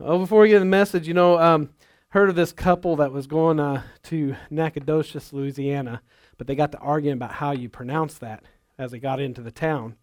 Oh, 0.00 0.18
before 0.18 0.40
we 0.40 0.48
get 0.48 0.58
the 0.58 0.64
message, 0.64 1.06
you 1.06 1.14
know, 1.14 1.38
um, 1.38 1.70
heard 2.08 2.28
of 2.28 2.34
this 2.34 2.50
couple 2.50 2.96
that 2.96 3.12
was 3.12 3.26
going 3.26 3.60
uh, 3.60 3.82
to 4.04 4.34
Nacogdoches, 4.50 5.32
Louisiana, 5.32 6.02
but 6.38 6.46
they 6.46 6.54
got 6.54 6.72
to 6.72 6.78
arguing 6.78 7.16
about 7.16 7.32
how 7.32 7.52
you 7.52 7.68
pronounce 7.68 8.14
that 8.18 8.42
as 8.78 8.90
they 8.90 8.98
got 8.98 9.20
into 9.20 9.42
the 9.42 9.52
town, 9.52 9.96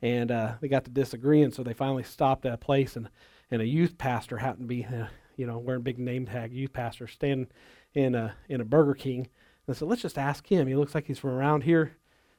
and 0.00 0.32
uh, 0.32 0.54
they 0.60 0.68
got 0.68 0.84
to 0.84 0.90
disagreeing. 0.90 1.52
So 1.52 1.62
they 1.62 1.74
finally 1.74 2.02
stopped 2.02 2.46
at 2.46 2.54
a 2.54 2.56
place, 2.56 2.96
and 2.96 3.08
and 3.50 3.62
a 3.62 3.66
youth 3.66 3.98
pastor 3.98 4.38
happened 4.38 4.64
to 4.64 4.74
be, 4.74 4.84
uh, 4.84 5.06
you 5.36 5.46
know, 5.46 5.58
wearing 5.58 5.82
a 5.82 5.84
big 5.84 5.98
name 5.98 6.26
tag, 6.26 6.52
youth 6.52 6.72
pastor, 6.72 7.06
standing 7.06 7.46
in 7.94 8.14
a 8.14 8.34
in 8.48 8.60
a 8.60 8.64
Burger 8.64 8.94
King. 8.94 9.28
And 9.66 9.76
said, 9.76 9.88
let's 9.88 10.02
just 10.02 10.18
ask 10.18 10.46
him. 10.46 10.66
He 10.66 10.74
looks 10.76 10.94
like 10.94 11.06
he's 11.06 11.18
from 11.18 11.30
around 11.30 11.62
here, 11.62 11.92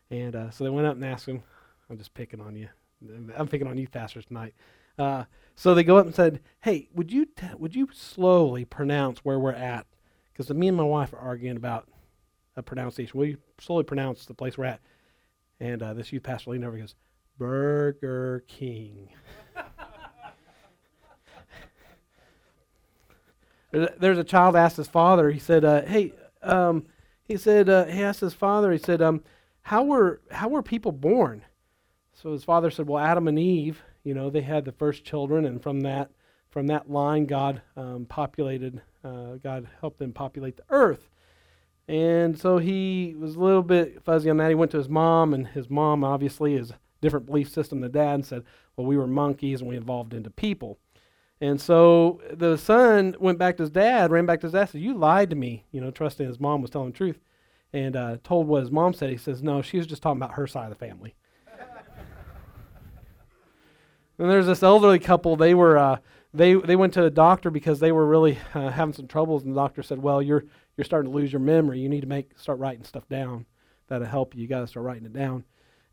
and 0.09 0.35
uh, 0.35 0.49
so 0.49 0.63
they 0.63 0.69
went 0.69 0.87
up 0.87 0.95
and 0.95 1.05
asked 1.05 1.27
him. 1.27 1.43
I'm 1.89 1.97
just 1.97 2.13
picking 2.15 2.41
on 2.41 2.55
you. 2.55 2.67
I'm 3.37 3.47
picking 3.47 3.67
on 3.67 3.77
youth 3.77 3.91
pastors 3.91 4.25
tonight. 4.25 4.55
So 5.57 5.73
they 5.73 5.83
go 5.83 5.97
up 5.97 6.05
and 6.05 6.13
said, 6.13 6.39
"Hey, 6.61 6.87
would 6.93 7.11
you 7.11 7.25
t- 7.25 7.47
would 7.57 7.75
you 7.75 7.89
slowly 7.91 8.63
pronounce 8.63 9.25
where 9.25 9.39
we're 9.39 9.53
at? 9.53 9.87
Because 10.31 10.51
me 10.51 10.67
and 10.67 10.77
my 10.77 10.83
wife 10.83 11.13
are 11.13 11.19
arguing 11.19 11.57
about 11.57 11.89
a 12.55 12.61
pronunciation. 12.61 13.19
Will 13.19 13.25
you 13.25 13.39
slowly 13.59 13.83
pronounce 13.83 14.27
the 14.27 14.35
place 14.35 14.55
we're 14.55 14.65
at?" 14.65 14.81
And 15.59 15.81
uh, 15.81 15.95
this 15.95 16.13
youth 16.13 16.21
pastor 16.21 16.51
leaned 16.51 16.63
over 16.63 16.75
and 16.75 16.83
goes, 16.83 16.93
"Burger 17.39 18.45
King." 18.47 19.09
There's 23.71 24.19
a 24.19 24.23
child 24.23 24.55
asked 24.55 24.77
his 24.77 24.87
father. 24.87 25.31
He 25.31 25.39
said, 25.39 25.65
uh, 25.65 25.81
"Hey," 25.81 26.13
um, 26.43 26.85
he 27.23 27.35
said, 27.35 27.67
uh, 27.67 27.85
he 27.85 28.03
asked 28.03 28.19
his 28.19 28.35
father. 28.35 28.71
He 28.71 28.77
said, 28.77 29.01
um, 29.01 29.23
"How 29.63 29.83
were 29.83 30.21
how 30.29 30.49
were 30.49 30.61
people 30.61 30.91
born?" 30.91 31.45
So 32.13 32.31
his 32.31 32.43
father 32.43 32.69
said, 32.69 32.87
"Well, 32.87 33.03
Adam 33.03 33.27
and 33.27 33.39
Eve." 33.39 33.81
You 34.07 34.13
know, 34.13 34.29
they 34.29 34.39
had 34.39 34.63
the 34.63 34.71
first 34.71 35.03
children, 35.03 35.43
and 35.45 35.61
from 35.61 35.81
that 35.81 36.11
from 36.49 36.67
that 36.67 36.89
line, 36.89 37.25
God 37.25 37.61
um, 37.75 38.05
populated. 38.07 38.81
Uh, 39.03 39.33
God 39.43 39.67
helped 39.81 39.99
them 39.99 40.13
populate 40.13 40.55
the 40.55 40.63
earth. 40.69 41.09
And 41.89 42.39
so 42.39 42.57
he 42.57 43.15
was 43.19 43.35
a 43.35 43.39
little 43.41 43.63
bit 43.63 44.01
fuzzy 44.05 44.29
on 44.29 44.37
that. 44.37 44.47
He 44.47 44.55
went 44.55 44.71
to 44.71 44.77
his 44.77 44.87
mom, 44.87 45.33
and 45.33 45.45
his 45.45 45.69
mom 45.69 46.05
obviously 46.05 46.55
is 46.55 46.71
different 47.01 47.25
belief 47.25 47.49
system 47.49 47.81
than 47.81 47.91
dad, 47.91 48.13
and 48.13 48.25
said, 48.25 48.43
"Well, 48.77 48.87
we 48.87 48.95
were 48.95 49.07
monkeys, 49.07 49.59
and 49.59 49.69
we 49.69 49.75
evolved 49.75 50.13
into 50.13 50.29
people." 50.29 50.77
And 51.41 51.59
so 51.59 52.21
the 52.31 52.55
son 52.55 53.13
went 53.19 53.37
back 53.37 53.57
to 53.57 53.63
his 53.63 53.71
dad, 53.71 54.09
ran 54.09 54.25
back 54.25 54.39
to 54.39 54.47
his 54.47 54.53
dad, 54.53 54.69
said, 54.69 54.79
"You 54.79 54.93
lied 54.93 55.29
to 55.31 55.35
me," 55.35 55.65
you 55.73 55.81
know, 55.81 55.91
trusting 55.91 56.25
his 56.25 56.39
mom 56.39 56.61
was 56.61 56.71
telling 56.71 56.91
the 56.91 56.97
truth, 56.97 57.19
and 57.73 57.97
uh, 57.97 58.17
told 58.23 58.47
what 58.47 58.61
his 58.61 58.71
mom 58.71 58.93
said. 58.93 59.09
He 59.09 59.17
says, 59.17 59.43
"No, 59.43 59.61
she 59.61 59.77
was 59.77 59.85
just 59.85 60.01
talking 60.01 60.21
about 60.21 60.35
her 60.35 60.47
side 60.47 60.71
of 60.71 60.79
the 60.79 60.85
family." 60.85 61.13
And 64.19 64.29
there's 64.29 64.47
this 64.47 64.63
elderly 64.63 64.99
couple. 64.99 65.35
They 65.35 65.53
were 65.53 65.77
uh, 65.77 65.97
they 66.33 66.53
they 66.55 66.75
went 66.75 66.93
to 66.93 67.01
the 67.01 67.09
doctor 67.09 67.49
because 67.49 67.79
they 67.79 67.91
were 67.91 68.05
really 68.05 68.39
uh, 68.53 68.69
having 68.69 68.93
some 68.93 69.07
troubles, 69.07 69.43
and 69.43 69.53
the 69.53 69.59
doctor 69.59 69.83
said, 69.83 70.01
"Well, 70.01 70.21
you're 70.21 70.45
you're 70.75 70.85
starting 70.85 71.11
to 71.11 71.17
lose 71.17 71.31
your 71.31 71.39
memory. 71.39 71.79
You 71.79 71.89
need 71.89 72.01
to 72.01 72.07
make 72.07 72.37
start 72.37 72.59
writing 72.59 72.83
stuff 72.83 73.07
down. 73.09 73.45
That'll 73.87 74.07
help 74.07 74.35
you. 74.35 74.41
You 74.41 74.47
got 74.47 74.61
to 74.61 74.67
start 74.67 74.85
writing 74.85 75.05
it 75.05 75.13
down." 75.13 75.43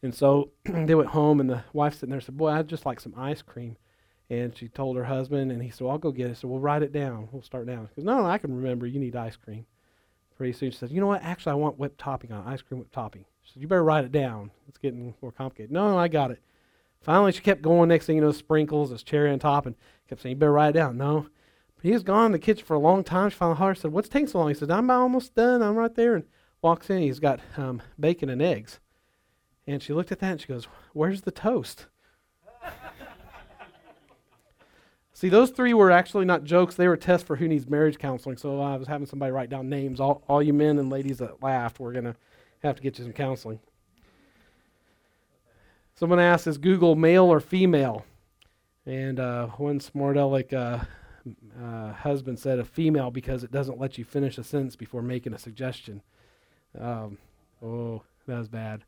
And 0.03 0.15
so 0.15 0.51
they 0.65 0.95
went 0.95 1.11
home, 1.11 1.41
and 1.41 1.49
the 1.49 1.65
wife 1.73 1.95
sitting 1.95 2.11
there 2.11 2.21
said, 2.21 2.37
"Boy, 2.37 2.51
I'd 2.51 2.69
just 2.69 2.87
like 2.87 3.01
some 3.01 3.15
ice 3.17 3.43
cream." 3.43 3.77
And 4.31 4.57
she 4.57 4.69
told 4.69 4.97
her 4.97 5.05
husband, 5.05 5.53
and 5.53 5.63
he 5.63 5.69
said, 5.71 5.83
well, 5.83 5.93
"I'll 5.93 5.99
go 5.99 6.11
get 6.11 6.31
it." 6.31 6.39
So 6.39 6.49
we'll 6.49 6.61
write 6.61 6.83
it 6.83 6.93
down. 6.93 7.29
We'll 7.31 7.43
start 7.43 7.67
down. 7.67 7.87
Because 7.87 8.05
no, 8.05 8.19
no, 8.19 8.27
I 8.27 8.39
can 8.39 8.55
remember. 8.57 8.87
You 8.87 9.01
need 9.01 9.17
ice 9.17 9.37
cream. 9.37 9.67
Pretty 10.37 10.53
soon 10.53 10.71
she 10.71 10.79
said, 10.79 10.91
"You 10.91 11.01
know 11.01 11.07
what? 11.07 11.23
Actually, 11.23 11.53
I 11.53 11.57
want 11.57 11.79
whipped 11.79 11.99
topping 11.99 12.33
on 12.33 12.47
ice 12.47 12.63
cream 12.63 12.81
whipped 12.81 12.95
topping." 12.95 13.27
She 13.43 13.53
said, 13.53 13.63
"You 13.63 13.69
better 13.69 13.85
write 13.85 14.05
it 14.05 14.13
down. 14.13 14.51
It's 14.69 14.79
getting 14.79 15.15
more 15.21 15.31
complicated." 15.31 15.71
No, 15.71 15.91
no, 15.91 15.99
I 15.99 16.09
got 16.09 16.31
it. 16.31 16.41
Finally, 17.05 17.33
she 17.33 17.43
kept 17.43 17.61
going. 17.61 17.89
Next 17.91 18.07
thing 18.07 18.17
you 18.17 18.23
know, 18.23 18.33
sprinkles, 18.33 18.91
this 18.91 19.03
cherry 19.03 19.31
on 19.31 19.39
top, 19.39 19.67
and 19.67 19.77
kept 20.09 20.23
saying, 20.23 20.33
You 20.33 20.39
better 20.39 20.53
write 20.53 20.71
it 20.71 20.79
down. 20.79 20.97
No. 20.97 21.27
But 21.77 21.85
he 21.85 21.93
was 21.93 22.03
gone 22.03 22.27
in 22.27 22.33
the 22.33 22.39
kitchen 22.39 22.65
for 22.65 22.75
a 22.75 22.79
long 22.79 23.05
time. 23.05 23.29
She 23.29 23.37
finally 23.37 23.59
hollered, 23.59 23.77
said, 23.77 23.93
What's 23.93 24.09
taking 24.09 24.27
so 24.27 24.39
long? 24.39 24.49
He 24.49 24.55
said, 24.55 24.71
I'm 24.71 24.91
almost 24.91 25.35
done. 25.35 25.63
I'm 25.63 25.77
right 25.77 25.95
there. 25.95 26.15
And 26.15 26.25
walks 26.63 26.89
in. 26.89 27.03
He's 27.03 27.21
got 27.21 27.41
um, 27.59 27.83
bacon 28.01 28.31
and 28.31 28.41
eggs. 28.41 28.81
And 29.67 29.83
she 29.83 29.93
looked 29.93 30.13
at 30.13 30.21
that 30.21 30.33
and 30.33 30.41
she 30.41 30.49
goes, 30.49 30.67
Where's 30.95 31.21
the 31.21 31.31
toast? 31.31 31.89
See, 35.13 35.29
those 35.29 35.51
three 35.51 35.75
were 35.75 35.91
actually 35.91 36.25
not 36.25 36.45
jokes. 36.45 36.75
They 36.75 36.89
were 36.89 36.97
tests 36.97 37.27
for 37.27 37.37
who 37.37 37.49
needs 37.49 37.69
marriage 37.69 37.99
counseling. 37.99 38.39
So 38.39 38.61
I 38.61 38.77
was 38.77 38.89
having 38.89 39.07
somebody 39.07 39.31
write 39.31 39.51
down 39.51 39.69
names. 39.69 40.01
All, 40.01 40.23
all 40.27 40.43
you 40.43 40.55
men 40.55 40.79
and 40.79 40.89
ladies 40.89 41.19
that 41.19 41.43
laughed, 41.43 41.79
we're 41.79 41.93
going 41.93 42.07
to 42.07 42.17
have 42.63 42.77
to 42.77 42.83
get 42.83 42.99
you 42.99 43.05
some 43.05 43.13
counseling. 43.13 43.61
Someone 45.95 46.19
asked, 46.19 46.47
is 46.47 46.59
Google 46.59 46.97
male 46.97 47.25
or 47.25 47.41
female? 47.41 48.05
And 48.85 49.21
uh, 49.21 49.47
one 49.47 49.81
smart 49.81 50.17
aleck 50.17 50.53
uh, 50.53 50.81
uh, 51.63 51.93
husband 51.93 52.39
said 52.39 52.59
a 52.59 52.65
female 52.65 53.11
because 53.11 53.45
it 53.45 53.53
doesn't 53.53 53.79
let 53.79 53.97
you 53.97 54.05
finish 54.05 54.37
a 54.37 54.45
sentence 54.45 54.77
before 54.77 55.03
making 55.03 55.33
a 55.33 55.39
suggestion. 55.39 56.03
Um, 56.79 57.19
oh, 57.63 58.03
that 58.27 58.39
was 58.39 58.49
bad. 58.49 58.85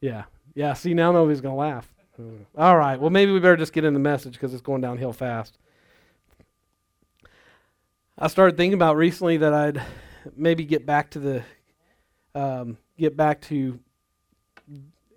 Yeah. 0.00 0.24
Yeah, 0.54 0.74
see, 0.74 0.94
now 0.94 1.12
nobody's 1.12 1.40
going 1.40 1.54
to 1.54 1.58
laugh. 1.58 1.88
All 2.56 2.76
right. 2.76 2.98
Well, 2.98 3.10
maybe 3.10 3.32
we 3.32 3.40
better 3.40 3.56
just 3.56 3.72
get 3.72 3.84
in 3.84 3.94
the 3.94 4.00
message 4.00 4.34
because 4.34 4.52
it's 4.52 4.62
going 4.62 4.80
downhill 4.80 5.12
fast. 5.12 5.58
I 8.18 8.28
started 8.28 8.56
thinking 8.56 8.74
about 8.74 8.96
recently 8.96 9.36
that 9.36 9.52
I'd 9.52 9.82
maybe 10.34 10.64
get 10.64 10.86
back 10.86 11.10
to 11.10 11.18
the 11.18 11.42
um, 12.34 12.78
get 12.98 13.16
back 13.16 13.42
to 13.42 13.78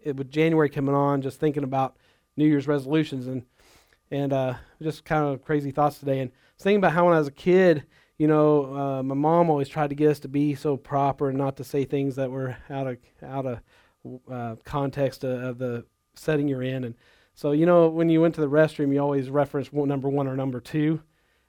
it, 0.04 0.16
with 0.16 0.32
January 0.32 0.70
coming 0.70 0.96
on, 0.96 1.22
just 1.22 1.40
thinking 1.40 1.64
about 1.64 1.98
New 2.38 2.46
Year's 2.46 2.68
resolutions 2.68 3.28
and 3.28 3.44
and 4.12 4.34
uh, 4.34 4.56
just 4.82 5.06
kind 5.06 5.24
of 5.26 5.44
crazy 5.44 5.72
thoughts 5.72 6.00
today. 6.00 6.20
And 6.20 6.32
thinking 6.58 6.80
about 6.80 6.94
how 6.94 7.06
when 7.06 7.14
I 7.14 7.20
was 7.20 7.28
a 7.28 7.32
kid, 7.32 7.86
you 8.18 8.28
know, 8.28 8.76
uh, 8.76 9.04
my 9.04 9.16
mom 9.16 9.50
always 9.50 9.70
tried 9.70 9.90
to 9.90 9.96
get 9.96 10.10
us 10.10 10.20
to 10.22 10.28
be 10.28 10.56
so 10.56 10.78
proper 10.78 11.30
and 11.30 11.38
not 11.38 11.58
to 11.58 11.64
say 11.64 11.86
things 11.86 12.16
that 12.16 12.32
were 12.32 12.58
out 12.70 12.88
of 12.88 12.98
out 13.24 13.46
of 13.46 13.60
uh, 14.32 14.56
context 14.64 15.24
of, 15.24 15.44
of, 15.44 15.58
the 15.58 15.86
setting 16.16 16.48
you're 16.48 16.64
in. 16.64 16.86
And 16.86 16.96
so, 17.36 17.52
you 17.52 17.66
know, 17.66 17.88
when 17.88 18.10
you 18.10 18.22
went 18.22 18.36
to 18.36 18.42
the 18.42 18.50
restroom, 18.50 18.94
you 18.94 19.00
always 19.00 19.30
reference 19.30 19.72
number 19.72 20.10
one 20.10 20.28
or 20.28 20.36
number 20.36 20.60
two. 20.60 21.02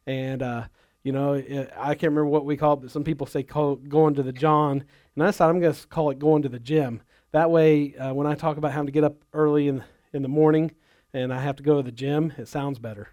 And 0.06 0.42
uh, 0.42 0.64
you 1.02 1.12
know, 1.12 1.34
it, 1.34 1.72
I 1.76 1.94
can't 1.94 2.12
remember 2.12 2.26
what 2.26 2.44
we 2.44 2.56
call 2.56 2.74
it, 2.74 2.82
but 2.82 2.90
some 2.90 3.04
people 3.04 3.26
say 3.26 3.42
call, 3.42 3.76
going 3.76 4.14
to 4.14 4.22
the 4.22 4.32
John, 4.32 4.84
and 5.14 5.24
I 5.24 5.26
decided 5.26 5.50
I'm 5.50 5.60
going 5.60 5.72
to 5.72 5.86
call 5.86 6.10
it 6.10 6.18
going 6.18 6.42
to 6.42 6.48
the 6.48 6.58
gym 6.58 7.02
that 7.32 7.50
way, 7.50 7.94
uh, 7.96 8.12
when 8.12 8.26
I 8.26 8.34
talk 8.34 8.56
about 8.56 8.72
having 8.72 8.86
to 8.86 8.92
get 8.92 9.04
up 9.04 9.16
early 9.32 9.68
in, 9.68 9.84
in 10.12 10.22
the 10.22 10.28
morning 10.28 10.72
and 11.12 11.32
I 11.32 11.40
have 11.40 11.56
to 11.56 11.62
go 11.62 11.76
to 11.76 11.82
the 11.82 11.92
gym, 11.92 12.32
it 12.36 12.48
sounds 12.48 12.78
better. 12.78 13.08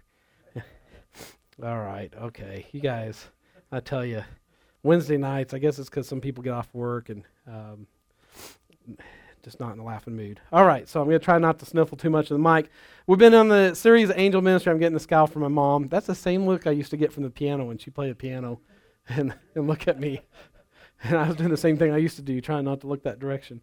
All 1.62 1.78
right, 1.78 2.12
okay. 2.20 2.66
You 2.72 2.80
guys, 2.80 3.26
I 3.70 3.80
tell 3.80 4.04
you, 4.04 4.24
Wednesday 4.82 5.16
nights, 5.16 5.54
I 5.54 5.58
guess 5.58 5.78
it's 5.78 5.88
because 5.88 6.08
some 6.08 6.20
people 6.20 6.42
get 6.42 6.52
off 6.52 6.68
work 6.72 7.08
and 7.08 7.24
um, 7.46 7.86
just 9.42 9.60
not 9.60 9.72
in 9.72 9.78
a 9.78 9.84
laughing 9.84 10.16
mood. 10.16 10.40
All 10.52 10.64
right, 10.64 10.88
so 10.88 11.00
I'm 11.00 11.06
going 11.06 11.18
to 11.18 11.24
try 11.24 11.38
not 11.38 11.58
to 11.60 11.66
sniffle 11.66 11.96
too 11.96 12.10
much 12.10 12.30
of 12.30 12.40
the 12.40 12.42
mic. 12.42 12.70
We've 13.06 13.18
been 13.18 13.34
on 13.34 13.48
the 13.48 13.74
series 13.74 14.10
Angel 14.14 14.42
Ministry. 14.42 14.72
I'm 14.72 14.78
getting 14.78 14.94
the 14.94 15.00
scowl 15.00 15.26
from 15.26 15.42
my 15.42 15.48
mom. 15.48 15.88
That's 15.88 16.06
the 16.06 16.14
same 16.14 16.46
look 16.46 16.66
I 16.66 16.70
used 16.72 16.90
to 16.90 16.96
get 16.96 17.12
from 17.12 17.22
the 17.22 17.30
piano 17.30 17.64
when 17.64 17.78
she 17.78 17.90
played 17.90 18.10
the 18.10 18.16
piano. 18.16 18.60
And, 19.10 19.32
and 19.54 19.66
look 19.66 19.88
at 19.88 19.98
me. 19.98 20.20
And 21.02 21.16
I 21.18 21.28
was 21.28 21.36
doing 21.36 21.50
the 21.50 21.56
same 21.56 21.76
thing 21.76 21.92
I 21.92 21.98
used 21.98 22.16
to 22.16 22.22
do, 22.22 22.40
trying 22.40 22.64
not 22.64 22.80
to 22.82 22.86
look 22.86 23.02
that 23.04 23.18
direction. 23.18 23.60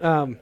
Um, 0.00 0.38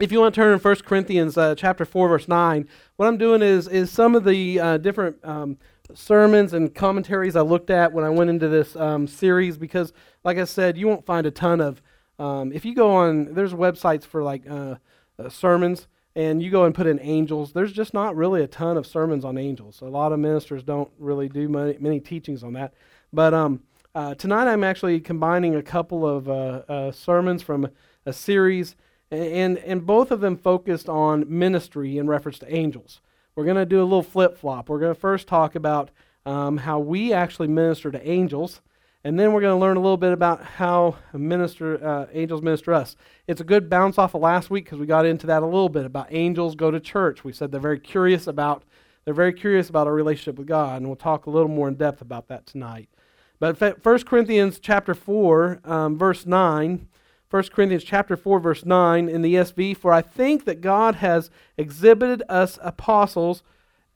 if 0.00 0.10
you 0.10 0.20
want 0.20 0.34
to 0.34 0.40
turn 0.40 0.52
in 0.52 0.58
1 0.58 0.76
Corinthians 0.84 1.36
uh, 1.36 1.54
chapter 1.54 1.84
4, 1.84 2.08
verse 2.08 2.26
9, 2.26 2.68
what 2.96 3.06
I'm 3.06 3.18
doing 3.18 3.40
is, 3.40 3.68
is 3.68 3.90
some 3.90 4.16
of 4.16 4.24
the 4.24 4.58
uh, 4.58 4.78
different 4.78 5.16
um, 5.24 5.58
sermons 5.94 6.54
and 6.54 6.74
commentaries 6.74 7.36
I 7.36 7.42
looked 7.42 7.70
at 7.70 7.92
when 7.92 8.04
I 8.04 8.10
went 8.10 8.30
into 8.30 8.48
this 8.48 8.74
um, 8.74 9.06
series 9.06 9.56
because, 9.56 9.92
like 10.24 10.38
I 10.38 10.44
said, 10.44 10.76
you 10.76 10.88
won't 10.88 11.06
find 11.06 11.26
a 11.26 11.30
ton 11.30 11.60
of. 11.60 11.82
Um, 12.18 12.52
if 12.52 12.64
you 12.64 12.74
go 12.74 12.94
on, 12.94 13.34
there's 13.34 13.52
websites 13.52 14.04
for 14.04 14.22
like 14.22 14.42
uh, 14.48 14.76
uh, 15.18 15.28
sermons, 15.28 15.86
and 16.14 16.42
you 16.42 16.50
go 16.50 16.64
and 16.64 16.74
put 16.74 16.86
in 16.86 17.00
angels, 17.00 17.52
there's 17.52 17.72
just 17.72 17.94
not 17.94 18.16
really 18.16 18.42
a 18.42 18.46
ton 18.46 18.76
of 18.76 18.86
sermons 18.86 19.24
on 19.24 19.38
angels. 19.38 19.80
A 19.80 19.86
lot 19.86 20.12
of 20.12 20.18
ministers 20.18 20.62
don't 20.62 20.90
really 20.98 21.28
do 21.28 21.48
many, 21.48 21.76
many 21.78 22.00
teachings 22.00 22.42
on 22.42 22.52
that. 22.54 22.74
But 23.12 23.34
um, 23.34 23.62
uh, 23.94 24.14
tonight 24.14 24.48
I'm 24.48 24.64
actually 24.64 25.00
combining 25.00 25.54
a 25.54 25.62
couple 25.62 26.06
of 26.06 26.28
uh, 26.28 26.62
uh, 26.68 26.92
sermons 26.92 27.42
from 27.42 27.68
a 28.06 28.12
series, 28.12 28.74
and, 29.10 29.58
and 29.58 29.84
both 29.84 30.10
of 30.10 30.20
them 30.20 30.36
focused 30.36 30.88
on 30.88 31.26
ministry 31.28 31.98
in 31.98 32.06
reference 32.06 32.38
to 32.38 32.54
angels. 32.54 33.00
We're 33.36 33.44
going 33.44 33.56
to 33.56 33.66
do 33.66 33.80
a 33.80 33.84
little 33.84 34.02
flip 34.02 34.38
flop. 34.38 34.68
We're 34.68 34.78
going 34.78 34.94
to 34.94 35.00
first 35.00 35.28
talk 35.28 35.54
about 35.54 35.90
um, 36.24 36.58
how 36.58 36.78
we 36.78 37.12
actually 37.12 37.48
minister 37.48 37.90
to 37.90 38.08
angels, 38.08 38.62
and 39.04 39.18
then 39.18 39.32
we're 39.32 39.42
going 39.42 39.56
to 39.58 39.60
learn 39.60 39.76
a 39.76 39.80
little 39.80 39.98
bit 39.98 40.12
about 40.12 40.42
how 40.42 40.96
minister 41.12 41.84
uh, 41.84 42.06
angels 42.14 42.40
minister 42.40 42.72
us. 42.72 42.96
It's 43.26 43.42
a 43.42 43.44
good 43.44 43.68
bounce 43.68 43.98
off 43.98 44.14
of 44.14 44.22
last 44.22 44.48
week 44.48 44.64
because 44.64 44.78
we 44.78 44.86
got 44.86 45.04
into 45.04 45.26
that 45.26 45.42
a 45.42 45.46
little 45.46 45.68
bit 45.68 45.84
about 45.84 46.06
angels 46.10 46.54
go 46.54 46.70
to 46.70 46.80
church. 46.80 47.24
We 47.24 47.32
said 47.32 47.52
they're 47.52 47.60
very 47.60 47.80
curious 47.80 48.26
about 48.26 48.64
they're 49.04 49.12
very 49.12 49.32
curious 49.32 49.68
about 49.68 49.86
our 49.86 49.92
relationship 49.92 50.38
with 50.38 50.46
God, 50.46 50.76
and 50.78 50.86
we'll 50.86 50.96
talk 50.96 51.26
a 51.26 51.30
little 51.30 51.48
more 51.48 51.68
in 51.68 51.74
depth 51.74 52.00
about 52.00 52.28
that 52.28 52.46
tonight. 52.46 52.88
But 53.42 53.60
1 53.84 54.04
Corinthians 54.04 54.60
chapter 54.60 54.94
4, 54.94 55.62
um, 55.64 55.98
verse 55.98 56.26
9, 56.26 56.86
1 57.28 57.42
Corinthians 57.52 57.82
chapter 57.82 58.16
4, 58.16 58.38
verse 58.38 58.64
9 58.64 59.08
in 59.08 59.22
the 59.22 59.34
ESV, 59.34 59.76
For 59.78 59.92
I 59.92 60.00
think 60.00 60.44
that 60.44 60.60
God 60.60 60.94
has 60.94 61.28
exhibited 61.56 62.22
us 62.28 62.56
apostles 62.62 63.42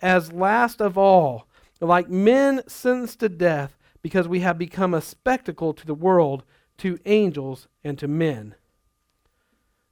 as 0.02 0.32
last 0.32 0.82
of 0.82 0.98
all, 0.98 1.46
like 1.80 2.10
men 2.10 2.62
sentenced 2.66 3.20
to 3.20 3.28
death 3.28 3.78
because 4.02 4.26
we 4.26 4.40
have 4.40 4.58
become 4.58 4.92
a 4.92 5.00
spectacle 5.00 5.72
to 5.74 5.86
the 5.86 5.94
world, 5.94 6.42
to 6.78 6.98
angels, 7.06 7.68
and 7.84 7.96
to 8.00 8.08
men. 8.08 8.56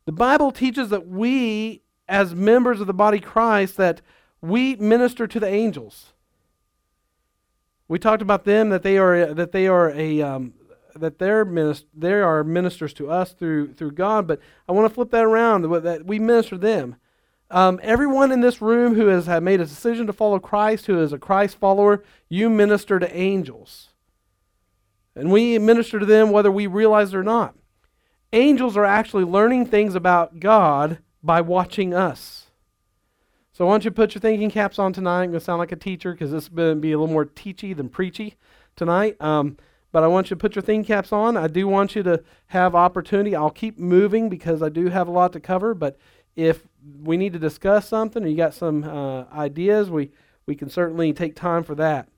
The 0.04 0.10
Bible 0.10 0.50
teaches 0.50 0.88
that 0.88 1.06
we, 1.06 1.82
as 2.08 2.34
members 2.34 2.80
of 2.80 2.88
the 2.88 2.92
body 2.92 3.20
Christ, 3.20 3.76
that 3.76 4.00
we 4.42 4.74
minister 4.74 5.28
to 5.28 5.38
the 5.38 5.46
angels. 5.46 6.13
We 7.88 7.98
talked 7.98 8.22
about 8.22 8.44
them 8.44 8.70
that 8.70 8.82
they 8.82 8.98
are 8.98 9.34
that 9.34 9.52
they 9.52 9.66
are 9.66 9.90
a 9.90 10.22
um, 10.22 10.54
that 10.96 11.18
they're 11.18 11.44
minist- 11.44 11.84
they 11.94 12.12
are 12.12 12.42
ministers 12.44 12.92
to 12.94 13.10
us 13.10 13.32
through 13.32 13.74
through 13.74 13.92
God. 13.92 14.26
But 14.26 14.40
I 14.68 14.72
want 14.72 14.88
to 14.88 14.94
flip 14.94 15.10
that 15.10 15.24
around 15.24 15.62
that 15.62 16.06
we 16.06 16.18
minister 16.18 16.56
them. 16.56 16.96
Um, 17.50 17.78
everyone 17.82 18.32
in 18.32 18.40
this 18.40 18.62
room 18.62 18.94
who 18.94 19.06
has 19.08 19.28
made 19.42 19.60
a 19.60 19.66
decision 19.66 20.06
to 20.06 20.12
follow 20.12 20.38
Christ, 20.38 20.86
who 20.86 21.00
is 21.00 21.12
a 21.12 21.18
Christ 21.18 21.58
follower, 21.58 22.02
you 22.28 22.48
minister 22.48 22.98
to 22.98 23.16
angels. 23.16 23.90
And 25.14 25.30
we 25.30 25.58
minister 25.58 26.00
to 26.00 26.06
them 26.06 26.30
whether 26.30 26.50
we 26.50 26.66
realize 26.66 27.14
it 27.14 27.16
or 27.16 27.22
not. 27.22 27.54
Angels 28.32 28.76
are 28.76 28.84
actually 28.84 29.24
learning 29.24 29.66
things 29.66 29.94
about 29.94 30.40
God 30.40 30.98
by 31.22 31.40
watching 31.40 31.94
us. 31.94 32.43
So 33.54 33.64
I 33.64 33.68
want 33.68 33.84
you 33.84 33.90
to 33.90 33.94
put 33.94 34.16
your 34.16 34.20
thinking 34.20 34.50
caps 34.50 34.80
on 34.80 34.92
tonight. 34.92 35.22
I'm 35.22 35.30
going 35.30 35.38
to 35.38 35.44
sound 35.44 35.60
like 35.60 35.70
a 35.70 35.76
teacher 35.76 36.10
because 36.10 36.32
this 36.32 36.42
is 36.42 36.48
going 36.48 36.74
to 36.74 36.80
be 36.80 36.90
a 36.90 36.98
little 36.98 37.12
more 37.12 37.24
teachy 37.24 37.74
than 37.74 37.88
preachy 37.88 38.34
tonight. 38.74 39.16
Um, 39.20 39.58
but 39.92 40.02
I 40.02 40.08
want 40.08 40.28
you 40.28 40.34
to 40.34 40.40
put 40.40 40.56
your 40.56 40.62
thinking 40.62 40.84
caps 40.84 41.12
on. 41.12 41.36
I 41.36 41.46
do 41.46 41.68
want 41.68 41.94
you 41.94 42.02
to 42.02 42.24
have 42.48 42.74
opportunity. 42.74 43.36
I'll 43.36 43.50
keep 43.50 43.78
moving 43.78 44.28
because 44.28 44.60
I 44.60 44.70
do 44.70 44.88
have 44.88 45.06
a 45.06 45.12
lot 45.12 45.32
to 45.34 45.40
cover. 45.40 45.72
But 45.72 45.96
if 46.34 46.66
we 47.00 47.16
need 47.16 47.32
to 47.34 47.38
discuss 47.38 47.88
something 47.88 48.24
or 48.24 48.26
you 48.26 48.36
got 48.36 48.54
some 48.54 48.82
uh, 48.82 49.26
ideas, 49.32 49.88
we, 49.88 50.10
we 50.46 50.56
can 50.56 50.68
certainly 50.68 51.12
take 51.12 51.36
time 51.36 51.62
for 51.62 51.76
that. 51.76 52.08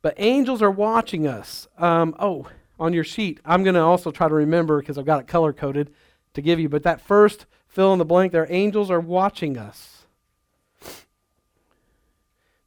But 0.00 0.14
angels 0.16 0.62
are 0.62 0.70
watching 0.70 1.26
us. 1.26 1.68
Um, 1.76 2.16
oh, 2.18 2.48
on 2.80 2.94
your 2.94 3.04
sheet, 3.04 3.38
I'm 3.44 3.62
going 3.62 3.74
to 3.74 3.82
also 3.82 4.10
try 4.10 4.28
to 4.28 4.34
remember 4.34 4.80
because 4.80 4.96
I've 4.96 5.04
got 5.04 5.20
it 5.20 5.26
color 5.26 5.52
coded 5.52 5.92
to 6.32 6.40
give 6.40 6.58
you. 6.58 6.70
But 6.70 6.84
that 6.84 7.02
first 7.02 7.44
fill 7.74 7.92
in 7.92 7.98
the 7.98 8.04
blank 8.04 8.30
there, 8.30 8.46
angels 8.50 8.88
are 8.88 9.00
watching 9.00 9.58
us. 9.58 10.06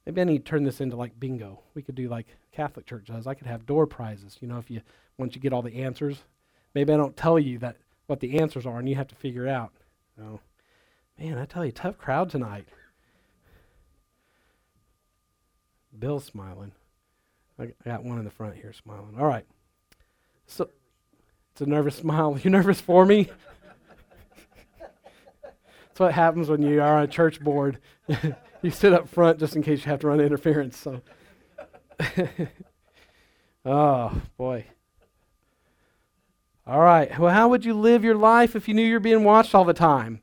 Maybe 0.04 0.20
I 0.20 0.24
need 0.24 0.44
to 0.44 0.50
turn 0.50 0.64
this 0.64 0.80
into 0.80 0.96
like 0.96 1.18
bingo. 1.18 1.60
We 1.74 1.82
could 1.82 1.94
do 1.94 2.08
like 2.08 2.26
Catholic 2.52 2.86
Church 2.86 3.06
does. 3.06 3.26
I 3.26 3.34
could 3.34 3.46
have 3.46 3.66
door 3.66 3.86
prizes. 3.86 4.36
You 4.40 4.48
know, 4.48 4.58
if 4.58 4.70
you 4.70 4.82
once 5.16 5.34
you 5.34 5.40
get 5.40 5.52
all 5.52 5.62
the 5.62 5.82
answers, 5.82 6.18
maybe 6.74 6.92
I 6.92 6.96
don't 6.96 7.16
tell 7.16 7.38
you 7.38 7.58
that 7.58 7.76
what 8.06 8.20
the 8.20 8.38
answers 8.38 8.66
are, 8.66 8.78
and 8.78 8.88
you 8.88 8.96
have 8.96 9.08
to 9.08 9.14
figure 9.14 9.46
it 9.46 9.50
out. 9.50 9.72
No. 10.16 10.40
Man, 11.18 11.38
I 11.38 11.46
tell 11.46 11.64
you, 11.64 11.72
tough 11.72 11.98
crowd 11.98 12.30
tonight. 12.30 12.68
Bill's 15.98 16.24
smiling. 16.24 16.72
I 17.58 17.72
got 17.84 18.04
one 18.04 18.18
in 18.18 18.24
the 18.24 18.30
front 18.30 18.54
here 18.54 18.72
smiling. 18.72 19.16
All 19.18 19.26
right. 19.26 19.44
So 20.46 20.68
it's 21.52 21.60
a 21.60 21.66
nervous 21.66 21.96
smile. 22.02 22.38
You 22.42 22.50
nervous 22.50 22.80
for 22.80 23.04
me? 23.04 23.30
That's 25.98 26.10
what 26.10 26.14
happens 26.14 26.48
when 26.48 26.62
you 26.62 26.80
are 26.80 26.98
on 26.98 27.02
a 27.02 27.08
church 27.08 27.40
board. 27.40 27.80
you 28.62 28.70
sit 28.70 28.92
up 28.92 29.08
front 29.08 29.40
just 29.40 29.56
in 29.56 29.64
case 29.64 29.84
you 29.84 29.90
have 29.90 29.98
to 29.98 30.06
run 30.06 30.20
interference. 30.20 30.76
So, 30.76 31.00
oh 33.64 34.22
boy. 34.36 34.64
All 36.68 36.78
right. 36.78 37.18
Well, 37.18 37.34
how 37.34 37.48
would 37.48 37.64
you 37.64 37.74
live 37.74 38.04
your 38.04 38.14
life 38.14 38.54
if 38.54 38.68
you 38.68 38.74
knew 38.74 38.84
you're 38.84 39.00
being 39.00 39.24
watched 39.24 39.56
all 39.56 39.64
the 39.64 39.74
time? 39.74 40.22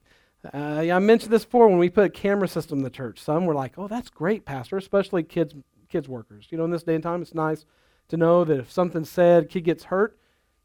Uh, 0.53 0.81
yeah, 0.85 0.95
I 0.95 0.99
mentioned 0.99 1.33
this 1.33 1.43
before 1.43 1.67
when 1.67 1.77
we 1.77 1.89
put 1.89 2.05
a 2.05 2.09
camera 2.09 2.47
system 2.47 2.77
in 2.77 2.83
the 2.85 2.89
church. 2.89 3.19
Some 3.19 3.45
were 3.45 3.53
like, 3.53 3.77
"Oh, 3.77 3.89
that's 3.89 4.09
great, 4.09 4.45
Pastor," 4.45 4.77
especially 4.77 5.23
kids, 5.23 5.55
kids 5.89 6.07
workers. 6.07 6.47
You 6.51 6.57
know, 6.57 6.63
in 6.63 6.71
this 6.71 6.83
day 6.83 6.95
and 6.95 7.03
time, 7.03 7.21
it's 7.21 7.35
nice 7.35 7.65
to 8.07 8.15
know 8.15 8.45
that 8.45 8.59
if 8.59 8.71
something's 8.71 9.09
said, 9.09 9.49
kid 9.49 9.65
gets 9.65 9.83
hurt, 9.83 10.17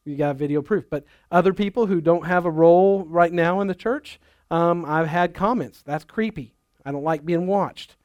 you 0.05 0.17
got 0.17 0.37
video 0.37 0.63
proof. 0.63 0.89
But 0.89 1.05
other 1.33 1.53
people 1.53 1.87
who 1.87 2.01
don't 2.01 2.27
have 2.27 2.45
a 2.45 2.51
role 2.51 3.05
right 3.07 3.33
now 3.33 3.61
in 3.61 3.67
the 3.67 3.75
church, 3.75 4.21
um, 4.51 4.85
I've 4.85 5.07
had 5.07 5.35
comments. 5.35 5.83
That's 5.83 6.05
creepy. 6.05 6.55
I 6.85 6.93
don't 6.93 7.05
like 7.05 7.25
being 7.25 7.47
watched. 7.47 7.97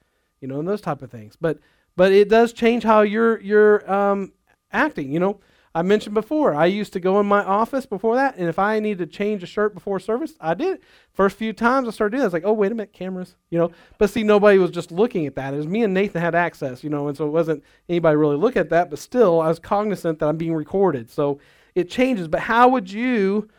You 0.41 0.47
know, 0.47 0.59
and 0.59 0.67
those 0.67 0.81
type 0.81 1.01
of 1.01 1.09
things. 1.09 1.35
But 1.39 1.59
but 1.95 2.11
it 2.11 2.29
does 2.29 2.53
change 2.53 2.83
how 2.83 3.01
you're 3.01 3.39
you're 3.41 3.91
um, 3.91 4.33
acting. 4.71 5.11
You 5.11 5.19
know, 5.19 5.39
I 5.75 5.81
mentioned 5.81 6.13
before, 6.13 6.55
I 6.55 6.67
used 6.67 6.93
to 6.93 7.01
go 7.01 7.19
in 7.19 7.25
my 7.25 7.43
office 7.43 7.85
before 7.85 8.15
that, 8.15 8.37
and 8.37 8.47
if 8.47 8.57
I 8.57 8.79
needed 8.79 9.09
to 9.09 9.17
change 9.17 9.43
a 9.43 9.45
shirt 9.45 9.73
before 9.73 9.99
service, 9.99 10.33
I 10.39 10.53
did. 10.53 10.79
First 11.11 11.37
few 11.37 11.51
times 11.51 11.87
I 11.87 11.91
started 11.91 12.11
doing 12.11 12.21
it, 12.21 12.23
I 12.23 12.27
was 12.27 12.33
like, 12.33 12.45
oh, 12.45 12.53
wait 12.53 12.71
a 12.71 12.75
minute, 12.75 12.93
cameras, 12.93 13.35
you 13.49 13.57
know. 13.57 13.71
But 13.97 14.09
see, 14.09 14.23
nobody 14.23 14.57
was 14.57 14.71
just 14.71 14.89
looking 14.91 15.25
at 15.25 15.35
that. 15.35 15.53
It 15.53 15.57
was 15.57 15.67
me 15.67 15.83
and 15.83 15.93
Nathan 15.93 16.21
had 16.21 16.33
access, 16.33 16.81
you 16.81 16.89
know, 16.89 17.09
and 17.09 17.17
so 17.17 17.25
it 17.25 17.31
wasn't 17.31 17.61
anybody 17.89 18.15
really 18.15 18.37
look 18.37 18.55
at 18.55 18.69
that, 18.69 18.89
but 18.89 18.99
still, 18.99 19.41
I 19.41 19.49
was 19.49 19.59
cognizant 19.59 20.19
that 20.19 20.27
I'm 20.27 20.37
being 20.37 20.53
recorded. 20.53 21.09
So 21.09 21.39
it 21.75 21.89
changes. 21.89 22.29
But 22.29 22.39
how 22.39 22.69
would 22.69 22.89
you 22.89 23.49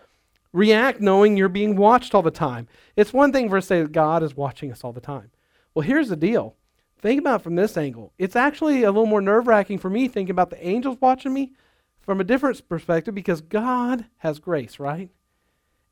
react 0.52 1.00
knowing 1.00 1.36
you're 1.36 1.48
being 1.48 1.76
watched 1.76 2.14
all 2.14 2.22
the 2.22 2.30
time? 2.30 2.68
It's 2.96 3.12
one 3.12 3.32
thing 3.32 3.48
for 3.48 3.58
us 3.58 3.64
to 3.64 3.68
say 3.68 3.84
God 3.84 4.22
is 4.22 4.36
watching 4.36 4.72
us 4.72 4.84
all 4.84 4.92
the 4.92 5.00
time. 5.00 5.30
Well, 5.74 5.82
here's 5.82 6.08
the 6.08 6.16
deal. 6.16 6.56
Think 6.98 7.20
about 7.20 7.42
from 7.42 7.56
this 7.56 7.76
angle. 7.76 8.12
It's 8.18 8.36
actually 8.36 8.82
a 8.82 8.90
little 8.90 9.06
more 9.06 9.20
nerve 9.20 9.46
wracking 9.46 9.78
for 9.78 9.90
me 9.90 10.08
thinking 10.08 10.30
about 10.30 10.50
the 10.50 10.66
angels 10.66 10.96
watching 11.00 11.32
me 11.32 11.52
from 12.00 12.20
a 12.20 12.24
different 12.24 12.66
perspective 12.68 13.14
because 13.14 13.40
God 13.40 14.06
has 14.18 14.38
grace, 14.38 14.78
right? 14.78 15.10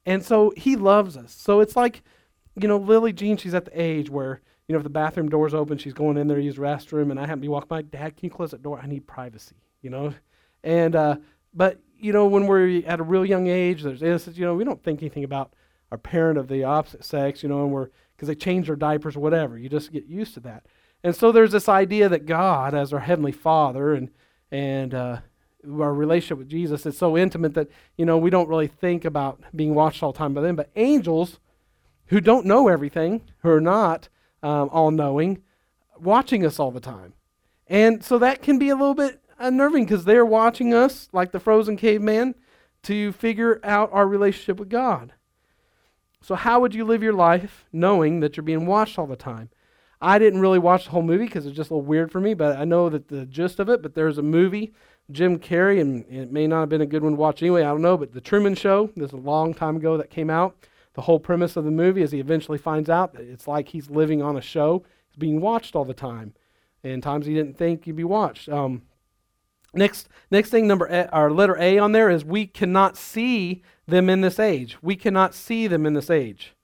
And 0.06 0.24
so 0.24 0.52
he 0.56 0.76
loves 0.76 1.16
us. 1.16 1.32
So 1.32 1.60
it's 1.60 1.76
like, 1.76 2.02
you 2.56 2.68
know, 2.68 2.78
Lily 2.78 3.12
Jean, 3.12 3.36
she's 3.36 3.54
at 3.54 3.64
the 3.64 3.80
age 3.80 4.08
where, 4.08 4.40
you 4.68 4.72
know, 4.72 4.78
if 4.78 4.84
the 4.84 4.90
bathroom 4.90 5.28
door's 5.28 5.54
open, 5.54 5.76
she's 5.76 5.92
going 5.92 6.16
in 6.16 6.26
there 6.26 6.38
to 6.38 6.42
use 6.42 6.56
the 6.56 6.62
restroom, 6.62 7.10
and 7.10 7.18
I 7.18 7.22
happen 7.22 7.38
to 7.38 7.42
be 7.42 7.48
walking 7.48 7.68
by, 7.68 7.82
Dad, 7.82 8.16
can 8.16 8.26
you 8.26 8.30
close 8.30 8.52
that 8.52 8.62
door? 8.62 8.80
I 8.82 8.86
need 8.86 9.06
privacy, 9.06 9.56
you 9.82 9.90
know? 9.90 10.14
And, 10.62 10.96
uh, 10.96 11.16
but, 11.52 11.80
you 12.04 12.12
know, 12.12 12.26
when 12.26 12.46
we're 12.46 12.82
at 12.86 13.00
a 13.00 13.02
real 13.02 13.24
young 13.24 13.46
age, 13.46 13.82
there's 13.82 14.02
innocence, 14.02 14.36
you 14.36 14.44
know, 14.44 14.54
we 14.54 14.62
don't 14.62 14.82
think 14.84 15.00
anything 15.00 15.24
about 15.24 15.54
our 15.90 15.96
parent 15.96 16.38
of 16.38 16.48
the 16.48 16.62
opposite 16.62 17.02
sex, 17.02 17.42
you 17.42 17.48
know, 17.48 17.62
and 17.62 17.72
we're, 17.72 17.88
because 18.14 18.28
they 18.28 18.34
change 18.34 18.66
their 18.66 18.76
diapers 18.76 19.16
or 19.16 19.20
whatever. 19.20 19.56
You 19.56 19.70
just 19.70 19.90
get 19.90 20.04
used 20.04 20.34
to 20.34 20.40
that. 20.40 20.66
And 21.02 21.16
so 21.16 21.32
there's 21.32 21.52
this 21.52 21.66
idea 21.66 22.10
that 22.10 22.26
God, 22.26 22.74
as 22.74 22.92
our 22.92 23.00
Heavenly 23.00 23.32
Father, 23.32 23.94
and, 23.94 24.10
and, 24.50 24.92
uh, 24.92 25.18
our 25.66 25.94
relationship 25.94 26.36
with 26.36 26.50
Jesus 26.50 26.84
is 26.84 26.98
so 26.98 27.16
intimate 27.16 27.54
that, 27.54 27.70
you 27.96 28.04
know, 28.04 28.18
we 28.18 28.28
don't 28.28 28.50
really 28.50 28.66
think 28.66 29.06
about 29.06 29.42
being 29.56 29.74
watched 29.74 30.02
all 30.02 30.12
the 30.12 30.18
time 30.18 30.34
by 30.34 30.42
them. 30.42 30.56
But 30.56 30.68
angels 30.76 31.38
who 32.08 32.20
don't 32.20 32.44
know 32.44 32.68
everything, 32.68 33.22
who 33.38 33.48
are 33.48 33.62
not 33.62 34.10
um, 34.42 34.68
all 34.70 34.90
knowing, 34.90 35.42
watching 35.98 36.44
us 36.44 36.60
all 36.60 36.70
the 36.70 36.80
time. 36.80 37.14
And 37.66 38.04
so 38.04 38.18
that 38.18 38.42
can 38.42 38.58
be 38.58 38.68
a 38.68 38.76
little 38.76 38.94
bit 38.94 39.22
unnerving 39.38 39.84
because 39.84 40.04
they're 40.04 40.24
watching 40.24 40.74
us, 40.74 41.08
like 41.12 41.32
the 41.32 41.40
frozen 41.40 41.76
caveman, 41.76 42.34
to 42.84 43.12
figure 43.12 43.60
out 43.64 43.90
our 43.92 44.06
relationship 44.06 44.58
with 44.58 44.68
God. 44.68 45.12
So, 46.20 46.34
how 46.34 46.60
would 46.60 46.74
you 46.74 46.84
live 46.84 47.02
your 47.02 47.12
life 47.12 47.66
knowing 47.72 48.20
that 48.20 48.36
you're 48.36 48.44
being 48.44 48.66
watched 48.66 48.98
all 48.98 49.06
the 49.06 49.16
time? 49.16 49.50
I 50.00 50.18
didn't 50.18 50.40
really 50.40 50.58
watch 50.58 50.84
the 50.84 50.90
whole 50.90 51.02
movie 51.02 51.26
because 51.26 51.46
it's 51.46 51.56
just 51.56 51.70
a 51.70 51.74
little 51.74 51.86
weird 51.86 52.10
for 52.10 52.20
me, 52.20 52.34
but 52.34 52.58
I 52.58 52.64
know 52.64 52.88
that 52.90 53.08
the 53.08 53.26
gist 53.26 53.58
of 53.58 53.68
it. 53.68 53.82
But 53.82 53.94
there's 53.94 54.18
a 54.18 54.22
movie 54.22 54.74
Jim 55.10 55.38
Carrey, 55.38 55.80
and 55.80 56.04
it 56.08 56.32
may 56.32 56.46
not 56.46 56.60
have 56.60 56.68
been 56.68 56.80
a 56.80 56.86
good 56.86 57.02
one 57.02 57.12
to 57.12 57.18
watch 57.18 57.42
anyway, 57.42 57.62
I 57.62 57.66
don't 57.66 57.82
know, 57.82 57.96
but 57.96 58.12
The 58.12 58.20
Truman 58.20 58.54
Show, 58.54 58.90
this 58.96 59.08
is 59.08 59.12
a 59.12 59.18
long 59.18 59.52
time 59.52 59.76
ago 59.76 59.96
that 59.98 60.10
came 60.10 60.30
out. 60.30 60.56
The 60.94 61.02
whole 61.02 61.18
premise 61.18 61.56
of 61.56 61.64
the 61.64 61.70
movie 61.70 62.02
is 62.02 62.12
he 62.12 62.20
eventually 62.20 62.58
finds 62.58 62.88
out 62.88 63.12
that 63.14 63.22
it's 63.22 63.46
like 63.48 63.68
he's 63.68 63.90
living 63.90 64.22
on 64.22 64.36
a 64.36 64.40
show, 64.40 64.84
he's 65.08 65.16
being 65.16 65.40
watched 65.40 65.74
all 65.74 65.84
the 65.84 65.92
time. 65.92 66.34
And 66.82 67.02
times 67.02 67.26
he 67.26 67.34
didn't 67.34 67.58
think 67.58 67.84
he'd 67.84 67.96
be 67.96 68.04
watched. 68.04 68.48
Um, 68.48 68.82
next, 69.76 70.08
next 70.30 70.50
thing, 70.50 70.66
number 70.66 70.86
a, 70.86 71.08
our 71.08 71.30
letter 71.30 71.56
A 71.58 71.78
on 71.78 71.92
there 71.92 72.10
is 72.10 72.24
we 72.24 72.46
cannot 72.46 72.96
see 72.96 73.62
them 73.86 74.08
in 74.08 74.20
this 74.20 74.38
age. 74.38 74.78
We 74.82 74.96
cannot 74.96 75.34
see 75.34 75.66
them 75.66 75.86
in 75.86 75.94
this 75.94 76.10
age. 76.10 76.54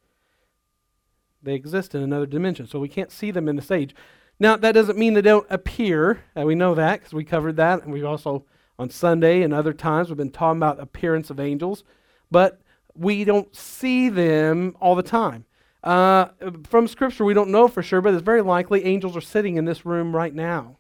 They 1.43 1.55
exist 1.55 1.95
in 1.95 2.03
another 2.03 2.27
dimension, 2.27 2.67
so 2.67 2.79
we 2.79 2.89
can't 2.89 3.11
see 3.11 3.31
them 3.31 3.49
in 3.49 3.57
this 3.57 3.71
age. 3.71 3.95
Now, 4.39 4.57
that 4.57 4.73
doesn't 4.73 4.99
mean 4.99 5.15
they 5.15 5.23
don't 5.23 5.47
appear. 5.51 6.25
and 6.35 6.47
we 6.47 6.55
know 6.55 6.75
that 6.75 7.01
because 7.01 7.13
we 7.13 7.25
covered 7.25 7.57
that. 7.57 7.83
And 7.83 7.93
we 7.93 8.03
also, 8.03 8.47
on 8.79 8.89
Sunday 8.89 9.43
and 9.43 9.53
other 9.53 9.75
times, 9.75 10.09
we've 10.09 10.17
been 10.17 10.31
talking 10.31 10.59
about 10.59 10.81
appearance 10.81 11.29
of 11.29 11.39
angels. 11.39 11.85
But 12.31 12.61
we 12.95 13.25
don't 13.25 13.55
see 13.55 14.09
them 14.09 14.77
all 14.81 14.95
the 14.95 15.03
time. 15.03 15.45
Uh, 15.83 16.29
from 16.69 16.87
Scripture, 16.89 17.25
we 17.25 17.35
don't 17.35 17.51
know 17.51 17.69
for 17.69 17.83
sure, 17.83 18.01
but 18.01 18.15
it's 18.15 18.23
very 18.23 18.43
likely 18.43 18.85
angels 18.85 19.17
are 19.17 19.23
sitting 19.23 19.57
in 19.57 19.67
this 19.67 19.85
room 19.85 20.17
right 20.17 20.35
now. 20.35 20.79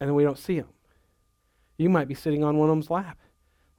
And 0.00 0.14
we 0.14 0.22
don't 0.22 0.38
see 0.38 0.60
them. 0.60 0.68
You 1.82 1.90
might 1.90 2.08
be 2.08 2.14
sitting 2.14 2.44
on 2.44 2.58
one 2.58 2.68
of 2.68 2.72
them's 2.72 2.90
lap. 2.90 3.18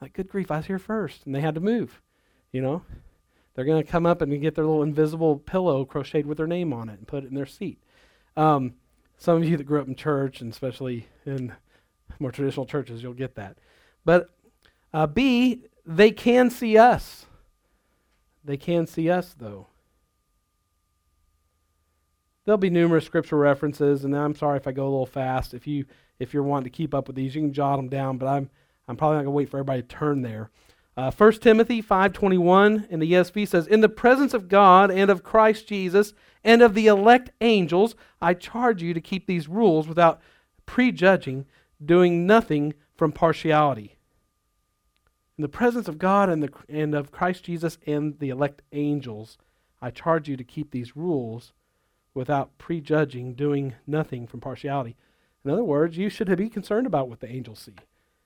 Like, 0.02 0.14
good 0.14 0.28
grief, 0.28 0.52
I 0.52 0.58
was 0.58 0.66
here 0.66 0.80
first. 0.80 1.26
And 1.26 1.34
they 1.34 1.42
had 1.42 1.56
to 1.56 1.62
move. 1.62 2.02
You 2.52 2.62
know? 2.62 2.84
They're 3.56 3.66
going 3.66 3.84
to 3.84 3.90
come 3.90 4.06
up 4.06 4.22
and 4.22 4.42
get 4.42 4.56
their 4.56 4.66
little 4.66 4.84
invisible 4.84 5.38
pillow 5.38 5.86
crocheted 5.86 6.26
with 6.26 6.38
their 6.38 6.48
name 6.48 6.74
on 6.74 6.90
it 6.90 6.98
and 6.98 7.08
put 7.08 7.24
it 7.24 7.28
in 7.28 7.36
their 7.36 7.46
seat. 7.46 7.82
Um, 8.36 8.74
some 9.18 9.38
of 9.38 9.48
you 9.48 9.58
that 9.58 9.64
grew 9.64 9.80
up 9.80 9.88
in 9.88 9.96
church, 9.96 10.42
and 10.42 10.52
especially 10.52 11.08
in 11.26 11.54
more 12.20 12.32
traditional 12.32 12.66
churches, 12.66 13.02
you'll 13.02 13.14
get 13.14 13.36
that. 13.36 13.58
But 14.04 14.30
uh, 14.94 15.08
B, 15.08 15.66
they 15.86 16.12
can 16.12 16.50
see 16.50 16.78
us. 16.78 17.26
They 18.44 18.58
can 18.58 18.88
see 18.88 19.10
us, 19.10 19.36
though. 19.38 19.68
there'll 22.44 22.58
be 22.58 22.70
numerous 22.70 23.06
scripture 23.06 23.38
references, 23.38 24.04
and 24.04 24.16
I'm 24.16 24.36
sorry 24.36 24.58
if 24.58 24.68
I 24.68 24.72
go 24.72 24.84
a 24.84 24.90
little 24.90 25.06
fast. 25.06 25.54
If 25.54 25.68
you 25.68 25.86
if 26.24 26.34
you're 26.34 26.42
wanting 26.44 26.64
to 26.64 26.76
keep 26.76 26.94
up 26.94 27.08
with 27.08 27.16
these, 27.16 27.36
you 27.36 27.42
can 27.42 27.54
jot 27.54 27.78
them 27.78 27.90
down, 27.90 28.18
but 28.18 28.28
I'm 28.28 28.50
I'm 28.88 28.98
probably 28.98 29.18
not 29.18 29.24
going 29.24 29.34
to 29.34 29.38
wait 29.38 29.50
for 29.50 29.58
everybody 29.58 29.82
to 29.82 29.88
turn 29.88 30.22
there. 30.24 30.50
Uh, 30.96 31.10
1 31.10 31.32
Timothy 31.40 31.82
5.21 31.82 32.90
in 32.90 33.00
the 33.00 33.12
ESV 33.14 33.48
says, 33.48 33.66
In 33.66 33.82
the 33.82 33.90
presence 33.90 34.34
of 34.34 34.48
God 34.48 34.92
and 34.92 35.10
of 35.10 35.24
Christ 35.24 35.68
Jesus 35.68 36.14
and 36.44 36.62
of 36.62 36.74
the 36.74 36.88
elect 36.88 37.32
angels, 37.42 37.96
I 38.22 38.34
charge 38.34 38.82
you 38.84 38.94
to 38.94 39.02
keep 39.02 39.26
these 39.26 39.48
rules 39.48 39.88
without 39.88 40.22
prejudging, 40.66 41.46
doing 41.84 42.28
nothing 42.28 42.74
from 42.96 43.12
partiality. 43.12 43.98
In 45.38 45.42
the 45.42 45.50
presence 45.50 45.88
of 45.88 45.98
God 45.98 46.30
and, 46.30 46.44
the, 46.44 46.52
and 46.70 46.94
of 46.94 47.12
Christ 47.12 47.44
Jesus 47.44 47.80
and 47.88 48.20
the 48.20 48.30
elect 48.30 48.62
angels, 48.72 49.38
I 49.82 49.90
charge 49.90 50.30
you 50.30 50.38
to 50.38 50.44
keep 50.44 50.72
these 50.72 50.96
rules 50.96 51.54
without 52.14 52.58
prejudging, 52.60 53.34
doing 53.34 53.74
nothing 53.88 54.28
from 54.28 54.42
partiality. 54.42 54.96
In 55.44 55.52
other 55.52 55.64
words, 55.64 55.98
you 55.98 56.10
should 56.10 56.36
be 56.38 56.50
concerned 56.50 56.88
about 56.88 57.10
what 57.10 57.20
the 57.20 57.30
angels 57.30 57.60
see 57.60 57.76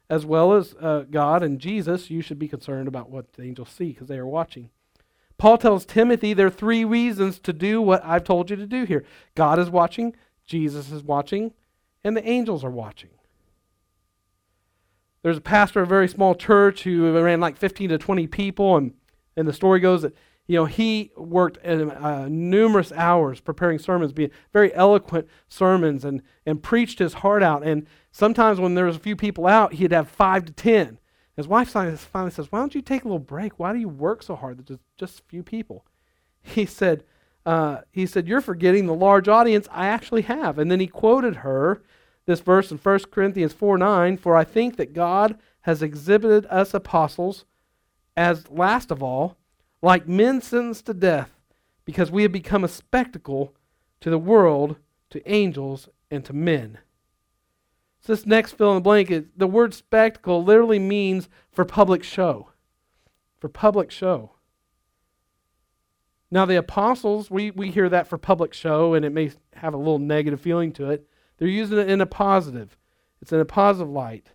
as 0.09 0.25
well 0.25 0.53
as 0.53 0.75
uh, 0.79 1.03
God 1.09 1.43
and 1.43 1.59
Jesus, 1.59 2.09
you 2.09 2.21
should 2.21 2.39
be 2.39 2.47
concerned 2.47 2.87
about 2.87 3.09
what 3.09 3.33
the 3.33 3.43
angels 3.43 3.69
see 3.69 3.89
because 3.89 4.07
they 4.07 4.17
are 4.17 4.27
watching. 4.27 4.69
Paul 5.37 5.57
tells 5.57 5.85
Timothy 5.85 6.33
there 6.33 6.47
are 6.47 6.51
three 6.51 6.83
reasons 6.83 7.39
to 7.39 7.53
do 7.53 7.81
what 7.81 8.03
I've 8.03 8.23
told 8.23 8.49
you 8.49 8.55
to 8.55 8.65
do 8.65 8.85
here 8.85 9.05
God 9.35 9.59
is 9.59 9.69
watching, 9.69 10.15
Jesus 10.45 10.91
is 10.91 11.03
watching, 11.03 11.53
and 12.03 12.15
the 12.15 12.27
angels 12.27 12.63
are 12.63 12.71
watching. 12.71 13.09
There's 15.23 15.37
a 15.37 15.41
pastor 15.41 15.81
of 15.81 15.87
a 15.87 15.89
very 15.89 16.07
small 16.07 16.35
church 16.35 16.83
who 16.83 17.11
ran 17.19 17.41
like 17.41 17.57
15 17.57 17.89
to 17.89 17.97
20 17.97 18.27
people, 18.27 18.77
and, 18.77 18.93
and 19.35 19.47
the 19.47 19.53
story 19.53 19.79
goes 19.79 20.03
that 20.03 20.15
you 20.47 20.55
know, 20.55 20.65
he 20.65 21.11
worked 21.17 21.63
uh, 21.65 22.27
numerous 22.29 22.93
hours 22.93 23.41
preparing 23.41 23.79
sermons, 23.79 24.13
being 24.13 24.31
very 24.53 24.73
eloquent 24.73 25.27
sermons, 25.49 26.05
and, 26.05 26.21
and 26.45 26.63
preached 26.63 26.99
his 26.99 27.15
heart 27.15 27.43
out. 27.43 27.63
And 27.63 27.85
sometimes 28.11 28.59
when 28.59 28.73
there 28.73 28.85
was 28.85 28.95
a 28.95 28.99
few 28.99 29.17
people 29.17 29.45
out, 29.45 29.73
he'd 29.73 29.91
have 29.91 30.09
five 30.09 30.45
to 30.45 30.53
ten. 30.53 30.99
His 31.35 31.47
wife 31.47 31.69
finally 31.69 32.31
says, 32.31 32.51
"Why 32.51 32.59
don't 32.59 32.73
you 32.73 32.81
take 32.81 33.03
a 33.03 33.07
little 33.07 33.19
break? 33.19 33.59
Why 33.59 33.73
do 33.73 33.79
you 33.79 33.89
work 33.89 34.23
so 34.23 34.35
hard? 34.35 34.65
There's 34.65 34.79
just 34.97 35.19
a 35.19 35.23
few 35.23 35.43
people." 35.43 35.85
He 36.41 36.65
said, 36.65 37.03
uh, 37.45 37.81
"He 37.91 38.05
said 38.05 38.25
you're 38.25 38.39
forgetting 38.39 38.85
the 38.85 38.93
large 38.93 39.27
audience 39.27 39.67
I 39.69 39.87
actually 39.87 40.21
have." 40.23 40.57
And 40.57 40.71
then 40.71 40.79
he 40.79 40.87
quoted 40.87 41.37
her 41.37 41.83
this 42.25 42.39
verse 42.39 42.71
in 42.71 42.77
1 42.77 42.99
Corinthians 43.11 43.53
4 43.53 43.77
9, 43.77 44.17
For 44.17 44.35
I 44.37 44.45
think 44.45 44.77
that 44.77 44.93
God 44.93 45.37
has 45.61 45.81
exhibited 45.81 46.45
us 46.45 46.73
apostles 46.73 47.45
as 48.15 48.49
last 48.49 48.91
of 48.91 49.03
all 49.03 49.37
like 49.81 50.07
men 50.07 50.41
sentenced 50.41 50.85
to 50.87 50.93
death, 50.93 51.31
because 51.85 52.11
we 52.11 52.23
have 52.23 52.31
become 52.31 52.63
a 52.63 52.69
spectacle 52.69 53.53
to 53.99 54.09
the 54.09 54.17
world, 54.17 54.77
to 55.09 55.31
angels, 55.31 55.89
and 56.11 56.25
to 56.25 56.33
men. 56.33 56.79
So 57.99 58.13
this 58.13 58.25
next 58.25 58.53
fill 58.53 58.71
in 58.71 58.75
the 58.75 58.81
blank 58.81 59.11
is 59.11 59.25
the 59.35 59.47
word 59.47 59.73
spectacle 59.73 60.43
literally 60.43 60.79
means 60.79 61.29
for 61.51 61.65
public 61.65 62.03
show. 62.03 62.49
For 63.39 63.49
public 63.49 63.91
show. 63.91 64.31
Now, 66.29 66.45
the 66.45 66.57
apostles, 66.57 67.31
we, 67.31 67.51
we 67.51 67.71
hear 67.71 67.87
that 67.89 68.07
for 68.07 68.17
public 68.17 68.53
show, 68.53 68.93
and 68.93 69.05
it 69.05 69.13
may 69.13 69.31
have 69.55 69.73
a 69.73 69.77
little 69.77 69.99
negative 69.99 70.41
feeling 70.41 70.73
to 70.73 70.89
it. 70.89 71.07
They're 71.37 71.47
using 71.47 71.77
it 71.77 71.89
in 71.89 72.01
a 72.01 72.05
positive. 72.05 72.77
It's 73.21 73.31
in 73.31 73.39
a 73.39 73.45
positive 73.45 73.89
light. 73.89 74.31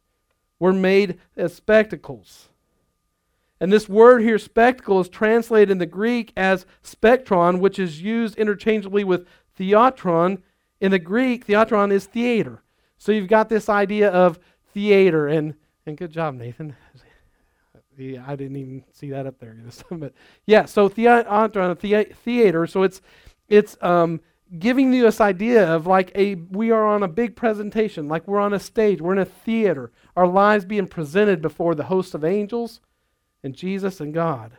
We're 0.58 0.72
made 0.72 1.18
as 1.36 1.54
spectacles. 1.54 2.48
And 3.62 3.72
this 3.72 3.88
word 3.88 4.22
here, 4.22 4.40
spectacle, 4.40 4.98
is 4.98 5.08
translated 5.08 5.70
in 5.70 5.78
the 5.78 5.86
Greek 5.86 6.32
as 6.36 6.66
spectron, 6.82 7.60
which 7.60 7.78
is 7.78 8.02
used 8.02 8.36
interchangeably 8.36 9.04
with 9.04 9.24
theatron. 9.56 10.42
In 10.80 10.90
the 10.90 10.98
Greek, 10.98 11.46
theatron 11.46 11.92
is 11.92 12.06
theater. 12.06 12.64
So 12.98 13.12
you've 13.12 13.28
got 13.28 13.48
this 13.48 13.68
idea 13.68 14.10
of 14.10 14.40
theater, 14.74 15.28
and, 15.28 15.54
and 15.86 15.96
good 15.96 16.10
job, 16.10 16.34
Nathan. 16.34 16.74
I 18.00 18.34
didn't 18.34 18.56
even 18.56 18.82
see 18.90 19.10
that 19.10 19.28
up 19.28 19.38
there. 19.38 19.56
but 19.92 20.12
yeah, 20.44 20.64
so 20.64 20.88
theatron, 20.88 22.16
theater. 22.16 22.66
So 22.66 22.82
it's 22.82 23.00
it's 23.48 23.76
um, 23.80 24.20
giving 24.58 24.92
you 24.92 25.02
this 25.02 25.20
idea 25.20 25.72
of 25.72 25.86
like 25.86 26.10
a 26.16 26.34
we 26.34 26.72
are 26.72 26.84
on 26.84 27.04
a 27.04 27.08
big 27.08 27.36
presentation, 27.36 28.08
like 28.08 28.26
we're 28.26 28.40
on 28.40 28.54
a 28.54 28.58
stage, 28.58 29.00
we're 29.00 29.12
in 29.12 29.20
a 29.20 29.24
theater. 29.24 29.92
Our 30.16 30.26
lives 30.26 30.64
being 30.64 30.88
presented 30.88 31.40
before 31.40 31.76
the 31.76 31.84
host 31.84 32.12
of 32.16 32.24
angels 32.24 32.80
and 33.42 33.54
Jesus 33.54 34.00
and 34.00 34.14
God. 34.14 34.52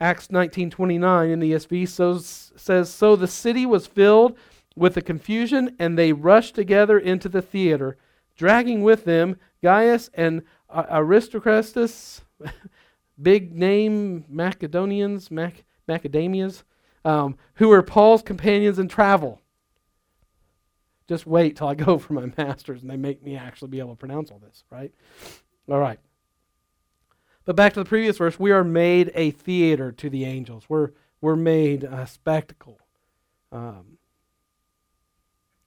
Acts 0.00 0.28
19:29 0.28 1.30
in 1.30 1.40
the 1.40 1.52
ESV 1.52 1.88
so, 1.88 2.18
says 2.18 2.88
so 2.88 3.16
the 3.16 3.26
city 3.26 3.66
was 3.66 3.86
filled 3.86 4.36
with 4.76 4.94
the 4.94 5.02
confusion 5.02 5.74
and 5.78 5.98
they 5.98 6.12
rushed 6.12 6.54
together 6.54 6.98
into 6.98 7.28
the 7.28 7.42
theater 7.42 7.96
dragging 8.36 8.82
with 8.82 9.04
them 9.04 9.36
Gaius 9.60 10.08
and 10.14 10.42
Aristarchus 10.72 12.22
big 13.20 13.54
name 13.54 14.24
Macedonians 14.28 15.30
Mac, 15.30 15.64
um, 17.04 17.36
who 17.54 17.68
were 17.68 17.82
Paul's 17.82 18.22
companions 18.22 18.78
in 18.78 18.86
travel 18.86 19.40
just 21.08 21.26
wait 21.26 21.56
till 21.56 21.66
I 21.66 21.74
go 21.74 21.98
for 21.98 22.12
my 22.12 22.30
master's 22.36 22.82
and 22.82 22.90
they 22.90 22.96
make 22.96 23.22
me 23.22 23.36
actually 23.36 23.68
be 23.68 23.80
able 23.80 23.94
to 23.94 23.96
pronounce 23.96 24.30
all 24.30 24.38
this, 24.38 24.64
right? 24.70 24.92
All 25.68 25.78
right. 25.78 25.98
But 27.44 27.56
back 27.56 27.72
to 27.72 27.80
the 27.80 27.88
previous 27.88 28.18
verse, 28.18 28.38
we 28.38 28.52
are 28.52 28.62
made 28.62 29.10
a 29.14 29.30
theater 29.30 29.90
to 29.92 30.10
the 30.10 30.26
angels. 30.26 30.64
We're, 30.68 30.90
we're 31.20 31.36
made 31.36 31.82
a 31.82 32.06
spectacle. 32.06 32.78
Um, 33.50 33.96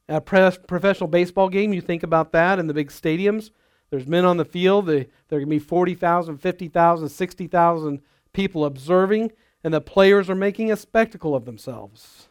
a 0.08 0.22
professional 0.22 1.08
baseball 1.08 1.50
game, 1.50 1.74
you 1.74 1.82
think 1.82 2.04
about 2.04 2.34
that 2.34 2.60
in 2.60 2.68
the 2.68 2.74
big 2.74 2.90
stadiums. 2.90 3.50
There's 3.90 4.06
men 4.06 4.26
on 4.26 4.38
the 4.38 4.46
field. 4.46 4.86
They, 4.86 5.08
there 5.30 5.40
can 5.40 5.50
be 5.50 5.58
40,000, 5.58 6.38
50,000, 6.38 7.10
60,000 7.10 8.02
people 8.34 8.66
observing, 8.66 9.32
and 9.64 9.74
the 9.74 9.82
players 9.82 10.30
are 10.30 10.36
making 10.36 10.72
a 10.72 10.76
spectacle 10.76 11.36
of 11.36 11.46
themselves 11.46 12.28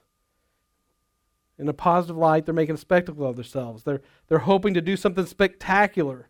in 1.61 1.69
a 1.69 1.75
positive 1.75 2.17
light. 2.17 2.47
They're 2.47 2.55
making 2.55 2.75
a 2.75 2.79
spectacle 2.79 3.27
of 3.27 3.37
themselves. 3.37 3.85
They're, 3.85 4.01
they're 4.29 4.39
hoping 4.39 4.75
to 4.75 4.81
do 4.81 4.97
something 4.97 5.27
spectacular. 5.27 6.29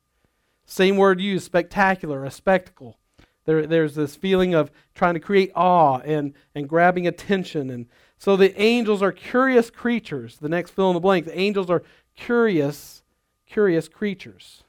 Same 0.67 0.97
word 0.97 1.21
used, 1.21 1.45
spectacular, 1.45 2.25
a 2.25 2.31
spectacle. 2.31 2.99
There, 3.45 3.67
there's 3.67 3.95
this 3.95 4.17
feeling 4.17 4.55
of 4.55 4.71
trying 4.95 5.15
to 5.15 5.21
create 5.21 5.53
awe 5.55 5.99
and, 5.99 6.35
and 6.55 6.69
grabbing 6.69 7.07
attention. 7.07 7.71
And 7.71 7.87
so 8.19 8.37
the 8.37 8.61
angels 8.61 9.03
are 9.03 9.13
curious 9.13 9.71
creatures. 9.71 10.37
The 10.39 10.49
next 10.49 10.73
fill 10.73 10.91
in 10.91 10.95
the 10.95 11.01
blank. 11.01 11.25
The 11.25 11.39
angels 11.39 11.71
are 11.71 11.83
curious, 12.17 13.03
curious 13.47 13.89
creatures. 13.89 14.65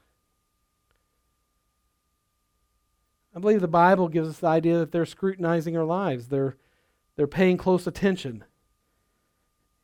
I 3.34 3.38
believe 3.38 3.60
the 3.60 3.68
Bible 3.68 4.08
gives 4.08 4.28
us 4.28 4.38
the 4.38 4.46
idea 4.46 4.78
that 4.78 4.92
they're 4.92 5.06
scrutinizing 5.06 5.76
our 5.76 5.84
lives. 5.84 6.28
They're, 6.28 6.56
they're 7.16 7.26
paying 7.26 7.56
close 7.56 7.86
attention. 7.86 8.44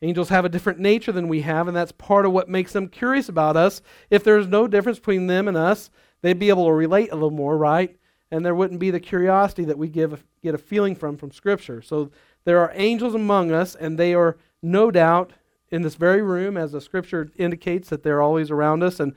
Angels 0.01 0.29
have 0.29 0.45
a 0.45 0.49
different 0.49 0.79
nature 0.79 1.11
than 1.11 1.27
we 1.27 1.41
have, 1.41 1.67
and 1.67 1.77
that's 1.77 1.91
part 1.93 2.25
of 2.25 2.33
what 2.33 2.49
makes 2.49 2.73
them 2.73 2.89
curious 2.89 3.29
about 3.29 3.57
us. 3.57 3.83
If 4.11 4.23
there's 4.23 4.47
no 4.47 4.69
difference 4.69 4.99
between 4.99 5.27
them 5.27 5.49
and 5.49 5.57
us, 5.57 5.91
they'd 6.23 6.39
be 6.39 6.51
able 6.51 6.67
to 6.67 6.73
relate 6.73 7.11
a 7.11 7.15
little 7.15 7.31
more, 7.31 7.57
right? 7.57 7.97
And 8.31 8.45
there 8.45 8.55
wouldn't 8.55 8.79
be 8.79 8.91
the 8.91 9.01
curiosity 9.01 9.65
that 9.65 9.79
we 9.79 9.89
give, 9.89 10.25
get 10.43 10.55
a 10.55 10.59
feeling 10.59 10.95
from 10.95 11.17
from 11.17 11.33
Scripture. 11.33 11.83
So 11.83 12.11
there 12.45 12.61
are 12.61 12.73
angels 12.75 13.15
among 13.15 13.51
us, 13.51 13.75
and 13.75 13.99
they 13.99 14.15
are 14.15 14.37
no 14.63 14.91
doubt 14.91 15.33
in 15.71 15.83
this 15.83 15.97
very 15.97 16.23
room, 16.23 16.57
as 16.57 16.73
the 16.73 16.81
Scripture 16.81 17.31
indicates 17.37 17.89
that 17.89 18.05
they're 18.05 18.23
always 18.23 18.51
around 18.53 18.85
us, 18.85 19.01
and 19.01 19.15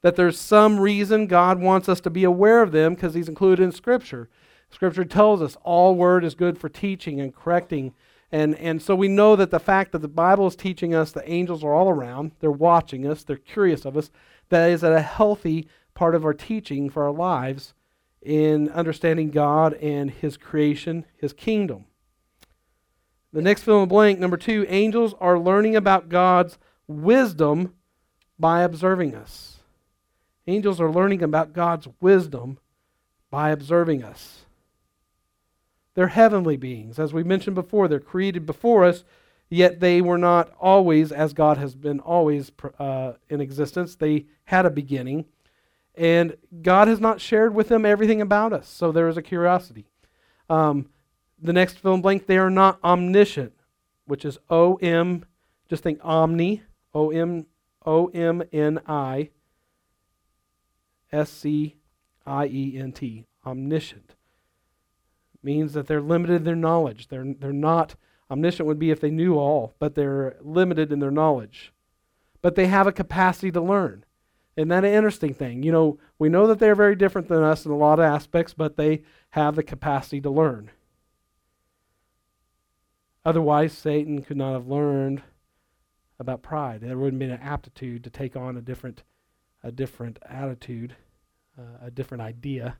that 0.00 0.16
there's 0.16 0.38
some 0.38 0.80
reason 0.80 1.26
God 1.26 1.60
wants 1.60 1.88
us 1.88 2.00
to 2.00 2.10
be 2.10 2.24
aware 2.24 2.62
of 2.62 2.72
them 2.72 2.94
because 2.94 3.14
He's 3.14 3.28
included 3.28 3.62
in 3.62 3.72
Scripture. 3.72 4.30
Scripture 4.70 5.04
tells 5.04 5.42
us 5.42 5.58
all 5.62 5.94
word 5.94 6.24
is 6.24 6.34
good 6.34 6.56
for 6.56 6.70
teaching 6.70 7.20
and 7.20 7.34
correcting 7.34 7.92
and, 8.32 8.54
and 8.56 8.80
so 8.80 8.94
we 8.94 9.08
know 9.08 9.36
that 9.36 9.50
the 9.50 9.60
fact 9.60 9.92
that 9.92 9.98
the 9.98 10.08
Bible 10.08 10.46
is 10.46 10.56
teaching 10.56 10.94
us 10.94 11.12
the 11.12 11.30
angels 11.30 11.62
are 11.62 11.74
all 11.74 11.90
around, 11.90 12.32
they're 12.40 12.50
watching 12.50 13.06
us, 13.06 13.22
they're 13.22 13.36
curious 13.36 13.84
of 13.84 13.96
us, 13.96 14.10
that 14.48 14.70
is 14.70 14.82
a 14.82 15.02
healthy 15.02 15.68
part 15.94 16.14
of 16.14 16.24
our 16.24 16.32
teaching 16.32 16.88
for 16.88 17.04
our 17.04 17.12
lives 17.12 17.74
in 18.22 18.70
understanding 18.70 19.30
God 19.30 19.74
and 19.74 20.10
His 20.10 20.38
creation, 20.38 21.04
His 21.16 21.34
kingdom. 21.34 21.84
The 23.34 23.42
next 23.42 23.62
fill 23.62 23.76
in 23.76 23.80
the 23.82 23.86
blank, 23.86 24.18
number 24.18 24.36
two, 24.38 24.64
angels 24.68 25.14
are 25.20 25.38
learning 25.38 25.76
about 25.76 26.08
God's 26.08 26.58
wisdom 26.86 27.74
by 28.38 28.62
observing 28.62 29.14
us. 29.14 29.58
Angels 30.46 30.80
are 30.80 30.90
learning 30.90 31.22
about 31.22 31.52
God's 31.52 31.88
wisdom 32.00 32.58
by 33.30 33.50
observing 33.50 34.02
us. 34.02 34.41
They're 35.94 36.08
heavenly 36.08 36.56
beings. 36.56 36.98
As 36.98 37.12
we 37.12 37.22
mentioned 37.22 37.54
before, 37.54 37.88
they're 37.88 38.00
created 38.00 38.46
before 38.46 38.84
us, 38.84 39.04
yet 39.50 39.80
they 39.80 40.00
were 40.00 40.18
not 40.18 40.52
always, 40.58 41.12
as 41.12 41.32
God 41.32 41.58
has 41.58 41.74
been 41.74 42.00
always 42.00 42.50
uh, 42.78 43.12
in 43.28 43.40
existence. 43.40 43.94
They 43.94 44.26
had 44.44 44.64
a 44.64 44.70
beginning. 44.70 45.26
And 45.94 46.36
God 46.62 46.88
has 46.88 47.00
not 47.00 47.20
shared 47.20 47.54
with 47.54 47.68
them 47.68 47.84
everything 47.84 48.22
about 48.22 48.54
us. 48.54 48.68
So 48.68 48.92
there 48.92 49.08
is 49.08 49.18
a 49.18 49.22
curiosity. 49.22 49.84
Um, 50.48 50.88
the 51.40 51.52
next 51.52 51.78
fill 51.78 51.94
in 51.94 52.00
blank, 52.00 52.26
they 52.26 52.38
are 52.38 52.48
not 52.50 52.78
omniscient, 52.82 53.52
which 54.06 54.24
is 54.24 54.38
O 54.48 54.76
M, 54.76 55.26
just 55.68 55.82
think 55.82 56.00
omni, 56.02 56.62
O 56.94 57.10
M 57.10 57.46
O 57.84 58.06
M 58.08 58.42
N 58.52 58.80
I 58.86 59.30
S 61.12 61.30
C 61.30 61.76
I 62.26 62.46
E 62.46 62.78
N 62.78 62.92
T, 62.92 63.26
omniscient. 63.44 64.14
Means 65.42 65.72
that 65.72 65.86
they're 65.86 66.00
limited 66.00 66.36
in 66.36 66.44
their 66.44 66.56
knowledge. 66.56 67.08
They're, 67.08 67.34
they're 67.38 67.52
not, 67.52 67.96
omniscient 68.30 68.66
would 68.66 68.78
be 68.78 68.90
if 68.90 69.00
they 69.00 69.10
knew 69.10 69.36
all, 69.36 69.74
but 69.78 69.94
they're 69.94 70.36
limited 70.40 70.92
in 70.92 71.00
their 71.00 71.10
knowledge. 71.10 71.72
But 72.40 72.54
they 72.54 72.66
have 72.66 72.86
a 72.86 72.92
capacity 72.92 73.50
to 73.52 73.60
learn. 73.60 74.04
Isn't 74.56 74.68
that 74.68 74.84
an 74.84 74.92
interesting 74.92 75.32
thing? 75.32 75.62
You 75.62 75.72
know, 75.72 75.98
we 76.18 76.28
know 76.28 76.46
that 76.46 76.58
they're 76.58 76.74
very 76.74 76.94
different 76.94 77.28
than 77.28 77.42
us 77.42 77.64
in 77.64 77.72
a 77.72 77.76
lot 77.76 77.98
of 77.98 78.04
aspects, 78.04 78.52
but 78.54 78.76
they 78.76 79.02
have 79.30 79.56
the 79.56 79.62
capacity 79.62 80.20
to 80.20 80.30
learn. 80.30 80.70
Otherwise, 83.24 83.72
Satan 83.72 84.22
could 84.22 84.36
not 84.36 84.52
have 84.52 84.66
learned 84.66 85.22
about 86.18 86.42
pride. 86.42 86.80
There 86.80 86.96
wouldn't 86.98 87.20
have 87.20 87.30
been 87.30 87.38
an 87.38 87.46
aptitude 87.46 88.04
to 88.04 88.10
take 88.10 88.36
on 88.36 88.56
a 88.56 88.60
different, 88.60 89.04
a 89.62 89.72
different 89.72 90.18
attitude, 90.28 90.96
uh, 91.58 91.86
a 91.86 91.90
different 91.90 92.22
idea 92.22 92.78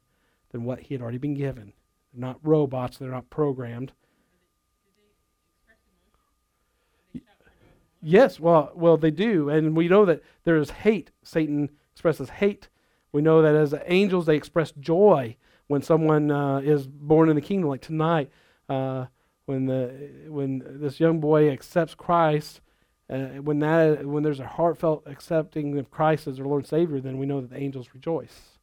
than 0.50 0.64
what 0.64 0.80
he 0.80 0.94
had 0.94 1.02
already 1.02 1.18
been 1.18 1.34
given. 1.34 1.72
They're 2.12 2.28
not 2.28 2.38
robots. 2.42 2.98
They're 2.98 3.10
not 3.10 3.30
programmed. 3.30 3.92
Yes, 8.04 8.40
well, 8.40 8.72
well, 8.74 8.96
they 8.96 9.12
do, 9.12 9.48
and 9.48 9.76
we 9.76 9.86
know 9.86 10.04
that 10.04 10.22
there 10.42 10.56
is 10.56 10.70
hate. 10.70 11.12
Satan 11.22 11.70
expresses 11.92 12.30
hate. 12.30 12.68
We 13.12 13.22
know 13.22 13.42
that 13.42 13.54
as 13.54 13.74
angels, 13.86 14.26
they 14.26 14.34
express 14.34 14.72
joy 14.72 15.36
when 15.68 15.82
someone 15.82 16.30
uh, 16.30 16.58
is 16.58 16.88
born 16.88 17.28
in 17.28 17.36
the 17.36 17.40
kingdom. 17.40 17.70
Like 17.70 17.80
tonight, 17.80 18.28
uh, 18.68 19.06
when 19.46 19.66
the 19.66 20.10
when 20.26 20.62
this 20.66 20.98
young 20.98 21.20
boy 21.20 21.48
accepts 21.48 21.94
Christ, 21.94 22.60
uh, 23.08 23.40
when 23.40 23.60
that 23.60 24.04
when 24.04 24.24
there's 24.24 24.40
a 24.40 24.46
heartfelt 24.46 25.04
accepting 25.06 25.78
of 25.78 25.90
Christ 25.92 26.26
as 26.26 26.38
their 26.38 26.46
Lord 26.46 26.62
and 26.62 26.68
Savior, 26.68 27.00
then 27.00 27.18
we 27.18 27.26
know 27.26 27.40
that 27.40 27.50
the 27.50 27.60
angels 27.60 27.90
rejoice. 27.94 28.58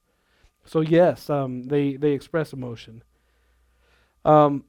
So 0.66 0.82
yes, 0.82 1.30
um, 1.30 1.64
they 1.64 1.96
they 1.96 2.12
express 2.12 2.52
emotion. 2.52 3.04
Um, 4.30 4.64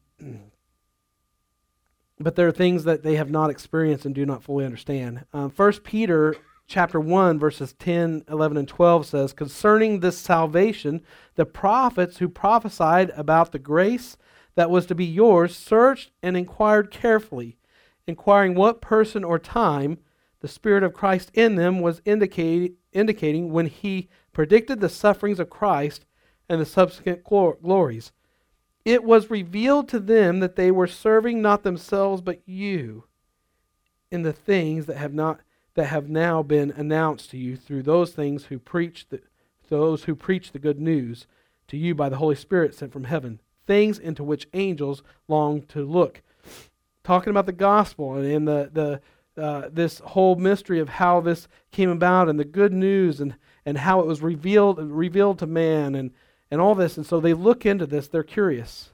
but 2.18 2.34
there 2.34 2.48
are 2.48 2.52
things 2.52 2.84
that 2.84 3.02
they 3.02 3.16
have 3.16 3.30
not 3.30 3.50
experienced 3.50 4.06
and 4.06 4.14
do 4.14 4.24
not 4.24 4.42
fully 4.42 4.64
understand. 4.64 5.24
Um, 5.34 5.50
First 5.50 5.84
Peter 5.84 6.34
chapter 6.66 7.00
1 7.00 7.38
verses 7.38 7.72
10 7.80 8.22
11 8.28 8.56
and 8.56 8.68
12 8.68 9.04
says 9.04 9.32
concerning 9.32 9.98
this 9.98 10.16
salvation 10.16 11.02
the 11.34 11.44
prophets 11.44 12.18
who 12.18 12.28
prophesied 12.28 13.10
about 13.16 13.50
the 13.50 13.58
grace 13.58 14.16
that 14.54 14.70
was 14.70 14.86
to 14.86 14.94
be 14.94 15.04
yours 15.04 15.56
searched 15.56 16.12
and 16.22 16.36
inquired 16.36 16.92
carefully 16.92 17.58
inquiring 18.06 18.54
what 18.54 18.80
person 18.80 19.24
or 19.24 19.36
time 19.36 19.98
the 20.42 20.46
spirit 20.46 20.84
of 20.84 20.94
christ 20.94 21.32
in 21.34 21.56
them 21.56 21.80
was 21.80 22.00
indicate, 22.04 22.76
indicating 22.92 23.50
when 23.50 23.66
he 23.66 24.08
predicted 24.32 24.78
the 24.78 24.88
sufferings 24.88 25.40
of 25.40 25.50
christ 25.50 26.04
and 26.48 26.60
the 26.60 26.66
subsequent 26.66 27.24
glories 27.24 28.12
it 28.84 29.04
was 29.04 29.30
revealed 29.30 29.88
to 29.88 30.00
them 30.00 30.40
that 30.40 30.56
they 30.56 30.70
were 30.70 30.86
serving 30.86 31.42
not 31.42 31.62
themselves 31.62 32.20
but 32.22 32.40
you 32.46 33.04
in 34.10 34.22
the 34.22 34.32
things 34.32 34.86
that 34.86 34.96
have 34.96 35.14
not 35.14 35.40
that 35.74 35.86
have 35.86 36.08
now 36.08 36.42
been 36.42 36.72
announced 36.72 37.30
to 37.30 37.38
you 37.38 37.56
through 37.56 37.82
those 37.82 38.12
things 38.12 38.46
who 38.46 38.58
preach 38.58 39.08
the, 39.08 39.20
those 39.68 40.04
who 40.04 40.14
preach 40.14 40.52
the 40.52 40.58
good 40.58 40.80
news 40.80 41.26
to 41.68 41.76
you 41.76 41.94
by 41.94 42.08
the 42.08 42.16
Holy 42.16 42.34
Spirit 42.34 42.74
sent 42.74 42.92
from 42.92 43.04
heaven, 43.04 43.40
things 43.66 43.98
into 43.98 44.24
which 44.24 44.48
angels 44.52 45.02
long 45.28 45.62
to 45.62 45.84
look. 45.84 46.22
Talking 47.04 47.30
about 47.30 47.46
the 47.46 47.52
gospel 47.52 48.14
and, 48.14 48.26
and 48.26 48.48
the, 48.48 48.70
the 48.72 49.00
uh, 49.40 49.68
this 49.72 50.00
whole 50.00 50.34
mystery 50.34 50.80
of 50.80 50.88
how 50.88 51.20
this 51.20 51.46
came 51.70 51.88
about 51.88 52.28
and 52.28 52.38
the 52.38 52.44
good 52.44 52.72
news 52.72 53.20
and, 53.20 53.36
and 53.64 53.78
how 53.78 54.00
it 54.00 54.06
was 54.06 54.20
revealed 54.20 54.78
revealed 54.78 55.38
to 55.38 55.46
man 55.46 55.94
and, 55.94 56.10
and 56.50 56.60
all 56.60 56.74
this. 56.74 56.96
And 56.96 57.06
so 57.06 57.20
they 57.20 57.34
look 57.34 57.64
into 57.64 57.86
this, 57.86 58.08
they're 58.08 58.22
curious. 58.22 58.90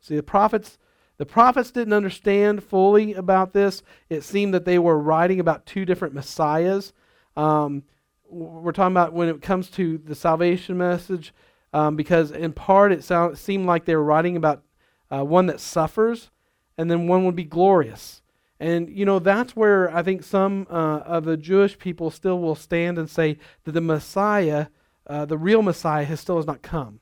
See, 0.00 0.16
the 0.16 0.22
prophets 0.22 0.78
the 1.20 1.26
prophets 1.26 1.70
didn't 1.70 1.92
understand 1.92 2.64
fully 2.64 3.12
about 3.12 3.52
this. 3.52 3.82
It 4.08 4.24
seemed 4.24 4.54
that 4.54 4.64
they 4.64 4.78
were 4.78 4.98
writing 4.98 5.38
about 5.38 5.66
two 5.66 5.84
different 5.84 6.14
messiahs. 6.14 6.94
Um, 7.36 7.82
we're 8.26 8.72
talking 8.72 8.94
about 8.94 9.12
when 9.12 9.28
it 9.28 9.42
comes 9.42 9.68
to 9.72 9.98
the 9.98 10.14
salvation 10.14 10.78
message, 10.78 11.34
um, 11.74 11.94
because 11.94 12.30
in 12.30 12.54
part 12.54 12.90
it, 12.90 13.04
sound, 13.04 13.36
seemed 13.36 13.66
like 13.66 13.84
they 13.84 13.94
were 13.94 14.02
writing 14.02 14.34
about 14.34 14.62
uh, 15.10 15.22
one 15.22 15.44
that 15.44 15.60
suffers, 15.60 16.30
and 16.78 16.90
then 16.90 17.06
one 17.06 17.26
would 17.26 17.36
be 17.36 17.44
glorious. 17.44 18.22
And, 18.58 18.88
you 18.88 19.04
know, 19.04 19.18
that's 19.18 19.54
where 19.54 19.94
I 19.94 20.02
think 20.02 20.22
some 20.22 20.66
uh, 20.70 21.00
of 21.00 21.26
the 21.26 21.36
Jewish 21.36 21.78
people 21.78 22.10
still 22.10 22.38
will 22.38 22.54
stand 22.54 22.96
and 22.96 23.10
say 23.10 23.36
that 23.64 23.72
the 23.72 23.82
Messiah, 23.82 24.68
uh, 25.10 25.24
the 25.24 25.36
real 25.38 25.62
Messiah, 25.62 26.04
has 26.04 26.20
still 26.20 26.36
has 26.36 26.46
not 26.46 26.62
come 26.62 27.00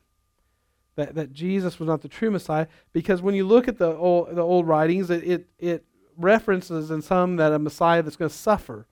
that, 0.99 1.15
that 1.15 1.33
Jesus 1.33 1.79
was 1.79 1.87
not 1.87 2.01
the 2.01 2.07
true 2.07 2.29
Messiah, 2.29 2.67
because 2.91 3.21
when 3.21 3.33
you 3.33 3.47
look 3.47 3.67
at 3.67 3.77
the 3.77 3.95
old, 3.95 4.35
the 4.35 4.41
old 4.41 4.67
writings, 4.67 5.09
it, 5.09 5.23
it, 5.23 5.49
it 5.57 5.85
references 6.17 6.91
in 6.91 7.01
some 7.01 7.37
that 7.37 7.53
a 7.53 7.59
Messiah 7.59 8.03
that's 8.03 8.17
going 8.17 8.29
to 8.29 8.35
suffer 8.35 8.85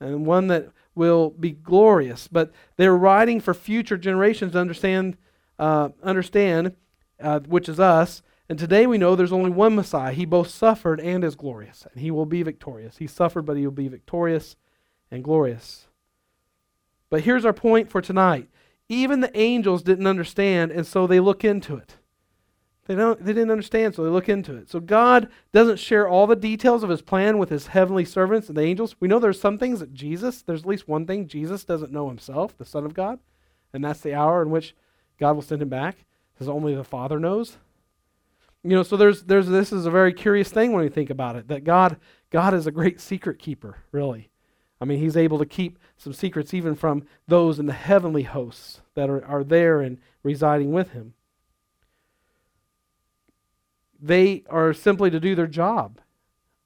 and 0.00 0.24
one 0.24 0.46
that 0.46 0.70
will 0.94 1.30
be 1.30 1.50
glorious. 1.50 2.28
But 2.28 2.52
they're 2.76 2.96
writing 2.96 3.40
for 3.40 3.52
future 3.52 3.98
generations 3.98 4.52
to 4.52 4.58
understand, 4.58 5.18
uh, 5.58 5.90
understand 6.02 6.74
uh, 7.20 7.40
which 7.40 7.68
is 7.68 7.78
us. 7.78 8.22
And 8.48 8.58
today 8.58 8.86
we 8.86 8.96
know 8.96 9.14
there's 9.14 9.32
only 9.32 9.50
one 9.50 9.76
Messiah. 9.76 10.12
He 10.12 10.24
both 10.24 10.48
suffered 10.48 10.98
and 11.00 11.22
is 11.22 11.36
glorious, 11.36 11.86
and 11.92 12.00
he 12.00 12.10
will 12.10 12.26
be 12.26 12.42
victorious. 12.42 12.96
He 12.96 13.06
suffered, 13.06 13.42
but 13.42 13.58
he 13.58 13.66
will 13.66 13.72
be 13.72 13.88
victorious 13.88 14.56
and 15.10 15.22
glorious. 15.22 15.88
But 17.10 17.22
here's 17.22 17.44
our 17.44 17.52
point 17.52 17.90
for 17.90 18.00
tonight 18.00 18.48
even 18.90 19.20
the 19.20 19.34
angels 19.38 19.82
didn't 19.82 20.06
understand, 20.06 20.72
and 20.72 20.86
so 20.86 21.06
they 21.06 21.20
look 21.20 21.44
into 21.44 21.76
it. 21.76 21.96
They, 22.86 22.96
don't, 22.96 23.24
they 23.24 23.32
didn't 23.32 23.52
understand, 23.52 23.94
so 23.94 24.02
they 24.02 24.10
look 24.10 24.28
into 24.28 24.56
it. 24.56 24.68
So 24.68 24.80
God 24.80 25.28
doesn't 25.52 25.78
share 25.78 26.08
all 26.08 26.26
the 26.26 26.34
details 26.34 26.82
of 26.82 26.90
his 26.90 27.02
plan 27.02 27.38
with 27.38 27.48
his 27.48 27.68
heavenly 27.68 28.04
servants 28.04 28.48
and 28.48 28.56
the 28.56 28.62
angels. 28.62 28.96
We 28.98 29.06
know 29.06 29.20
there's 29.20 29.40
some 29.40 29.58
things 29.58 29.78
that 29.78 29.94
Jesus, 29.94 30.42
there's 30.42 30.62
at 30.62 30.68
least 30.68 30.88
one 30.88 31.06
thing 31.06 31.28
Jesus 31.28 31.64
doesn't 31.64 31.92
know 31.92 32.08
himself, 32.08 32.58
the 32.58 32.64
Son 32.64 32.84
of 32.84 32.92
God, 32.92 33.20
and 33.72 33.84
that's 33.84 34.00
the 34.00 34.14
hour 34.14 34.42
in 34.42 34.50
which 34.50 34.74
God 35.20 35.34
will 35.34 35.42
send 35.42 35.62
him 35.62 35.68
back, 35.68 36.04
because 36.34 36.48
only 36.48 36.74
the 36.74 36.82
Father 36.82 37.20
knows. 37.20 37.58
You 38.64 38.70
know, 38.70 38.82
so 38.82 38.96
there's 38.96 39.22
there's 39.22 39.46
this 39.46 39.72
is 39.72 39.86
a 39.86 39.90
very 39.90 40.12
curious 40.12 40.50
thing 40.50 40.72
when 40.72 40.82
you 40.82 40.90
think 40.90 41.10
about 41.10 41.36
it, 41.36 41.46
that 41.48 41.62
God 41.64 41.96
God 42.30 42.54
is 42.54 42.66
a 42.66 42.72
great 42.72 43.00
secret 43.00 43.38
keeper, 43.38 43.78
really. 43.92 44.29
I 44.80 44.86
mean, 44.86 44.98
he's 44.98 45.16
able 45.16 45.38
to 45.38 45.46
keep 45.46 45.78
some 45.98 46.12
secrets 46.12 46.54
even 46.54 46.74
from 46.74 47.04
those 47.28 47.58
in 47.58 47.66
the 47.66 47.72
heavenly 47.72 48.22
hosts 48.22 48.80
that 48.94 49.10
are, 49.10 49.24
are 49.26 49.44
there 49.44 49.80
and 49.80 49.98
residing 50.22 50.72
with 50.72 50.90
him. 50.92 51.14
They 54.00 54.44
are 54.48 54.72
simply 54.72 55.10
to 55.10 55.20
do 55.20 55.34
their 55.34 55.46
job. 55.46 56.00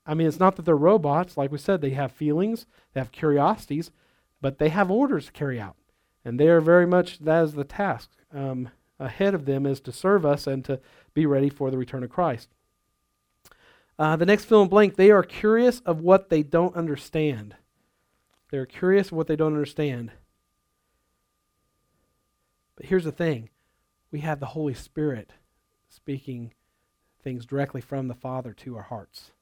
I 0.06 0.14
mean, 0.14 0.28
it's 0.28 0.38
not 0.38 0.54
that 0.56 0.64
they're 0.64 0.76
robots. 0.76 1.36
Like 1.36 1.50
we 1.50 1.58
said, 1.58 1.80
they 1.80 1.90
have 1.90 2.12
feelings, 2.12 2.66
they 2.92 3.00
have 3.00 3.10
curiosities, 3.10 3.90
but 4.40 4.58
they 4.58 4.68
have 4.68 4.90
orders 4.90 5.26
to 5.26 5.32
carry 5.32 5.60
out. 5.60 5.76
And 6.24 6.38
they 6.38 6.48
are 6.48 6.60
very 6.60 6.86
much, 6.86 7.18
that 7.20 7.42
is 7.42 7.52
the 7.54 7.64
task 7.64 8.10
um, 8.32 8.68
ahead 9.00 9.34
of 9.34 9.46
them 9.46 9.66
is 9.66 9.80
to 9.80 9.92
serve 9.92 10.24
us 10.24 10.46
and 10.46 10.64
to 10.66 10.80
be 11.14 11.26
ready 11.26 11.48
for 11.48 11.70
the 11.70 11.78
return 11.78 12.04
of 12.04 12.10
Christ. 12.10 12.50
Uh, 13.98 14.16
the 14.16 14.26
next 14.26 14.44
fill 14.44 14.62
in 14.62 14.68
blank, 14.68 14.96
they 14.96 15.10
are 15.10 15.22
curious 15.22 15.80
of 15.80 16.00
what 16.00 16.28
they 16.28 16.42
don't 16.42 16.76
understand. 16.76 17.56
They're 18.54 18.66
curious 18.66 19.10
what 19.10 19.26
they 19.26 19.34
don't 19.34 19.52
understand. 19.52 20.12
But 22.76 22.86
here's 22.86 23.02
the 23.02 23.10
thing 23.10 23.48
we 24.12 24.20
have 24.20 24.38
the 24.38 24.46
Holy 24.46 24.74
Spirit 24.74 25.32
speaking 25.88 26.54
things 27.20 27.46
directly 27.46 27.80
from 27.80 28.06
the 28.06 28.14
Father 28.14 28.52
to 28.52 28.76
our 28.76 28.84
hearts. 28.84 29.32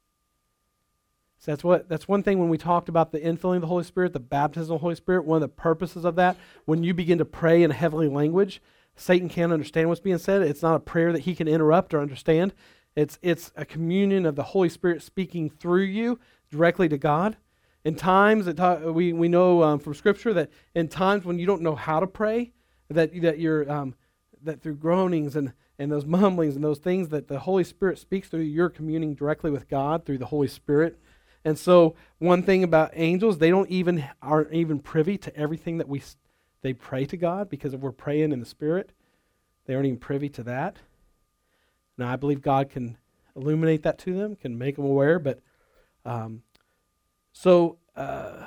So 1.37 1.53
that's 1.53 1.63
what 1.63 1.91
that's 1.91 2.09
one 2.09 2.23
thing 2.23 2.39
when 2.39 2.49
we 2.49 2.57
talked 2.57 2.89
about 2.89 3.13
the 3.13 3.21
infilling 3.21 3.57
of 3.57 3.61
the 3.61 3.67
Holy 3.67 3.85
Spirit, 3.85 4.15
the 4.15 4.19
baptism 4.19 4.77
of 4.77 4.81
the 4.81 4.83
Holy 4.83 4.95
Spirit, 4.95 5.27
one 5.27 5.37
of 5.37 5.43
the 5.43 5.49
purposes 5.49 6.07
of 6.07 6.15
that, 6.17 6.39
when 6.65 6.83
you 6.83 6.95
begin 6.95 7.19
to 7.19 7.27
pray 7.27 7.63
in 7.63 7.71
a 7.71 7.75
heavenly 7.75 8.09
language, 8.09 8.63
Satan 8.97 9.29
can't 9.29 9.53
understand 9.53 9.91
what's 9.91 10.01
being 10.01 10.17
said. 10.17 10.41
It's 10.41 10.63
not 10.63 10.77
a 10.77 10.81
prayer 10.81 11.13
that 11.13 11.25
he 11.25 11.35
can 11.35 11.49
interrupt 11.49 11.93
or 11.93 12.01
understand. 12.01 12.55
It's 12.97 13.19
it's 13.21 13.53
a 13.57 13.67
communion 13.67 14.25
of 14.25 14.37
the 14.37 14.43
Holy 14.43 14.71
Spirit 14.71 15.03
speaking 15.03 15.51
through 15.51 15.83
you 15.83 16.19
directly 16.51 16.89
to 16.89 16.97
God. 16.97 17.37
In 17.85 17.97
times 17.97 18.47
that 18.47 18.95
we, 18.95 19.13
we 19.13 19.29
know 19.29 19.63
um, 19.63 19.79
from 19.79 19.95
Scripture 19.95 20.33
that 20.35 20.51
in 20.75 20.89
times 20.89 21.25
when 21.25 21.39
you 21.39 21.47
don't 21.47 21.63
know 21.63 21.75
how 21.75 21.99
to 21.99 22.07
pray, 22.07 22.53
that, 22.89 23.21
that 23.23 23.39
you're 23.39 23.71
um, 23.71 23.95
that 24.43 24.63
through 24.63 24.75
groanings 24.77 25.37
and, 25.37 25.53
and 25.79 25.91
those 25.91 26.07
mumblings 26.07 26.55
and 26.55 26.65
those 26.65 26.79
things 26.79 27.09
that 27.09 27.29
the 27.29 27.41
Holy 27.41 27.65
Spirit 27.65 27.99
speaks 27.99 28.29
through, 28.29 28.41
you're 28.41 28.69
communing 28.69 29.15
directly 29.15 29.51
with 29.51 29.69
God 29.69 30.05
through 30.05 30.19
the 30.19 30.27
Holy 30.27 30.49
Spirit. 30.49 30.99
And 31.45 31.59
so 31.59 31.97
one 32.19 32.43
thing 32.43 32.63
about 32.63 32.93
angels, 32.95 33.39
they 33.39 33.51
don't 33.51 33.69
even 33.69 34.05
aren't 34.21 34.53
even 34.53 34.79
privy 34.79 35.19
to 35.19 35.37
everything 35.37 35.79
that 35.79 35.89
we 35.89 36.03
they 36.63 36.73
pray 36.73 37.05
to 37.07 37.17
God 37.17 37.49
because 37.51 37.75
if 37.75 37.81
we're 37.81 37.91
praying 37.91 38.31
in 38.31 38.39
the 38.39 38.47
Spirit, 38.47 38.93
they 39.67 39.75
aren't 39.75 39.87
even 39.87 39.99
privy 39.99 40.29
to 40.31 40.45
that. 40.45 40.77
Now, 41.99 42.13
I 42.13 42.17
believe 42.17 42.41
God 42.41 42.71
can 42.71 42.97
illuminate 43.35 43.83
that 43.83 43.99
to 44.01 44.15
them, 44.15 44.37
can 44.37 44.57
make 44.57 44.77
them 44.77 44.85
aware, 44.85 45.19
but 45.19 45.41
um, 46.05 46.43
so 47.33 47.79
uh, 47.97 48.45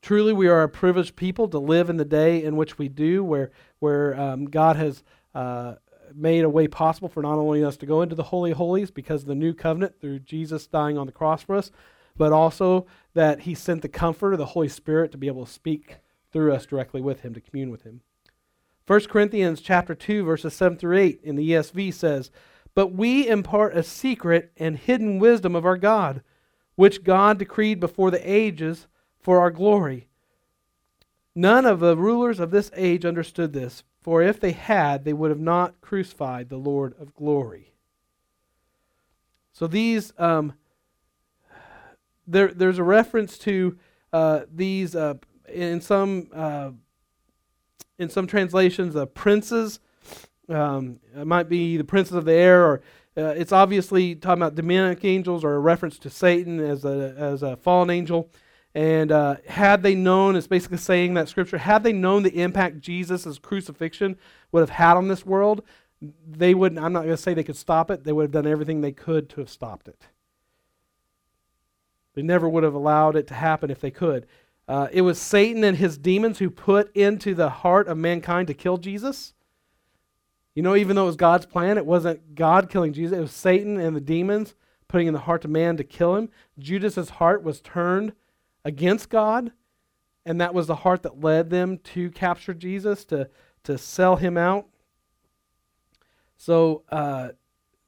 truly 0.00 0.32
we 0.32 0.48
are 0.48 0.62
a 0.62 0.68
privileged 0.68 1.16
people 1.16 1.48
to 1.48 1.58
live 1.58 1.88
in 1.90 1.96
the 1.96 2.04
day 2.04 2.42
in 2.42 2.56
which 2.56 2.78
we 2.78 2.88
do, 2.88 3.24
where, 3.24 3.50
where 3.78 4.18
um, 4.20 4.46
God 4.46 4.76
has 4.76 5.02
uh, 5.34 5.74
made 6.14 6.44
a 6.44 6.48
way 6.48 6.68
possible 6.68 7.08
for 7.08 7.22
not 7.22 7.38
only 7.38 7.64
us 7.64 7.76
to 7.78 7.86
go 7.86 8.02
into 8.02 8.14
the 8.14 8.24
Holy 8.24 8.52
Holies 8.52 8.90
because 8.90 9.22
of 9.22 9.28
the 9.28 9.34
new 9.34 9.54
covenant 9.54 10.00
through 10.00 10.20
Jesus 10.20 10.66
dying 10.66 10.98
on 10.98 11.06
the 11.06 11.12
cross 11.12 11.42
for 11.42 11.56
us, 11.56 11.70
but 12.16 12.32
also 12.32 12.86
that 13.14 13.40
He 13.40 13.54
sent 13.54 13.82
the 13.82 13.88
Comforter, 13.88 14.36
the 14.36 14.46
Holy 14.46 14.68
Spirit, 14.68 15.12
to 15.12 15.18
be 15.18 15.26
able 15.26 15.46
to 15.46 15.52
speak 15.52 15.96
through 16.32 16.52
us 16.52 16.66
directly 16.66 17.00
with 17.00 17.20
Him, 17.20 17.34
to 17.34 17.40
commune 17.40 17.70
with 17.70 17.82
Him. 17.82 18.02
1 18.86 19.00
Corinthians 19.06 19.60
chapter 19.60 19.94
2, 19.94 20.24
verses 20.24 20.54
7 20.54 20.76
through 20.76 20.98
8 20.98 21.20
in 21.22 21.36
the 21.36 21.50
ESV 21.50 21.94
says, 21.94 22.30
But 22.74 22.88
we 22.88 23.28
impart 23.28 23.76
a 23.76 23.82
secret 23.82 24.52
and 24.56 24.76
hidden 24.76 25.18
wisdom 25.18 25.54
of 25.54 25.64
our 25.64 25.76
God, 25.76 26.22
which 26.74 27.04
God 27.04 27.38
decreed 27.38 27.80
before 27.80 28.10
the 28.10 28.30
ages 28.30 28.86
for 29.20 29.40
our 29.40 29.50
glory. 29.50 30.08
None 31.34 31.64
of 31.64 31.80
the 31.80 31.96
rulers 31.96 32.40
of 32.40 32.50
this 32.50 32.70
age 32.74 33.04
understood 33.04 33.52
this, 33.52 33.84
for 34.02 34.22
if 34.22 34.40
they 34.40 34.52
had, 34.52 35.04
they 35.04 35.12
would 35.12 35.30
have 35.30 35.40
not 35.40 35.80
crucified 35.80 36.48
the 36.48 36.56
Lord 36.56 36.94
of 37.00 37.14
glory. 37.14 37.72
So 39.52 39.66
these, 39.66 40.12
um, 40.18 40.54
there, 42.26 42.48
there's 42.48 42.78
a 42.78 42.84
reference 42.84 43.38
to 43.38 43.78
uh, 44.12 44.40
these 44.52 44.94
uh, 44.94 45.14
in 45.48 45.80
some 45.80 46.28
uh, 46.34 46.70
in 47.98 48.08
some 48.08 48.26
translations, 48.26 48.94
the 48.94 49.06
princes. 49.06 49.80
Um, 50.48 51.00
it 51.16 51.26
might 51.26 51.48
be 51.48 51.76
the 51.76 51.84
princes 51.84 52.14
of 52.14 52.24
the 52.24 52.32
air, 52.32 52.64
or 52.64 52.82
uh, 53.16 53.34
it's 53.36 53.52
obviously 53.52 54.14
talking 54.14 54.42
about 54.42 54.54
demonic 54.54 55.04
angels, 55.04 55.44
or 55.44 55.54
a 55.54 55.58
reference 55.58 55.98
to 55.98 56.10
Satan 56.10 56.60
as 56.60 56.84
a 56.84 57.14
as 57.18 57.42
a 57.42 57.56
fallen 57.56 57.90
angel. 57.90 58.30
And 58.74 59.12
uh, 59.12 59.36
had 59.46 59.82
they 59.82 59.94
known, 59.94 60.34
it's 60.34 60.46
basically 60.46 60.78
saying 60.78 61.14
that 61.14 61.28
scripture, 61.28 61.58
had 61.58 61.82
they 61.82 61.92
known 61.92 62.22
the 62.22 62.40
impact 62.40 62.80
Jesus' 62.80 63.38
crucifixion 63.38 64.16
would 64.50 64.60
have 64.60 64.70
had 64.70 64.96
on 64.96 65.08
this 65.08 65.26
world, 65.26 65.62
they 66.26 66.54
wouldn't, 66.54 66.82
I'm 66.82 66.94
not 66.94 67.00
going 67.04 67.14
to 67.14 67.22
say 67.22 67.34
they 67.34 67.44
could 67.44 67.56
stop 67.56 67.90
it, 67.90 68.04
they 68.04 68.12
would 68.12 68.22
have 68.22 68.30
done 68.30 68.46
everything 68.46 68.80
they 68.80 68.92
could 68.92 69.28
to 69.30 69.40
have 69.40 69.50
stopped 69.50 69.88
it. 69.88 70.06
They 72.14 72.22
never 72.22 72.48
would 72.48 72.64
have 72.64 72.74
allowed 72.74 73.14
it 73.16 73.26
to 73.26 73.34
happen 73.34 73.70
if 73.70 73.80
they 73.80 73.90
could. 73.90 74.26
Uh, 74.66 74.88
it 74.90 75.02
was 75.02 75.18
Satan 75.18 75.64
and 75.64 75.76
his 75.76 75.98
demons 75.98 76.38
who 76.38 76.48
put 76.48 76.94
into 76.96 77.34
the 77.34 77.50
heart 77.50 77.88
of 77.88 77.98
mankind 77.98 78.48
to 78.48 78.54
kill 78.54 78.78
Jesus. 78.78 79.34
You 80.54 80.62
know, 80.62 80.76
even 80.76 80.96
though 80.96 81.04
it 81.04 81.06
was 81.06 81.16
God's 81.16 81.46
plan, 81.46 81.78
it 81.78 81.86
wasn't 81.86 82.34
God 82.34 82.68
killing 82.68 82.92
Jesus, 82.92 83.16
it 83.16 83.20
was 83.20 83.32
Satan 83.32 83.80
and 83.80 83.96
the 83.96 84.00
demons 84.00 84.54
putting 84.88 85.06
in 85.06 85.14
the 85.14 85.20
heart 85.20 85.44
of 85.44 85.50
man 85.50 85.78
to 85.78 85.84
kill 85.84 86.16
him. 86.16 86.28
Judas's 86.58 87.10
heart 87.10 87.42
was 87.42 87.60
turned 87.62 88.12
against 88.64 89.08
God, 89.08 89.52
and 90.26 90.40
that 90.40 90.52
was 90.52 90.66
the 90.66 90.76
heart 90.76 91.02
that 91.02 91.20
led 91.20 91.48
them 91.48 91.78
to 91.78 92.10
capture 92.10 92.52
Jesus, 92.52 93.04
to, 93.06 93.30
to 93.64 93.78
sell 93.78 94.16
him 94.16 94.36
out. 94.36 94.66
So 96.36 96.82
uh, 96.90 97.30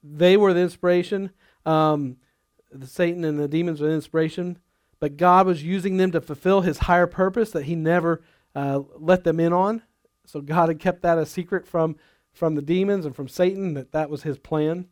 they 0.02 0.36
were 0.36 0.54
the 0.54 0.60
inspiration. 0.60 1.30
Um, 1.66 2.16
the 2.72 2.86
Satan 2.86 3.24
and 3.24 3.38
the 3.38 3.48
demons 3.48 3.80
were 3.80 3.88
the 3.88 3.94
inspiration, 3.94 4.58
but 5.00 5.16
God 5.16 5.46
was 5.46 5.62
using 5.62 5.98
them 5.98 6.10
to 6.12 6.20
fulfill 6.20 6.62
his 6.62 6.78
higher 6.78 7.06
purpose 7.06 7.50
that 7.50 7.64
he 7.64 7.74
never 7.74 8.22
uh, 8.54 8.80
let 8.98 9.24
them 9.24 9.38
in 9.38 9.52
on. 9.52 9.82
So 10.24 10.40
God 10.40 10.68
had 10.68 10.78
kept 10.78 11.02
that 11.02 11.18
a 11.18 11.26
secret 11.26 11.66
from, 11.66 11.96
from 12.34 12.56
the 12.56 12.62
demons 12.62 13.06
and 13.06 13.16
from 13.16 13.28
Satan, 13.28 13.74
that 13.74 13.92
that 13.92 14.10
was 14.10 14.24
his 14.24 14.38
plan. 14.38 14.88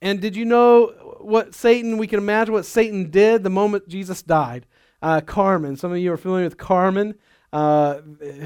And 0.00 0.20
did 0.20 0.36
you 0.36 0.44
know 0.44 1.16
what 1.20 1.54
Satan, 1.54 1.98
we 1.98 2.06
can 2.06 2.18
imagine 2.20 2.54
what 2.54 2.66
Satan 2.66 3.10
did 3.10 3.42
the 3.42 3.50
moment 3.50 3.88
Jesus 3.88 4.22
died? 4.22 4.66
Uh, 5.02 5.20
Carmen, 5.20 5.76
some 5.76 5.90
of 5.90 5.98
you 5.98 6.12
are 6.12 6.16
familiar 6.16 6.44
with 6.44 6.56
Carmen, 6.56 7.14
uh, 7.52 8.00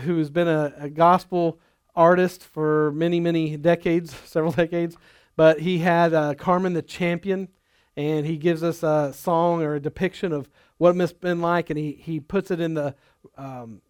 who's 0.04 0.30
been 0.30 0.48
a, 0.48 0.72
a, 0.78 0.88
gospel 0.88 1.58
artist 1.94 2.44
for 2.44 2.92
many, 2.92 3.20
many 3.20 3.56
decades, 3.56 4.14
several 4.24 4.52
decades. 4.52 4.96
But 5.36 5.60
he 5.60 5.78
had 5.78 6.14
uh, 6.14 6.34
Carmen 6.34 6.74
the 6.74 6.82
Champion, 6.82 7.48
and 7.96 8.26
he 8.26 8.36
gives 8.36 8.62
us 8.62 8.82
a 8.82 9.12
song 9.14 9.62
or 9.62 9.74
a 9.74 9.80
depiction 9.80 10.32
of 10.32 10.48
what 10.78 10.90
it 10.90 10.96
must 10.96 11.14
have 11.14 11.20
been 11.20 11.40
like, 11.40 11.70
and 11.70 11.78
he, 11.78 11.92
he 11.92 12.20
puts 12.20 12.50
it 12.50 12.60
in 12.60 12.74
the 12.74 12.94
um, 13.36 13.80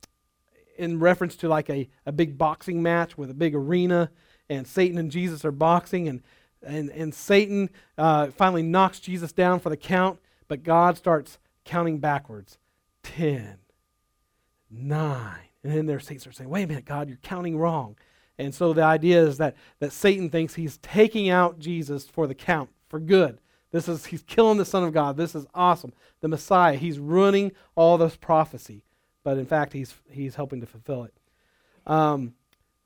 in 0.76 0.98
reference 0.98 1.36
to 1.36 1.48
like 1.48 1.70
a, 1.70 1.88
a 2.06 2.12
big 2.12 2.38
boxing 2.38 2.82
match 2.82 3.16
with 3.18 3.30
a 3.30 3.34
big 3.34 3.54
arena, 3.54 4.10
and 4.48 4.66
Satan 4.66 4.98
and 4.98 5.10
Jesus 5.10 5.44
are 5.44 5.52
boxing, 5.52 6.08
and 6.08 6.22
and, 6.64 6.90
and 6.90 7.14
Satan 7.14 7.70
uh, 7.98 8.28
finally 8.28 8.62
knocks 8.62 9.00
Jesus 9.00 9.32
down 9.32 9.60
for 9.60 9.68
the 9.68 9.76
count, 9.76 10.20
but 10.48 10.62
God 10.62 10.96
starts 10.96 11.38
counting 11.64 11.98
backwards 11.98 12.58
10, 13.02 13.58
9. 14.70 15.36
And 15.64 15.72
then 15.72 15.86
their 15.86 16.00
saints 16.00 16.26
are 16.26 16.32
saying, 16.32 16.50
wait 16.50 16.64
a 16.64 16.66
minute, 16.66 16.84
God, 16.84 17.08
you're 17.08 17.18
counting 17.18 17.56
wrong. 17.56 17.96
And 18.38 18.54
so 18.54 18.72
the 18.72 18.82
idea 18.82 19.22
is 19.22 19.38
that, 19.38 19.56
that 19.78 19.92
Satan 19.92 20.30
thinks 20.30 20.54
he's 20.54 20.78
taking 20.78 21.28
out 21.28 21.58
Jesus 21.58 22.08
for 22.08 22.26
the 22.26 22.34
count, 22.34 22.70
for 22.88 22.98
good. 22.98 23.38
This 23.70 23.88
is 23.88 24.06
he's 24.06 24.22
killing 24.22 24.58
the 24.58 24.64
Son 24.64 24.84
of 24.84 24.92
God. 24.92 25.16
This 25.16 25.34
is 25.34 25.46
awesome. 25.54 25.92
The 26.20 26.28
Messiah. 26.28 26.74
He's 26.76 26.98
ruining 26.98 27.52
all 27.74 27.96
this 27.96 28.16
prophecy. 28.16 28.84
But 29.24 29.38
in 29.38 29.46
fact, 29.46 29.72
he's 29.72 29.94
he's 30.10 30.34
helping 30.34 30.60
to 30.60 30.66
fulfill 30.66 31.04
it. 31.04 31.14
Um, 31.86 32.34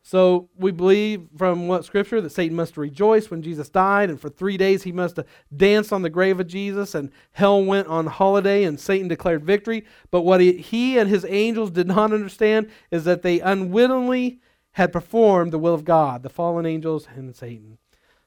so 0.02 0.48
we 0.56 0.70
believe 0.70 1.26
from 1.36 1.66
what 1.66 1.84
Scripture 1.84 2.20
that 2.20 2.30
Satan 2.30 2.56
must 2.56 2.76
rejoice 2.76 3.28
when 3.28 3.42
Jesus 3.42 3.68
died, 3.68 4.08
and 4.08 4.20
for 4.20 4.28
three 4.28 4.56
days 4.56 4.84
he 4.84 4.92
must 4.92 5.16
have 5.16 5.26
danced 5.56 5.92
on 5.92 6.02
the 6.02 6.10
grave 6.10 6.38
of 6.38 6.46
Jesus, 6.46 6.94
and 6.94 7.10
hell 7.32 7.64
went 7.64 7.88
on 7.88 8.06
holiday, 8.06 8.62
and 8.62 8.78
Satan 8.78 9.08
declared 9.08 9.44
victory. 9.44 9.84
But 10.12 10.20
what 10.20 10.40
he, 10.40 10.58
he 10.58 10.96
and 10.96 11.10
his 11.10 11.26
angels 11.28 11.72
did 11.72 11.88
not 11.88 12.12
understand 12.12 12.70
is 12.92 13.02
that 13.02 13.22
they 13.22 13.40
unwittingly 13.40 14.38
had 14.72 14.92
performed 14.92 15.52
the 15.52 15.58
will 15.58 15.74
of 15.74 15.84
God, 15.84 16.22
the 16.22 16.28
fallen 16.28 16.66
angels 16.66 17.08
and 17.16 17.34
Satan. 17.34 17.78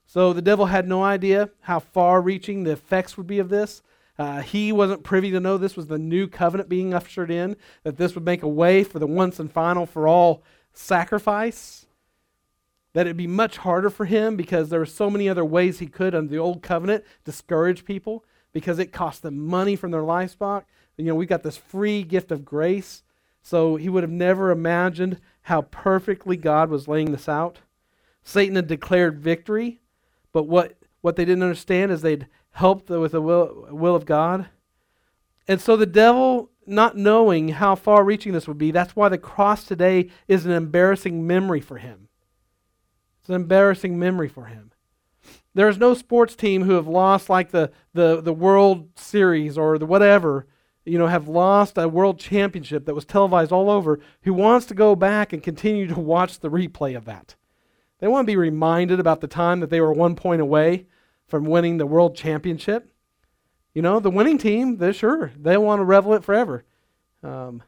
So 0.06 0.34
the 0.34 0.42
devil 0.42 0.66
had 0.66 0.86
no 0.86 1.02
idea 1.02 1.50
how 1.62 1.80
far 1.80 2.22
reaching 2.22 2.64
the 2.64 2.72
effects 2.72 3.16
would 3.16 3.28
be 3.28 3.40
of 3.40 3.48
this. 3.48 3.84
Uh, 4.20 4.42
he 4.42 4.74
wasn't 4.74 5.02
privy 5.02 5.32
to 5.32 5.40
know 5.40 5.58
this 5.58 5.78
was 5.78 5.88
the 5.88 5.98
new 5.98 6.28
covenant 6.28 6.68
being 6.68 6.94
ushered 6.94 7.32
in, 7.32 7.56
that 7.84 7.96
this 7.96 8.14
would 8.14 8.26
make 8.26 8.44
a 8.44 8.48
way 8.50 8.84
for 8.84 9.00
the 9.00 9.08
once 9.08 9.40
and 9.40 9.50
final 9.50 9.86
for 9.86 10.10
all 10.10 10.44
sacrifice, 10.74 11.86
that 12.92 13.08
it'd 13.08 13.16
be 13.16 13.28
much 13.28 13.58
harder 13.58 13.90
for 13.90 14.04
him 14.04 14.36
because 14.36 14.68
there 14.68 14.80
were 14.80 14.86
so 14.86 15.10
many 15.10 15.30
other 15.30 15.46
ways 15.46 15.80
he 15.80 15.88
could 15.88 16.14
under 16.14 16.30
the 16.30 16.38
old 16.38 16.62
covenant 16.62 17.06
discourage 17.24 17.86
people 17.86 18.26
because 18.52 18.78
it 18.78 18.92
cost 18.92 19.22
them 19.22 19.48
money 19.48 19.78
from 19.78 19.92
their 19.92 20.04
livestock. 20.04 20.66
You 20.98 21.06
know, 21.06 21.16
we 21.16 21.26
got 21.26 21.44
this 21.44 21.56
free 21.56 22.04
gift 22.04 22.30
of 22.30 22.44
grace. 22.44 23.04
So 23.42 23.78
he 23.78 23.88
would 23.88 24.04
have 24.04 24.12
never 24.12 24.52
imagined 24.52 25.22
how 25.44 25.62
perfectly 25.62 26.36
God 26.36 26.70
was 26.70 26.90
laying 26.90 27.14
this 27.14 27.30
out. 27.30 27.60
Satan 28.22 28.58
had 28.58 28.68
declared 28.68 29.18
victory, 29.18 29.80
but 30.34 30.44
what, 30.44 30.76
what 31.00 31.16
they 31.16 31.24
didn't 31.24 31.44
understand 31.44 31.92
is 31.92 32.02
they'd 32.02 32.28
helped 32.60 32.90
with 32.90 33.14
the 33.14 33.22
will, 33.22 33.68
will 33.72 33.96
of 33.96 34.06
God. 34.06 34.50
And 35.48 35.62
so 35.62 35.78
the 35.78 35.86
devil 35.86 36.52
not 36.68 36.98
knowing 36.98 37.50
how 37.50 37.74
far 37.74 38.04
reaching 38.04 38.34
this 38.34 38.48
would 38.50 38.58
be. 38.58 38.72
That's 38.72 38.98
why 38.98 39.08
the 39.08 39.18
cross 39.18 39.64
today 39.64 40.10
is 40.28 40.46
an 40.46 40.52
embarrassing 40.52 41.26
memory 41.26 41.62
for 41.62 41.78
him. 41.78 42.10
It's 43.20 43.30
an 43.30 43.36
embarrassing 43.36 43.98
memory 43.98 44.28
for 44.28 44.46
him. 44.46 44.72
There's 45.56 45.78
no 45.78 45.94
sports 45.94 46.36
team 46.36 46.64
who 46.64 46.74
have 46.74 46.88
lost 46.88 47.30
like 47.30 47.52
the, 47.52 47.72
the, 47.94 48.22
the 48.22 48.34
World 48.34 48.90
Series 48.96 49.58
or 49.58 49.78
the 49.78 49.86
whatever, 49.86 50.46
you 50.86 51.00
know, 51.00 51.08
have 51.08 51.30
lost 51.30 51.78
a 51.78 51.88
world 51.88 52.20
championship 52.20 52.86
that 52.86 52.94
was 52.94 53.06
televised 53.06 53.54
all 53.54 53.70
over 53.70 54.00
who 54.24 54.34
wants 54.34 54.66
to 54.68 54.74
go 54.74 54.96
back 54.96 55.32
and 55.32 55.42
continue 55.42 55.88
to 55.88 56.00
watch 56.00 56.40
the 56.40 56.52
replay 56.52 56.96
of 56.96 57.06
that. 57.06 57.36
They 58.00 58.08
want 58.08 58.26
to 58.26 58.32
be 58.32 58.38
reminded 58.38 59.00
about 59.00 59.22
the 59.22 59.28
time 59.28 59.62
that 59.62 59.70
they 59.70 59.80
were 59.80 59.94
one 59.94 60.16
point 60.16 60.42
away 60.42 60.88
from 61.30 61.46
winning 61.46 61.78
the 61.78 61.86
world 61.86 62.16
championship. 62.16 62.92
You 63.74 63.82
know, 63.82 64.00
the 64.00 64.10
winning 64.10 64.38
team, 64.38 64.78
they're 64.78 64.94
sure 64.94 65.32
they 65.40 65.56
want 65.58 65.80
to 65.80 65.86
revel 65.86 66.14
it 66.14 66.24
forever. 66.24 66.66
Um, 67.24 67.62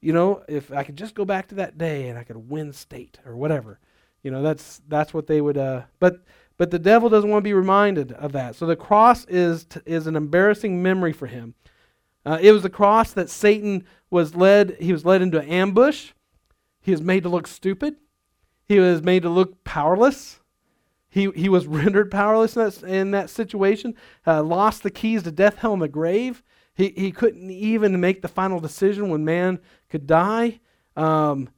you 0.00 0.12
know, 0.12 0.42
if 0.48 0.72
I 0.72 0.84
could 0.84 0.96
just 0.96 1.14
go 1.14 1.24
back 1.24 1.48
to 1.48 1.56
that 1.56 1.78
day 1.78 2.08
and 2.08 2.18
I 2.18 2.24
could 2.24 2.50
win 2.50 2.72
state 2.72 3.18
or 3.24 3.36
whatever, 3.36 3.78
you 4.22 4.30
know, 4.30 4.42
that's 4.42 4.80
that's 4.88 5.12
what 5.14 5.26
they 5.26 5.40
would. 5.40 5.58
Uh, 5.58 5.82
but 5.98 6.22
but 6.56 6.70
the 6.70 6.78
devil 6.78 7.08
doesn't 7.08 7.30
want 7.30 7.42
to 7.42 7.48
be 7.48 7.54
reminded 7.54 8.12
of 8.12 8.32
that. 8.32 8.54
So 8.54 8.66
the 8.66 8.76
cross 8.76 9.24
is 9.26 9.64
t- 9.64 9.80
is 9.86 10.06
an 10.06 10.16
embarrassing 10.16 10.82
memory 10.82 11.12
for 11.12 11.26
him. 11.26 11.54
Uh, 12.24 12.38
it 12.40 12.52
was 12.52 12.62
the 12.62 12.70
cross 12.70 13.12
that 13.12 13.30
Satan 13.30 13.86
was 14.10 14.34
led. 14.34 14.76
He 14.80 14.92
was 14.92 15.04
led 15.04 15.22
into 15.22 15.40
an 15.40 15.48
ambush. 15.48 16.10
He 16.82 16.90
was 16.90 17.00
made 17.00 17.22
to 17.22 17.28
look 17.28 17.46
stupid. 17.46 17.96
He 18.66 18.78
was 18.78 19.02
made 19.02 19.22
to 19.22 19.30
look 19.30 19.64
powerless. 19.64 20.39
He, 21.10 21.30
he 21.32 21.48
was 21.48 21.66
rendered 21.80 22.10
powerless 22.10 22.56
in 22.56 22.62
that, 22.64 22.82
in 22.82 23.10
that 23.10 23.30
situation, 23.30 23.94
uh, 24.26 24.42
lost 24.42 24.82
the 24.82 24.90
keys 24.90 25.24
to 25.24 25.32
death, 25.32 25.58
hell, 25.58 25.74
and 25.74 25.82
the 25.82 25.88
grave. 25.88 26.42
He, 26.74 26.94
he 26.96 27.12
couldn't 27.12 27.50
even 27.50 28.00
make 28.00 28.22
the 28.22 28.28
final 28.28 28.60
decision 28.60 29.10
when 29.10 29.24
man 29.24 29.58
could 29.90 30.06
die. 30.06 30.60
Um, 30.96 31.50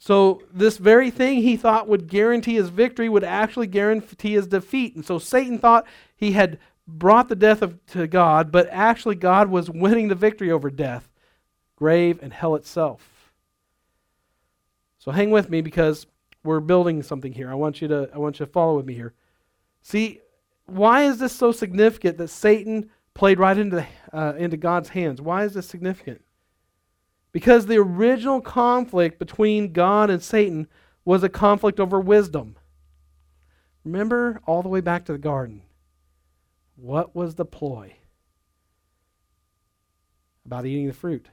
So, 0.00 0.42
this 0.52 0.78
very 0.78 1.10
thing 1.10 1.42
he 1.42 1.56
thought 1.56 1.88
would 1.88 2.06
guarantee 2.06 2.54
his 2.54 2.68
victory 2.68 3.08
would 3.08 3.24
actually 3.24 3.66
guarantee 3.66 4.34
his 4.34 4.46
defeat. 4.46 4.94
And 4.94 5.04
so, 5.04 5.18
Satan 5.18 5.58
thought 5.58 5.86
he 6.16 6.32
had 6.32 6.58
brought 6.86 7.28
the 7.28 7.36
death 7.36 7.62
of, 7.62 7.84
to 7.86 8.06
God, 8.06 8.52
but 8.52 8.68
actually, 8.70 9.16
God 9.16 9.48
was 9.50 9.68
winning 9.68 10.08
the 10.08 10.14
victory 10.14 10.52
over 10.52 10.70
death, 10.70 11.10
grave, 11.76 12.20
and 12.22 12.32
hell 12.32 12.54
itself. 12.54 13.32
So, 14.98 15.10
hang 15.10 15.30
with 15.30 15.50
me 15.50 15.62
because 15.62 16.06
we're 16.44 16.60
building 16.60 17.02
something 17.02 17.32
here. 17.32 17.50
I 17.50 17.54
want 17.54 17.80
you 17.82 17.88
to, 17.88 18.08
I 18.14 18.18
want 18.18 18.38
you 18.38 18.46
to 18.46 18.52
follow 18.52 18.76
with 18.76 18.86
me 18.86 18.94
here. 18.94 19.14
See, 19.82 20.20
why 20.66 21.04
is 21.04 21.18
this 21.18 21.32
so 21.32 21.52
significant 21.52 22.18
that 22.18 22.28
Satan 22.28 22.90
played 23.14 23.38
right 23.38 23.56
into, 23.56 23.76
the, 23.76 23.86
uh, 24.16 24.34
into 24.36 24.56
God's 24.56 24.90
hands? 24.90 25.20
Why 25.20 25.44
is 25.44 25.54
this 25.54 25.66
significant? 25.66 26.22
Because 27.32 27.66
the 27.66 27.78
original 27.78 28.40
conflict 28.40 29.18
between 29.18 29.72
God 29.72 30.10
and 30.10 30.22
Satan 30.22 30.68
was 31.04 31.22
a 31.22 31.28
conflict 31.28 31.80
over 31.80 32.00
wisdom. 32.00 32.56
Remember 33.84 34.40
all 34.46 34.62
the 34.62 34.68
way 34.68 34.80
back 34.80 35.04
to 35.06 35.12
the 35.12 35.18
garden. 35.18 35.62
What 36.76 37.16
was 37.16 37.34
the 37.34 37.44
ploy 37.44 37.94
about 40.44 40.66
eating 40.66 40.86
the 40.86 40.92
fruit? 40.92 41.28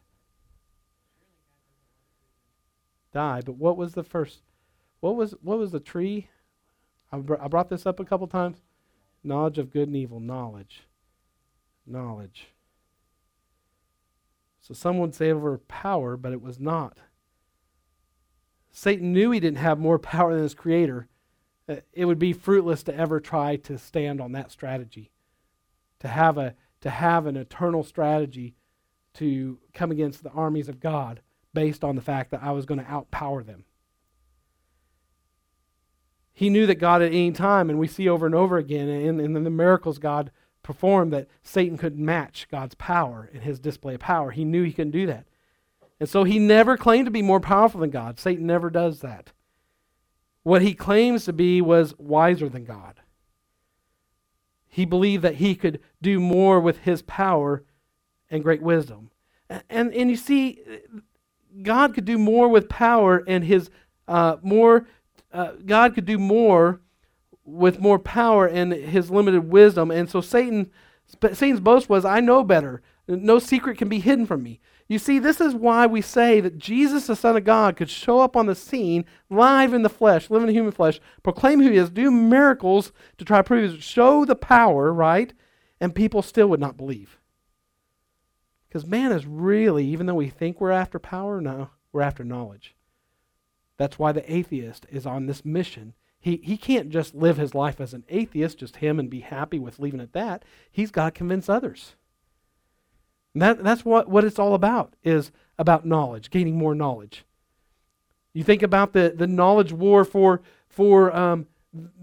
Die. 3.14 3.42
But 3.46 3.56
what 3.56 3.78
was 3.78 3.94
the 3.94 4.04
first? 4.04 4.40
What 5.06 5.18
was 5.18 5.36
what 5.44 5.60
was 5.60 5.72
the 5.72 5.80
tree? 5.80 6.30
I, 7.12 7.18
br- 7.20 7.40
I 7.40 7.48
brought 7.48 7.70
this 7.70 7.86
up 7.86 8.00
a 8.00 8.06
couple 8.06 8.26
times. 8.26 8.64
Knowledge 9.24 9.60
of 9.60 9.72
good 9.72 9.88
and 9.88 9.96
evil. 9.96 10.20
Knowledge. 10.20 10.88
Knowledge. 11.86 12.48
So 14.62 14.74
some 14.74 14.98
would 14.98 15.14
say 15.14 15.30
over 15.30 15.60
power, 15.60 16.18
but 16.18 16.34
it 16.34 16.42
was 16.42 16.60
not. 16.60 16.98
Satan 18.72 19.14
knew 19.14 19.30
he 19.30 19.40
didn't 19.40 19.60
have 19.60 19.78
more 19.78 20.00
power 20.16 20.34
than 20.34 20.42
his 20.42 20.56
creator. 20.56 21.08
Uh, 21.70 21.76
it 21.94 22.06
would 22.06 22.18
be 22.18 22.34
fruitless 22.34 22.82
to 22.82 22.96
ever 22.96 23.20
try 23.20 23.58
to 23.58 23.78
stand 23.78 24.20
on 24.20 24.32
that 24.32 24.50
strategy. 24.50 25.12
To 26.00 26.08
have 26.08 26.40
a 26.40 26.56
to 26.82 26.90
have 26.90 27.28
an 27.28 27.38
eternal 27.38 27.84
strategy 27.84 28.56
to 29.14 29.60
come 29.72 29.92
against 29.92 30.24
the 30.24 30.32
armies 30.32 30.68
of 30.68 30.80
God 30.80 31.22
based 31.54 31.84
on 31.84 31.96
the 31.96 32.02
fact 32.02 32.32
that 32.32 32.42
I 32.42 32.54
was 32.54 32.66
going 32.66 32.80
to 32.80 32.86
outpower 32.86 33.46
them. 33.46 33.66
He 36.36 36.50
knew 36.50 36.68
that 36.68 36.76
God 36.76 37.02
at 37.02 37.14
any 37.14 37.32
time, 37.32 37.70
and 37.70 37.80
we 37.80 37.88
see 37.88 38.08
over 38.08 38.26
and 38.26 38.36
over 38.36 38.58
again 38.58 38.90
in, 38.90 39.20
in 39.20 39.44
the 39.44 39.50
miracles 39.50 39.98
God 39.98 40.32
performed, 40.62 41.14
that 41.14 41.30
Satan 41.42 41.78
couldn't 41.78 42.04
match 42.04 42.48
God's 42.52 42.76
power 42.76 43.30
in 43.34 43.42
his 43.42 43.58
display 43.58 43.96
of 43.96 44.02
power. 44.02 44.32
He 44.32 44.44
knew 44.44 44.64
he 44.64 44.74
couldn't 44.74 44.92
do 44.92 45.08
that. 45.08 45.26
And 46.00 46.10
so 46.10 46.26
he 46.26 46.38
never 46.38 46.76
claimed 46.76 47.06
to 47.06 47.12
be 47.12 47.22
more 47.22 47.40
powerful 47.40 47.80
than 47.80 47.90
God. 47.90 48.20
Satan 48.20 48.46
never 48.46 48.70
does 48.70 49.00
that. 49.00 49.32
What 50.44 50.62
he 50.62 50.74
claims 50.74 51.24
to 51.26 51.34
be 51.34 51.62
was 51.62 51.98
wiser 51.98 52.50
than 52.50 52.66
God. 52.66 53.00
He 54.68 54.84
believed 54.84 55.24
that 55.24 55.36
he 55.36 55.56
could 55.56 55.80
do 56.02 56.20
more 56.20 56.60
with 56.60 56.80
his 56.80 57.02
power 57.04 57.64
and 58.30 58.44
great 58.44 58.62
wisdom. 58.62 59.10
And, 59.50 59.64
and, 59.70 59.94
and 59.94 60.10
you 60.10 60.18
see, 60.18 60.60
God 61.62 61.94
could 61.94 62.04
do 62.04 62.18
more 62.18 62.50
with 62.50 62.68
power 62.68 63.24
and 63.26 63.46
his 63.46 63.70
uh, 64.08 64.36
more, 64.42 64.86
uh, 65.36 65.52
God 65.66 65.94
could 65.94 66.06
do 66.06 66.18
more 66.18 66.82
with 67.44 67.80
more 67.80 68.00
power 68.00 68.48
and 68.48 68.72
his 68.72 69.12
limited 69.12 69.50
wisdom. 69.50 69.92
And 69.92 70.10
so 70.10 70.22
Satan, 70.22 70.72
Satan's 71.34 71.60
boast 71.60 71.90
was, 71.90 72.06
I 72.06 72.20
know 72.20 72.44
better. 72.44 72.82
No 73.08 73.38
secret 73.38 73.78
can 73.78 73.90
be 73.90 74.00
hidden 74.00 74.26
from 74.26 74.42
me. 74.42 74.60
You 74.88 75.00
see, 75.00 75.20
this 75.20 75.42
is 75.42 75.54
why 75.54 75.86
we 75.88 76.02
say 76.02 76.40
that 76.42 76.58
Jesus, 76.58 77.08
the 77.08 77.16
Son 77.16 77.36
of 77.36 77.44
God, 77.44 77.76
could 77.76 77.90
show 77.90 78.20
up 78.20 78.36
on 78.36 78.46
the 78.46 78.56
scene 78.56 79.06
live 79.30 79.74
in 79.74 79.82
the 79.82 79.90
flesh, 79.90 80.30
live 80.30 80.44
in 80.44 80.50
human 80.50 80.72
flesh, 80.72 81.00
proclaim 81.24 81.60
who 81.60 81.72
he 81.72 81.78
is, 81.78 81.90
do 81.90 82.12
miracles 82.12 82.92
to 83.18 83.26
try 83.26 83.38
to 83.38 83.44
prove, 83.44 83.74
his, 83.74 83.84
show 83.84 84.26
the 84.26 84.36
power, 84.36 84.94
right? 84.94 85.34
And 85.82 85.94
people 85.94 86.22
still 86.22 86.48
would 86.48 86.60
not 86.60 86.78
believe. 86.78 87.20
Because 88.68 88.86
man 88.86 89.12
is 89.12 89.26
really, 89.26 89.86
even 89.86 90.06
though 90.06 90.16
we 90.16 90.30
think 90.30 90.62
we're 90.62 90.72
after 90.72 91.00
power, 91.00 91.42
no, 91.42 91.70
we're 91.92 92.02
after 92.02 92.24
knowledge. 92.24 92.75
That's 93.78 94.00
why 94.00 94.12
the 94.12 94.32
atheist 94.32 94.86
is 94.90 95.06
on 95.06 95.26
this 95.26 95.44
mission 95.44 95.94
he, 96.26 96.42
he 96.44 96.58
can't 96.58 96.90
just 96.90 97.14
live 97.14 97.38
his 97.38 97.54
life 97.54 97.80
as 97.80 97.94
an 97.94 98.04
atheist, 98.10 98.58
just 98.58 98.78
him, 98.78 99.00
and 99.00 99.12
be 99.12 99.20
happy 99.20 99.60
with 99.60 99.78
leaving 99.78 100.00
it 100.00 100.06
at 100.06 100.14
that. 100.14 100.44
He's 100.72 100.90
got 100.90 101.06
to 101.06 101.12
convince 101.12 101.48
others. 101.48 101.94
That, 103.36 103.64
that's 103.64 103.86
what, 103.86 104.10
what 104.10 104.24
it's 104.24 104.40
all 104.40 104.56
about, 104.56 104.96
is 105.04 105.32
about 105.60 105.86
knowledge, 105.86 106.32
gaining 106.32 106.58
more 106.58 106.74
knowledge. 106.74 107.26
You 108.34 108.44
think 108.44 108.64
about 108.64 108.94
the, 108.94 109.14
the 109.16 109.28
knowledge 109.28 109.72
war 109.72 110.04
for, 110.04 110.42
for 110.68 111.16
um, 111.16 111.46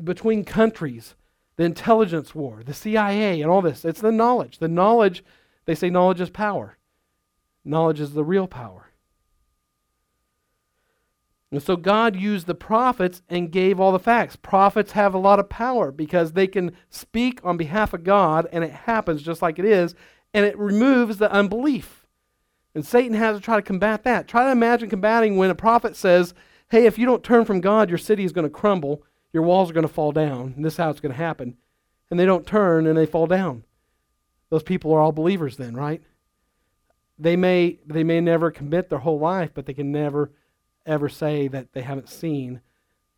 between 0.05 0.45
countries, 0.45 1.17
the 1.57 1.65
intelligence 1.65 2.33
war, 2.33 2.63
the 2.65 2.75
CIA, 2.75 3.43
and 3.43 3.51
all 3.51 3.61
this. 3.61 3.85
It's 3.85 4.01
the 4.01 4.13
knowledge. 4.13 4.59
The 4.59 4.69
knowledge, 4.69 5.25
they 5.65 5.75
say 5.75 5.91
knowledge 5.91 6.21
is 6.21 6.31
power. 6.31 6.79
Knowledge 7.65 7.99
is 7.99 8.13
the 8.13 8.25
real 8.25 8.47
power. 8.47 8.92
And 11.53 11.63
so 11.63 11.77
God 11.77 12.17
used 12.17 12.47
the 12.47 12.55
prophets 12.55 13.21
and 13.29 13.53
gave 13.53 13.79
all 13.79 13.93
the 13.93 13.99
facts. 13.99 14.37
Prophets 14.37 14.93
have 14.93 15.13
a 15.13 15.19
lot 15.19 15.39
of 15.39 15.51
power 15.51 15.93
because 15.93 16.33
they 16.33 16.47
can 16.47 16.73
speak 16.89 17.41
on 17.45 17.59
behalf 17.59 17.93
of 17.93 18.05
God 18.05 18.49
and 18.51 18.65
it 18.65 18.73
happens 18.73 19.23
just 19.23 19.43
like 19.43 19.59
it 19.59 19.67
is, 19.67 19.95
and 20.33 20.47
it 20.47 20.59
removes 20.59 21.19
the 21.19 21.31
unbelief. 21.31 22.07
And 22.75 22.87
Satan 22.87 23.13
has 23.13 23.37
to 23.37 23.43
try 23.43 23.57
to 23.57 23.63
combat 23.63 24.03
that. 24.05 24.27
Try 24.27 24.45
to 24.45 24.51
imagine 24.51 24.89
combating 24.89 25.37
when 25.37 25.51
a 25.51 25.55
prophet 25.55 25.95
says, 25.95 26.33
Hey, 26.71 26.87
if 26.87 26.99
you 26.99 27.05
don't 27.05 27.23
turn 27.23 27.45
from 27.45 27.61
God, 27.61 27.91
your 27.91 27.99
city 27.99 28.25
is 28.25 28.33
going 28.33 28.47
to 28.47 28.51
crumble, 28.51 29.03
your 29.31 29.43
walls 29.43 29.71
are 29.71 29.75
going 29.75 29.87
to 29.87 29.93
fall 29.93 30.11
down, 30.11 30.55
and 30.57 30.65
this 30.65 30.73
is 30.73 30.79
how 30.79 30.89
it's 30.89 31.01
going 31.01 31.13
to 31.13 31.19
happen. 31.19 31.59
And 32.11 32.19
they 32.19 32.25
don't 32.25 32.47
turn 32.47 32.87
and 32.87 32.97
they 32.97 33.05
fall 33.05 33.27
down. 33.27 33.65
Those 34.49 34.63
people 34.63 34.91
are 34.95 35.01
all 35.01 35.13
believers 35.13 35.59
then, 35.59 35.75
right? 35.75 36.03
They 37.19 37.37
may 37.37 37.79
they 37.87 38.05
may 38.05 38.23
never 38.23 38.51
commit 38.51 38.89
their 38.89 39.01
whole 39.01 39.19
life, 39.19 39.51
but 39.53 39.67
they 39.67 39.75
can 39.75 39.93
never 39.93 40.33
ever 40.87 41.09
say 41.09 41.49
that 41.49 41.73
they 41.73 41.83
haven't 41.83 42.09
seen, 42.09 42.61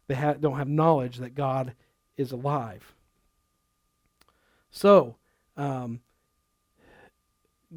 they 0.07 0.15
ha- 0.15 0.35
don't 0.35 0.59
have 0.59 0.69
knowledge 0.69 1.19
that 1.19 1.35
God 1.35 1.75
is 2.17 2.33
alive. 2.33 2.95
So, 4.71 5.17
um, 5.57 6.01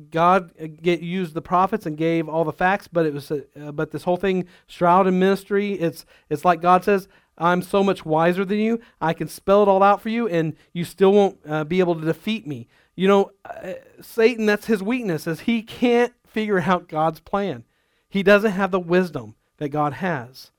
God 0.10 0.52
uh, 0.62 0.67
get, 0.67 1.02
used 1.02 1.34
the 1.34 1.41
prophets 1.41 1.86
and 1.86 1.97
gave 1.97 2.28
all 2.30 2.43
the 2.43 2.52
facts, 2.52 2.88
but 2.88 3.06
it 3.06 3.13
was 3.13 3.32
uh, 3.32 3.71
but 3.71 3.91
this 3.91 4.04
whole 4.04 4.17
thing 4.17 4.45
shrouded 4.67 5.13
in 5.13 5.19
mystery. 5.19 5.73
It's 5.73 6.06
it's 6.30 6.45
like 6.45 6.62
God 6.62 6.84
says, 6.84 7.08
"I'm 7.38 7.62
so 7.62 7.84
much 7.84 8.06
wiser 8.06 8.45
than 8.45 8.60
you. 8.60 8.80
I 9.02 9.13
can 9.13 9.28
spell 9.28 9.63
it 9.63 9.67
all 9.67 9.84
out 9.84 10.02
for 10.02 10.10
you, 10.10 10.28
and 10.28 10.56
you 10.73 10.86
still 10.86 11.13
won't 11.13 11.39
uh, 11.47 11.63
be 11.63 11.80
able 11.80 11.95
to 11.95 12.06
defeat 12.06 12.45
me." 12.45 12.67
You 12.95 13.08
know, 13.08 13.32
uh, 13.45 13.73
Satan. 14.02 14.45
That's 14.45 14.67
his 14.67 14.84
weakness, 14.84 15.26
is 15.26 15.41
he 15.41 15.63
can't 15.63 16.13
figure 16.26 16.60
out 16.60 16.88
God's 16.88 17.19
plan. 17.19 17.63
He 18.10 18.23
doesn't 18.23 18.52
have 18.52 18.71
the 18.71 18.80
wisdom 18.80 19.36
that 19.58 19.70
God 19.70 19.93
has. 19.93 20.52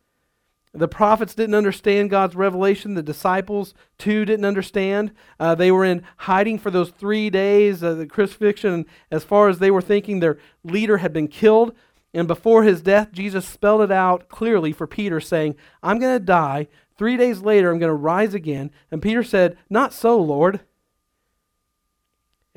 The 0.74 0.88
prophets 0.88 1.34
didn't 1.34 1.54
understand 1.54 2.10
God's 2.10 2.36
revelation. 2.36 2.94
The 2.94 3.02
disciples, 3.02 3.74
too, 3.96 4.24
didn't 4.24 4.44
understand. 4.44 5.12
Uh, 5.40 5.54
they 5.54 5.72
were 5.72 5.84
in 5.84 6.02
hiding 6.18 6.58
for 6.58 6.70
those 6.70 6.90
three 6.90 7.30
days 7.30 7.82
of 7.82 7.98
the 7.98 8.06
crucifixion. 8.06 8.86
As 9.10 9.24
far 9.24 9.48
as 9.48 9.58
they 9.58 9.70
were 9.70 9.80
thinking, 9.80 10.20
their 10.20 10.38
leader 10.62 10.98
had 10.98 11.12
been 11.12 11.28
killed. 11.28 11.74
And 12.12 12.28
before 12.28 12.62
his 12.64 12.82
death, 12.82 13.12
Jesus 13.12 13.46
spelled 13.46 13.82
it 13.82 13.90
out 13.90 14.28
clearly 14.28 14.72
for 14.72 14.86
Peter, 14.86 15.20
saying, 15.20 15.56
I'm 15.82 15.98
going 15.98 16.18
to 16.18 16.24
die. 16.24 16.68
Three 16.96 17.16
days 17.16 17.40
later, 17.40 17.70
I'm 17.70 17.78
going 17.78 17.90
to 17.90 17.94
rise 17.94 18.34
again. 18.34 18.70
And 18.90 19.00
Peter 19.00 19.22
said, 19.22 19.56
Not 19.70 19.92
so, 19.92 20.18
Lord. 20.18 20.60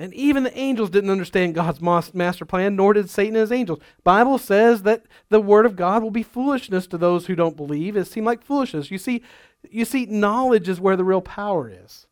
And 0.02 0.16
even 0.16 0.42
the 0.42 0.58
angels 0.58 0.90
didn't 0.90 1.12
understand 1.12 1.54
God's 1.54 1.80
master 1.80 2.44
plan, 2.44 2.76
nor 2.76 2.94
did 2.94 3.08
Satan 3.08 3.36
and 3.36 3.42
his 3.42 3.52
angels. 3.52 3.78
Bible 4.04 4.40
says 4.40 4.82
that 4.82 5.04
the 5.30 5.40
word 5.40 5.64
of 5.64 5.76
God 5.76 6.02
will 6.02 6.10
be 6.10 6.24
foolishness 6.24 6.88
to 6.88 6.98
those 6.98 7.28
who 7.28 7.36
don't 7.36 7.56
believe. 7.56 7.96
It 7.96 8.08
seemed 8.08 8.26
like 8.26 8.42
foolishness. 8.42 8.90
You 8.90 8.98
see, 8.98 9.22
you 9.70 9.86
see, 9.86 10.08
knowledge 10.08 10.68
is 10.68 10.82
where 10.82 10.96
the 10.96 11.04
real 11.04 11.22
power 11.22 11.70
is. 11.70 12.08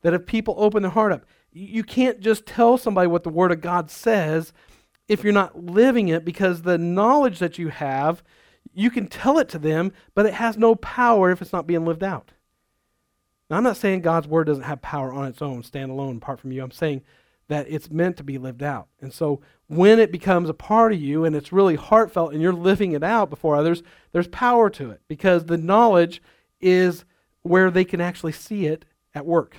That 0.00 0.14
if 0.14 0.24
people 0.24 0.54
open 0.56 0.80
their 0.80 0.92
heart 0.92 1.12
up, 1.12 1.26
you 1.52 1.84
can't 1.84 2.20
just 2.20 2.46
tell 2.46 2.78
somebody 2.78 3.06
what 3.06 3.22
the 3.22 3.28
word 3.28 3.52
of 3.52 3.60
God 3.60 3.90
says 3.90 4.54
if 5.06 5.22
you're 5.22 5.34
not 5.34 5.62
living 5.62 6.08
it, 6.08 6.24
because 6.24 6.62
the 6.62 6.78
knowledge 6.78 7.38
that 7.40 7.58
you 7.58 7.68
have, 7.68 8.22
you 8.72 8.90
can 8.90 9.08
tell 9.08 9.38
it 9.38 9.50
to 9.50 9.58
them, 9.58 9.92
but 10.14 10.24
it 10.24 10.32
has 10.32 10.56
no 10.56 10.74
power 10.74 11.30
if 11.30 11.42
it's 11.42 11.52
not 11.52 11.66
being 11.66 11.84
lived 11.84 12.02
out. 12.02 12.32
Now, 13.50 13.56
I'm 13.56 13.64
not 13.64 13.76
saying 13.76 14.02
God's 14.02 14.28
word 14.28 14.46
doesn't 14.46 14.62
have 14.62 14.80
power 14.80 15.12
on 15.12 15.26
its 15.26 15.42
own, 15.42 15.64
stand 15.64 15.90
alone, 15.90 16.18
apart 16.18 16.38
from 16.38 16.52
you. 16.52 16.62
I'm 16.62 16.70
saying 16.70 17.02
that 17.48 17.66
it's 17.68 17.90
meant 17.90 18.16
to 18.18 18.22
be 18.22 18.38
lived 18.38 18.62
out. 18.62 18.86
And 19.00 19.12
so 19.12 19.40
when 19.66 19.98
it 19.98 20.12
becomes 20.12 20.48
a 20.48 20.54
part 20.54 20.92
of 20.92 21.00
you 21.00 21.24
and 21.24 21.34
it's 21.34 21.52
really 21.52 21.74
heartfelt 21.74 22.32
and 22.32 22.40
you're 22.40 22.52
living 22.52 22.92
it 22.92 23.02
out 23.02 23.28
before 23.28 23.56
others, 23.56 23.82
there's 24.12 24.28
power 24.28 24.70
to 24.70 24.90
it 24.90 25.00
because 25.08 25.44
the 25.46 25.58
knowledge 25.58 26.22
is 26.60 27.04
where 27.42 27.72
they 27.72 27.84
can 27.84 28.00
actually 28.00 28.32
see 28.32 28.66
it 28.66 28.84
at 29.16 29.26
work. 29.26 29.56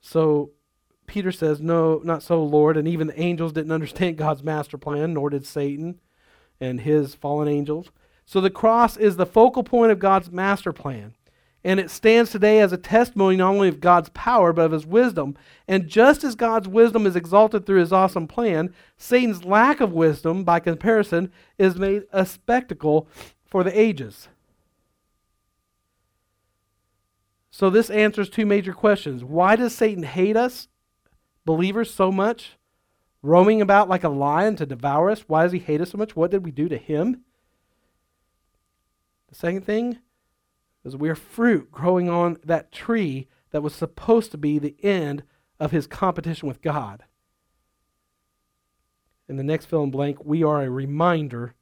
So 0.00 0.50
Peter 1.06 1.30
says, 1.30 1.60
No, 1.60 2.00
not 2.02 2.24
so, 2.24 2.42
Lord. 2.42 2.76
And 2.76 2.88
even 2.88 3.06
the 3.06 3.20
angels 3.20 3.52
didn't 3.52 3.70
understand 3.70 4.16
God's 4.16 4.42
master 4.42 4.78
plan, 4.78 5.14
nor 5.14 5.30
did 5.30 5.46
Satan 5.46 6.00
and 6.60 6.80
his 6.80 7.14
fallen 7.14 7.46
angels. 7.46 7.92
So 8.30 8.40
the 8.40 8.48
cross 8.48 8.96
is 8.96 9.16
the 9.16 9.26
focal 9.26 9.64
point 9.64 9.90
of 9.90 9.98
God's 9.98 10.30
master 10.30 10.72
plan. 10.72 11.16
And 11.64 11.80
it 11.80 11.90
stands 11.90 12.30
today 12.30 12.60
as 12.60 12.72
a 12.72 12.76
testimony 12.76 13.36
not 13.36 13.50
only 13.50 13.66
of 13.66 13.80
God's 13.80 14.08
power, 14.10 14.52
but 14.52 14.66
of 14.66 14.70
his 14.70 14.86
wisdom. 14.86 15.36
And 15.66 15.88
just 15.88 16.22
as 16.22 16.36
God's 16.36 16.68
wisdom 16.68 17.06
is 17.06 17.16
exalted 17.16 17.66
through 17.66 17.80
his 17.80 17.92
awesome 17.92 18.28
plan, 18.28 18.72
Satan's 18.96 19.44
lack 19.44 19.80
of 19.80 19.92
wisdom, 19.92 20.44
by 20.44 20.60
comparison, 20.60 21.32
is 21.58 21.74
made 21.74 22.04
a 22.12 22.24
spectacle 22.24 23.08
for 23.44 23.64
the 23.64 23.76
ages. 23.76 24.28
So 27.50 27.68
this 27.68 27.90
answers 27.90 28.30
two 28.30 28.46
major 28.46 28.72
questions. 28.72 29.24
Why 29.24 29.56
does 29.56 29.74
Satan 29.74 30.04
hate 30.04 30.36
us, 30.36 30.68
believers, 31.44 31.92
so 31.92 32.12
much? 32.12 32.52
Roaming 33.24 33.60
about 33.60 33.88
like 33.88 34.04
a 34.04 34.08
lion 34.08 34.54
to 34.54 34.66
devour 34.66 35.10
us? 35.10 35.24
Why 35.26 35.42
does 35.42 35.52
he 35.52 35.58
hate 35.58 35.80
us 35.80 35.90
so 35.90 35.98
much? 35.98 36.14
What 36.14 36.30
did 36.30 36.44
we 36.44 36.52
do 36.52 36.68
to 36.68 36.78
him? 36.78 37.24
The 39.30 39.36
second 39.36 39.64
thing 39.64 39.98
is 40.84 40.96
we 40.96 41.08
are 41.08 41.14
fruit 41.14 41.70
growing 41.70 42.10
on 42.10 42.38
that 42.44 42.72
tree 42.72 43.28
that 43.50 43.62
was 43.62 43.74
supposed 43.74 44.30
to 44.32 44.38
be 44.38 44.58
the 44.58 44.76
end 44.82 45.22
of 45.58 45.70
his 45.70 45.86
competition 45.86 46.48
with 46.48 46.62
God. 46.62 47.04
In 49.28 49.36
the 49.36 49.44
next 49.44 49.66
fill 49.66 49.84
in 49.84 49.90
blank, 49.90 50.18
we 50.24 50.42
are 50.42 50.62
a 50.62 50.70
reminder 50.70 51.54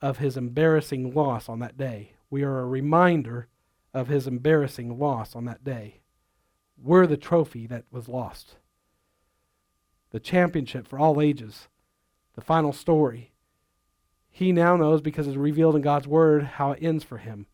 of 0.00 0.18
his 0.18 0.36
embarrassing 0.36 1.12
loss 1.12 1.48
on 1.48 1.58
that 1.58 1.76
day. 1.76 2.12
We 2.30 2.42
are 2.42 2.60
a 2.60 2.66
reminder 2.66 3.48
of 3.92 4.08
his 4.08 4.26
embarrassing 4.26 4.98
loss 4.98 5.34
on 5.34 5.46
that 5.46 5.64
day. 5.64 6.00
We're 6.80 7.06
the 7.06 7.16
trophy 7.16 7.66
that 7.66 7.84
was 7.90 8.08
lost. 8.08 8.56
The 10.10 10.20
championship 10.20 10.86
for 10.86 10.98
all 10.98 11.20
ages. 11.20 11.68
The 12.34 12.42
final 12.42 12.72
story. 12.72 13.32
He 14.36 14.52
now 14.52 14.76
knows 14.76 15.00
because 15.00 15.26
it's 15.26 15.38
revealed 15.38 15.76
in 15.76 15.80
God's 15.80 16.06
word 16.06 16.44
how 16.44 16.72
it 16.72 16.82
ends 16.82 17.02
for 17.02 17.16
him. 17.16 17.46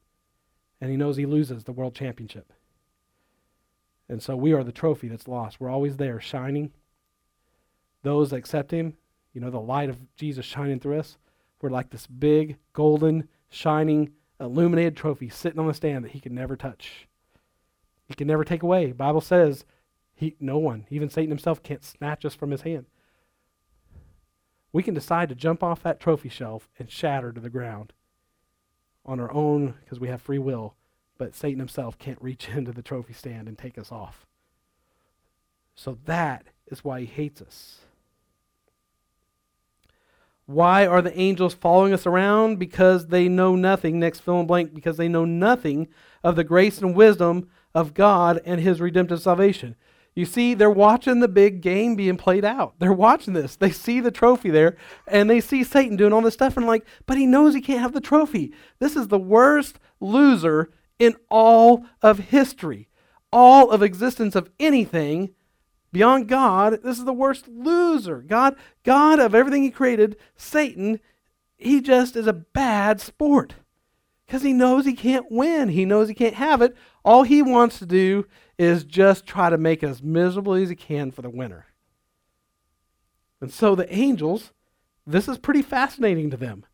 And 0.80 0.90
he 0.90 0.96
knows 0.96 1.16
he 1.16 1.26
loses 1.26 1.62
the 1.62 1.70
world 1.70 1.94
championship. 1.94 2.52
And 4.08 4.20
so 4.20 4.34
we 4.34 4.52
are 4.52 4.64
the 4.64 4.72
trophy 4.72 5.06
that's 5.06 5.28
lost. 5.28 5.60
We're 5.60 5.70
always 5.70 5.96
there 5.96 6.18
shining. 6.20 6.72
Those 8.02 8.30
that 8.30 8.38
accept 8.38 8.72
him, 8.72 8.94
you 9.32 9.40
know, 9.40 9.48
the 9.48 9.60
light 9.60 9.90
of 9.90 10.16
Jesus 10.16 10.44
shining 10.44 10.80
through 10.80 10.98
us, 10.98 11.18
we're 11.60 11.70
like 11.70 11.90
this 11.90 12.08
big, 12.08 12.56
golden, 12.72 13.28
shining 13.48 14.10
illuminated 14.40 14.96
trophy 14.96 15.28
sitting 15.28 15.60
on 15.60 15.68
the 15.68 15.74
stand 15.74 16.04
that 16.04 16.10
he 16.10 16.20
can 16.20 16.34
never 16.34 16.56
touch. 16.56 17.06
He 18.06 18.14
can 18.14 18.26
never 18.26 18.42
take 18.42 18.64
away. 18.64 18.90
Bible 18.90 19.20
says 19.20 19.64
he 20.16 20.34
no 20.40 20.58
one, 20.58 20.86
even 20.90 21.08
Satan 21.08 21.30
himself 21.30 21.62
can't 21.62 21.84
snatch 21.84 22.24
us 22.24 22.34
from 22.34 22.50
his 22.50 22.62
hand. 22.62 22.86
We 24.72 24.82
can 24.82 24.94
decide 24.94 25.28
to 25.28 25.34
jump 25.34 25.62
off 25.62 25.82
that 25.82 26.00
trophy 26.00 26.28
shelf 26.28 26.68
and 26.78 26.90
shatter 26.90 27.32
to 27.32 27.40
the 27.40 27.50
ground 27.50 27.92
on 29.04 29.20
our 29.20 29.32
own 29.32 29.74
because 29.80 30.00
we 30.00 30.08
have 30.08 30.22
free 30.22 30.38
will, 30.38 30.74
but 31.18 31.34
Satan 31.34 31.58
himself 31.58 31.98
can't 31.98 32.22
reach 32.22 32.48
into 32.54 32.72
the 32.72 32.82
trophy 32.82 33.12
stand 33.12 33.48
and 33.48 33.58
take 33.58 33.78
us 33.78 33.92
off. 33.92 34.26
So 35.74 35.98
that 36.04 36.46
is 36.66 36.84
why 36.84 37.00
he 37.00 37.06
hates 37.06 37.40
us. 37.40 37.80
Why 40.46 40.86
are 40.86 41.00
the 41.00 41.18
angels 41.18 41.54
following 41.54 41.92
us 41.92 42.06
around? 42.06 42.58
Because 42.58 43.06
they 43.06 43.28
know 43.28 43.54
nothing, 43.54 43.98
next 43.98 44.20
fill 44.20 44.40
in 44.40 44.46
blank, 44.46 44.74
because 44.74 44.96
they 44.96 45.08
know 45.08 45.24
nothing 45.24 45.88
of 46.24 46.36
the 46.36 46.44
grace 46.44 46.78
and 46.80 46.96
wisdom 46.96 47.48
of 47.74 47.94
God 47.94 48.40
and 48.44 48.60
his 48.60 48.80
redemptive 48.80 49.22
salvation. 49.22 49.76
You 50.14 50.26
see, 50.26 50.54
they're 50.54 50.70
watching 50.70 51.20
the 51.20 51.28
big 51.28 51.62
game 51.62 51.94
being 51.96 52.16
played 52.16 52.44
out. 52.44 52.74
They're 52.78 52.92
watching 52.92 53.32
this. 53.32 53.56
They 53.56 53.70
see 53.70 54.00
the 54.00 54.10
trophy 54.10 54.50
there, 54.50 54.76
and 55.06 55.30
they 55.30 55.40
see 55.40 55.64
Satan 55.64 55.96
doing 55.96 56.12
all 56.12 56.20
this 56.20 56.34
stuff, 56.34 56.56
and 56.56 56.66
like, 56.66 56.84
but 57.06 57.16
he 57.16 57.26
knows 57.26 57.54
he 57.54 57.60
can't 57.60 57.80
have 57.80 57.94
the 57.94 58.00
trophy. 58.00 58.52
This 58.78 58.94
is 58.94 59.08
the 59.08 59.18
worst 59.18 59.78
loser 60.00 60.70
in 60.98 61.16
all 61.30 61.86
of 62.02 62.18
history, 62.18 62.88
all 63.32 63.70
of 63.70 63.82
existence 63.82 64.36
of 64.36 64.50
anything 64.60 65.34
Beyond 65.92 66.26
God, 66.26 66.82
this 66.82 66.98
is 66.98 67.04
the 67.04 67.12
worst 67.12 67.46
loser. 67.48 68.22
God, 68.22 68.56
God 68.82 69.20
of 69.20 69.34
everything 69.34 69.62
he 69.62 69.70
created, 69.70 70.16
Satan, 70.36 71.00
he 71.58 71.82
just 71.82 72.16
is 72.16 72.26
a 72.26 72.32
bad 72.32 73.00
sport. 73.00 73.54
Because 74.26 74.42
he 74.42 74.54
knows 74.54 74.86
he 74.86 74.94
can't 74.94 75.30
win. 75.30 75.68
He 75.68 75.84
knows 75.84 76.08
he 76.08 76.14
can't 76.14 76.36
have 76.36 76.62
it. 76.62 76.74
All 77.04 77.24
he 77.24 77.42
wants 77.42 77.78
to 77.78 77.86
do 77.86 78.26
is 78.62 78.84
just 78.84 79.26
try 79.26 79.50
to 79.50 79.58
make 79.58 79.82
it 79.82 79.88
as 79.88 80.02
miserable 80.02 80.54
as 80.54 80.68
he 80.68 80.76
can 80.76 81.10
for 81.10 81.20
the 81.20 81.28
winter. 81.28 81.66
And 83.40 83.52
so 83.52 83.74
the 83.74 83.92
angels, 83.92 84.52
this 85.04 85.26
is 85.26 85.36
pretty 85.36 85.62
fascinating 85.62 86.30
to 86.30 86.36
them. 86.36 86.64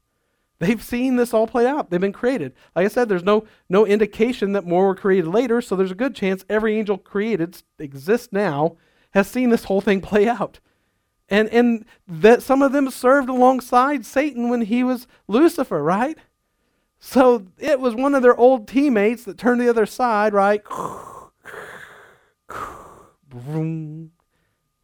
They've 0.58 0.82
seen 0.82 1.16
this 1.16 1.32
all 1.32 1.46
play 1.46 1.66
out. 1.66 1.88
They've 1.88 2.00
been 2.00 2.12
created. 2.12 2.52
Like 2.76 2.84
I 2.84 2.88
said, 2.88 3.08
there's 3.08 3.24
no, 3.24 3.46
no 3.70 3.86
indication 3.86 4.52
that 4.52 4.66
more 4.66 4.88
were 4.88 4.94
created 4.94 5.28
later, 5.28 5.62
so 5.62 5.76
there's 5.76 5.92
a 5.92 5.96
good 5.96 6.14
chance 6.14 6.44
every 6.48 6.76
angel 6.76 6.98
created 6.98 7.62
exists 7.78 8.28
now 8.32 8.76
has 9.12 9.26
seen 9.26 9.48
this 9.48 9.64
whole 9.64 9.80
thing 9.80 10.00
play 10.02 10.28
out. 10.28 10.60
And, 11.30 11.48
and 11.48 11.86
that 12.06 12.42
some 12.42 12.60
of 12.60 12.72
them 12.72 12.90
served 12.90 13.28
alongside 13.30 14.04
Satan 14.04 14.50
when 14.50 14.62
he 14.62 14.84
was 14.84 15.06
Lucifer, 15.26 15.82
right? 15.82 16.18
So 16.98 17.46
it 17.58 17.80
was 17.80 17.94
one 17.94 18.14
of 18.14 18.22
their 18.22 18.36
old 18.36 18.66
teammates 18.66 19.24
that 19.24 19.38
turned 19.38 19.60
the 19.60 19.68
other 19.70 19.86
side, 19.86 20.34
right? 20.34 20.62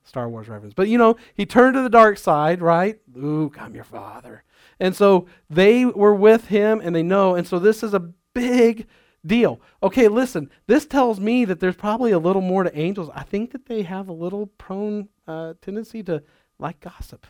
Star 0.05 0.29
Wars 0.29 0.49
reference. 0.49 0.75
But 0.75 0.89
you 0.89 0.99
know, 0.99 1.17
he 1.35 1.47
turned 1.47 1.75
to 1.75 1.83
the 1.83 1.89
dark 1.89 2.19
side, 2.19 2.61
right? 2.61 2.99
Luke, 3.13 3.57
I'm 3.61 3.75
your 3.75 3.85
father. 3.85 4.45
And 4.79 4.95
so 4.95 5.27
they 5.49 5.85
were 5.85 6.15
with 6.15 6.49
him 6.49 6.81
and 6.83 6.95
they 6.95 7.03
know. 7.03 7.35
And 7.35 7.47
so 7.47 7.59
this 7.59 7.83
is 7.83 7.95
a 7.95 8.11
big 8.35 8.87
deal. 9.25 9.61
Okay, 9.83 10.09
listen, 10.09 10.51
this 10.67 10.87
tells 10.87 11.19
me 11.21 11.45
that 11.45 11.61
there's 11.61 11.77
probably 11.77 12.13
a 12.13 12.19
little 12.19 12.43
more 12.43 12.65
to 12.65 12.79
angels. 12.79 13.11
I 13.15 13.23
think 13.23 13.53
that 13.53 13.67
they 13.67 13.83
have 13.83 14.09
a 14.09 14.13
little 14.13 14.47
prone 14.47 15.09
uh, 15.27 15.55
tendency 15.63 16.03
to 16.05 16.23
like 16.59 16.81
gossip. 16.81 17.27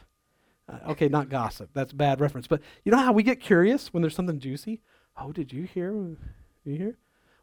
Uh, 0.69 0.91
okay, 0.91 1.09
not 1.09 1.29
gossip. 1.29 1.71
That's 1.75 1.93
bad 1.93 2.21
reference. 2.21 2.47
But 2.47 2.63
you 2.85 2.93
know 2.93 2.99
how 2.99 3.13
we 3.13 3.23
get 3.23 3.41
curious 3.41 3.93
when 3.93 4.03
there's 4.03 4.17
something 4.17 4.41
juicy? 4.41 4.81
Oh, 5.17 5.33
did 5.33 5.53
you 5.53 5.65
hear? 5.65 5.93
Did 5.93 6.17
you 6.65 6.77
hear? 6.77 6.97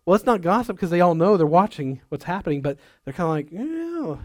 Well, 0.05 0.15
it's 0.15 0.25
not 0.25 0.41
gossip 0.41 0.75
because 0.75 0.89
they 0.89 1.01
all 1.01 1.15
know 1.15 1.37
they're 1.37 1.45
watching 1.45 2.01
what's 2.09 2.23
happening, 2.23 2.61
but 2.61 2.77
they're 3.03 3.13
kind 3.13 3.27
of 3.27 3.35
like, 3.35 3.51
yeah, 3.51 4.17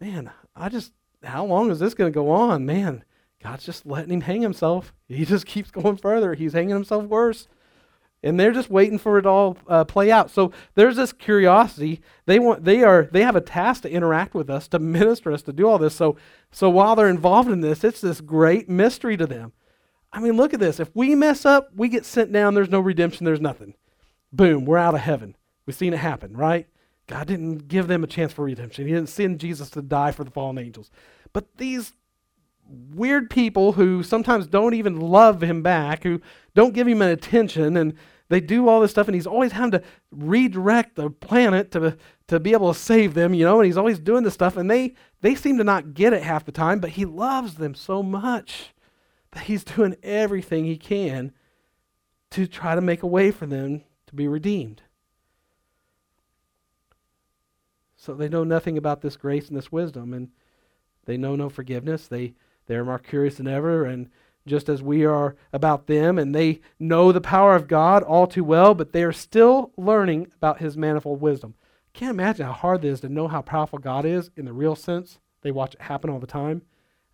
man, 0.00 0.30
I 0.54 0.68
just, 0.68 0.92
how 1.22 1.44
long 1.44 1.70
is 1.70 1.78
this 1.78 1.94
going 1.94 2.12
to 2.12 2.14
go 2.14 2.30
on? 2.30 2.66
Man, 2.66 3.02
God's 3.42 3.64
just 3.64 3.86
letting 3.86 4.12
him 4.12 4.20
hang 4.22 4.42
himself. 4.42 4.92
He 5.08 5.24
just 5.24 5.46
keeps 5.46 5.70
going 5.70 5.96
further. 5.96 6.34
He's 6.34 6.52
hanging 6.52 6.74
himself 6.74 7.04
worse. 7.04 7.48
And 8.22 8.40
they're 8.40 8.52
just 8.52 8.70
waiting 8.70 8.98
for 8.98 9.18
it 9.18 9.26
all 9.26 9.56
uh, 9.68 9.84
play 9.84 10.10
out. 10.10 10.30
So 10.30 10.50
there's 10.74 10.96
this 10.96 11.12
curiosity. 11.12 12.00
They 12.24 12.40
want 12.40 12.64
they 12.64 12.82
are 12.82 13.08
they 13.12 13.22
have 13.22 13.36
a 13.36 13.40
task 13.40 13.82
to 13.82 13.90
interact 13.90 14.34
with 14.34 14.50
us 14.50 14.66
to 14.68 14.80
minister 14.80 15.30
us 15.30 15.42
to 15.42 15.52
do 15.52 15.68
all 15.68 15.78
this. 15.78 15.94
So 15.94 16.16
so 16.50 16.68
while 16.68 16.96
they're 16.96 17.08
involved 17.08 17.50
in 17.50 17.60
this 17.60 17.84
it's 17.84 18.00
this 18.00 18.20
great 18.20 18.68
mystery 18.68 19.16
to 19.18 19.26
them. 19.26 19.52
I 20.12 20.18
mean 20.20 20.36
look 20.36 20.54
at 20.54 20.60
this. 20.60 20.80
If 20.80 20.90
we 20.96 21.14
mess 21.14 21.44
up 21.44 21.68
we 21.76 21.88
get 21.88 22.04
sent 22.04 22.32
down. 22.32 22.54
There's 22.54 22.70
no 22.70 22.80
redemption. 22.80 23.26
There's 23.26 23.40
nothing 23.40 23.74
boom 24.36 24.64
we're 24.64 24.78
out 24.78 24.94
of 24.94 25.00
heaven. 25.00 25.36
We've 25.64 25.76
seen 25.76 25.92
it 25.92 25.98
happen 25.98 26.36
right? 26.36 26.66
God 27.06 27.28
didn't 27.28 27.68
give 27.68 27.86
them 27.86 28.02
a 28.02 28.08
chance 28.08 28.32
for 28.32 28.44
redemption. 28.44 28.86
He 28.86 28.92
didn't 28.92 29.08
send 29.08 29.38
jesus 29.38 29.70
to 29.70 29.82
die 29.82 30.10
for 30.10 30.24
the 30.24 30.30
fallen 30.30 30.58
angels. 30.58 30.90
But 31.32 31.56
these 31.56 31.92
weird 32.68 33.30
people 33.30 33.72
who 33.72 34.02
sometimes 34.02 34.46
don't 34.46 34.74
even 34.74 34.98
love 34.98 35.42
him 35.42 35.62
back, 35.62 36.02
who 36.02 36.20
don't 36.54 36.74
give 36.74 36.88
him 36.88 37.02
an 37.02 37.10
attention, 37.10 37.76
and 37.76 37.94
they 38.28 38.40
do 38.40 38.68
all 38.68 38.80
this 38.80 38.90
stuff, 38.90 39.06
and 39.06 39.14
he's 39.14 39.26
always 39.26 39.52
having 39.52 39.70
to 39.72 39.82
redirect 40.10 40.96
the 40.96 41.10
planet 41.10 41.70
to, 41.72 41.96
to 42.26 42.40
be 42.40 42.52
able 42.52 42.72
to 42.72 42.78
save 42.78 43.14
them, 43.14 43.34
you 43.34 43.44
know, 43.44 43.60
and 43.60 43.66
he's 43.66 43.76
always 43.76 44.00
doing 44.00 44.24
this 44.24 44.34
stuff, 44.34 44.56
and 44.56 44.68
they, 44.70 44.94
they 45.20 45.34
seem 45.34 45.58
to 45.58 45.64
not 45.64 45.94
get 45.94 46.12
it 46.12 46.22
half 46.22 46.44
the 46.44 46.52
time, 46.52 46.80
but 46.80 46.90
he 46.90 47.04
loves 47.04 47.54
them 47.54 47.74
so 47.74 48.02
much 48.02 48.74
that 49.30 49.44
he's 49.44 49.62
doing 49.64 49.96
everything 50.02 50.64
he 50.64 50.76
can 50.76 51.32
to 52.32 52.46
try 52.46 52.74
to 52.74 52.80
make 52.80 53.04
a 53.04 53.06
way 53.06 53.30
for 53.30 53.46
them 53.46 53.84
be 54.16 54.28
redeemed. 54.28 54.82
So 57.96 58.14
they 58.14 58.28
know 58.28 58.44
nothing 58.44 58.78
about 58.78 59.00
this 59.00 59.16
grace 59.16 59.48
and 59.48 59.56
this 59.56 59.72
wisdom, 59.72 60.12
and 60.12 60.28
they 61.06 61.16
know 61.16 61.34
no 61.34 61.48
forgiveness. 61.48 62.06
They 62.06 62.34
they're 62.66 62.84
more 62.84 62.98
curious 62.98 63.36
than 63.36 63.48
ever, 63.48 63.84
and 63.84 64.10
just 64.46 64.68
as 64.68 64.82
we 64.82 65.04
are 65.04 65.36
about 65.52 65.86
them, 65.86 66.18
and 66.18 66.34
they 66.34 66.60
know 66.78 67.10
the 67.10 67.20
power 67.20 67.56
of 67.56 67.68
God 67.68 68.02
all 68.02 68.26
too 68.26 68.44
well, 68.44 68.74
but 68.74 68.92
they 68.92 69.02
are 69.02 69.12
still 69.12 69.72
learning 69.76 70.28
about 70.36 70.60
His 70.60 70.76
manifold 70.76 71.20
wisdom. 71.20 71.54
Can't 71.92 72.10
imagine 72.10 72.46
how 72.46 72.52
hard 72.52 72.84
it 72.84 72.88
is 72.88 73.00
to 73.00 73.08
know 73.08 73.28
how 73.28 73.42
powerful 73.42 73.78
God 73.78 74.04
is 74.04 74.30
in 74.36 74.44
the 74.44 74.52
real 74.52 74.76
sense. 74.76 75.18
They 75.42 75.50
watch 75.50 75.74
it 75.74 75.82
happen 75.82 76.10
all 76.10 76.18
the 76.18 76.26
time, 76.26 76.62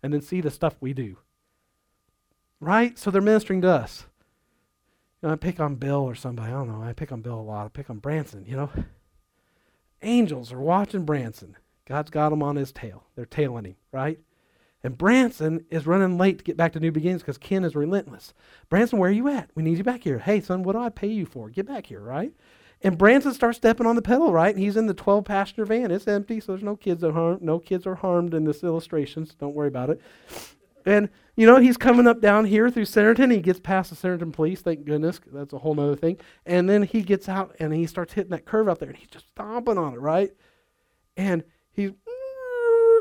and 0.01 0.13
then 0.13 0.21
see 0.21 0.41
the 0.41 0.51
stuff 0.51 0.75
we 0.79 0.93
do. 0.93 1.17
Right? 2.59 2.97
So 2.97 3.09
they're 3.09 3.21
ministering 3.21 3.61
to 3.61 3.69
us. 3.69 4.05
You 5.23 5.29
know, 5.29 5.33
I 5.33 5.37
pick 5.37 5.61
on 5.61 5.75
Bill 5.75 6.01
or 6.01 6.15
somebody. 6.15 6.51
I 6.51 6.55
don't 6.55 6.67
know. 6.67 6.83
I 6.85 6.91
pick 6.91 7.13
on 7.13 7.21
Bill 7.21 7.39
a 7.39 7.41
lot. 7.41 7.65
I 7.65 7.69
pick 7.69 7.89
on 7.89 7.99
Branson, 7.99 8.43
you 8.45 8.57
know. 8.57 8.69
Angels 10.01 10.51
are 10.51 10.59
watching 10.59 11.05
Branson 11.05 11.55
God's 11.85 12.09
got 12.09 12.31
him 12.31 12.43
on 12.43 12.55
his 12.55 12.71
tail. 12.71 13.05
They're 13.15 13.25
tailing 13.25 13.65
him, 13.65 13.75
right? 13.91 14.19
And 14.83 14.97
Branson 14.97 15.65
is 15.69 15.87
running 15.87 16.17
late 16.17 16.39
to 16.39 16.43
get 16.43 16.57
back 16.57 16.73
to 16.73 16.79
New 16.79 16.91
Beginnings 16.91 17.21
because 17.21 17.37
Ken 17.37 17.63
is 17.63 17.75
relentless. 17.75 18.33
Branson, 18.69 18.99
where 18.99 19.09
are 19.09 19.13
you 19.13 19.27
at? 19.29 19.49
We 19.55 19.63
need 19.63 19.77
you 19.77 19.83
back 19.83 20.03
here. 20.03 20.19
Hey, 20.19 20.41
son, 20.41 20.63
what 20.63 20.73
do 20.73 20.79
I 20.79 20.89
pay 20.89 21.07
you 21.07 21.25
for? 21.25 21.49
Get 21.49 21.67
back 21.67 21.87
here, 21.87 22.01
right? 22.01 22.33
And 22.81 22.97
Branson 22.97 23.33
starts 23.33 23.57
stepping 23.57 23.85
on 23.85 23.95
the 23.95 24.01
pedal, 24.01 24.31
right? 24.31 24.53
And 24.53 24.63
he's 24.63 24.77
in 24.77 24.87
the 24.87 24.93
12 24.93 25.23
passenger 25.23 25.65
van. 25.65 25.91
It's 25.91 26.07
empty, 26.07 26.39
so 26.41 26.51
there's 26.51 26.63
no 26.63 26.75
kids 26.75 27.01
that 27.01 27.13
harm. 27.13 27.39
No 27.41 27.59
kids 27.59 27.87
are 27.87 27.95
harmed 27.95 28.33
in 28.33 28.43
this 28.43 28.63
illustration, 28.63 29.25
so 29.25 29.33
Don't 29.39 29.55
worry 29.55 29.69
about 29.69 29.89
it. 29.89 30.01
And 30.85 31.09
you 31.35 31.47
know, 31.47 31.57
he's 31.57 31.77
coming 31.77 32.07
up 32.07 32.21
down 32.21 32.45
here 32.45 32.69
through 32.69 32.85
Centerton. 32.85 33.31
He 33.31 33.39
gets 33.39 33.59
past 33.59 33.89
the 33.89 33.95
Centerton 33.95 34.31
police, 34.31 34.61
thank 34.61 34.85
goodness. 34.85 35.19
That's 35.31 35.53
a 35.53 35.57
whole 35.57 35.79
other 35.79 35.95
thing. 35.95 36.17
And 36.45 36.69
then 36.69 36.83
he 36.83 37.01
gets 37.01 37.27
out 37.27 37.55
and 37.59 37.73
he 37.73 37.87
starts 37.87 38.13
hitting 38.13 38.31
that 38.31 38.45
curve 38.45 38.69
out 38.69 38.79
there, 38.79 38.89
and 38.89 38.97
he's 38.97 39.09
just 39.09 39.29
stomping 39.29 39.77
on 39.77 39.93
it, 39.93 39.99
right? 39.99 40.31
And 41.17 41.43
he's 41.71 41.91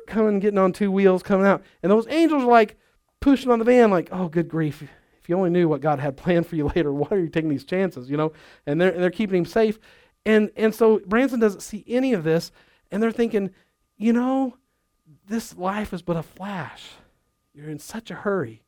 coming, 0.06 0.38
getting 0.38 0.58
on 0.58 0.72
two 0.72 0.90
wheels, 0.90 1.22
coming 1.22 1.46
out. 1.46 1.62
And 1.82 1.92
those 1.92 2.06
angels 2.08 2.42
are 2.42 2.50
like 2.50 2.78
pushing 3.20 3.50
on 3.50 3.58
the 3.58 3.64
van, 3.64 3.90
like, 3.90 4.08
oh, 4.12 4.28
good 4.28 4.48
grief. 4.48 4.82
If 4.82 5.28
you 5.28 5.36
only 5.36 5.50
knew 5.50 5.68
what 5.68 5.80
God 5.80 6.00
had 6.00 6.16
planned 6.18 6.46
for 6.46 6.56
you 6.56 6.68
later, 6.74 6.92
why 6.92 7.08
are 7.10 7.18
you 7.18 7.28
taking 7.28 7.50
these 7.50 7.64
chances, 7.64 8.10
you 8.10 8.16
know? 8.16 8.32
And 8.66 8.80
they're, 8.80 8.92
they're 8.92 9.10
keeping 9.10 9.38
him 9.38 9.46
safe. 9.46 9.78
And, 10.24 10.50
and 10.56 10.74
so 10.74 11.00
Branson 11.06 11.40
doesn't 11.40 11.60
see 11.60 11.84
any 11.86 12.12
of 12.12 12.24
this, 12.24 12.52
and 12.90 13.02
they're 13.02 13.12
thinking, 13.12 13.50
you 13.96 14.12
know, 14.12 14.56
this 15.26 15.56
life 15.56 15.92
is 15.92 16.02
but 16.02 16.16
a 16.16 16.22
flash. 16.22 16.90
You're 17.54 17.70
in 17.70 17.78
such 17.78 18.10
a 18.10 18.14
hurry. 18.14 18.62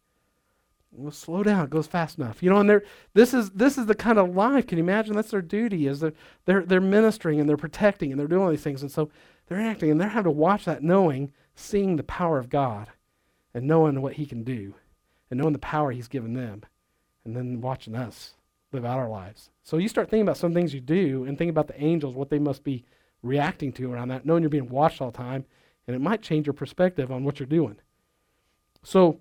Well, 0.92 1.10
slow 1.10 1.42
down. 1.42 1.64
It 1.64 1.70
goes 1.70 1.86
fast 1.86 2.18
enough. 2.18 2.42
You 2.42 2.50
know, 2.50 2.58
and 2.58 2.70
they're, 2.70 2.84
this 3.14 3.34
is 3.34 3.50
this 3.50 3.76
is 3.76 3.86
the 3.86 3.94
kind 3.94 4.18
of 4.18 4.34
life. 4.34 4.66
Can 4.66 4.78
you 4.78 4.84
imagine? 4.84 5.14
That's 5.16 5.30
their 5.30 5.42
duty. 5.42 5.86
Is 5.86 6.00
they're, 6.00 6.12
they're 6.44 6.64
they're 6.64 6.80
ministering 6.80 7.40
and 7.40 7.48
they're 7.48 7.56
protecting 7.56 8.12
and 8.12 8.20
they're 8.20 8.28
doing 8.28 8.42
all 8.42 8.50
these 8.50 8.62
things. 8.62 8.82
And 8.82 8.92
so 8.92 9.10
they're 9.46 9.60
acting 9.60 9.90
and 9.90 10.00
they're 10.00 10.08
having 10.08 10.32
to 10.32 10.38
watch 10.38 10.64
that, 10.66 10.82
knowing, 10.82 11.32
seeing 11.54 11.96
the 11.96 12.04
power 12.04 12.38
of 12.38 12.48
God, 12.48 12.90
and 13.52 13.66
knowing 13.66 14.00
what 14.02 14.14
He 14.14 14.26
can 14.26 14.44
do, 14.44 14.74
and 15.30 15.40
knowing 15.40 15.52
the 15.52 15.58
power 15.58 15.90
He's 15.90 16.08
given 16.08 16.34
them, 16.34 16.62
and 17.24 17.36
then 17.36 17.60
watching 17.60 17.96
us 17.96 18.34
live 18.72 18.84
out 18.84 18.98
our 18.98 19.08
lives. 19.08 19.50
So 19.62 19.78
you 19.78 19.88
start 19.88 20.10
thinking 20.10 20.26
about 20.26 20.36
some 20.36 20.54
things 20.54 20.74
you 20.74 20.80
do, 20.80 21.24
and 21.24 21.36
think 21.36 21.50
about 21.50 21.68
the 21.68 21.82
angels, 21.82 22.14
what 22.14 22.30
they 22.30 22.38
must 22.38 22.62
be 22.62 22.84
reacting 23.22 23.72
to 23.72 23.92
around 23.92 24.08
that, 24.08 24.26
knowing 24.26 24.42
you're 24.42 24.50
being 24.50 24.68
watched 24.68 25.00
all 25.00 25.10
the 25.10 25.16
time, 25.16 25.44
and 25.86 25.96
it 25.96 26.00
might 26.00 26.22
change 26.22 26.46
your 26.46 26.54
perspective 26.54 27.10
on 27.10 27.24
what 27.24 27.40
you're 27.40 27.46
doing. 27.46 27.76
So 28.84 29.20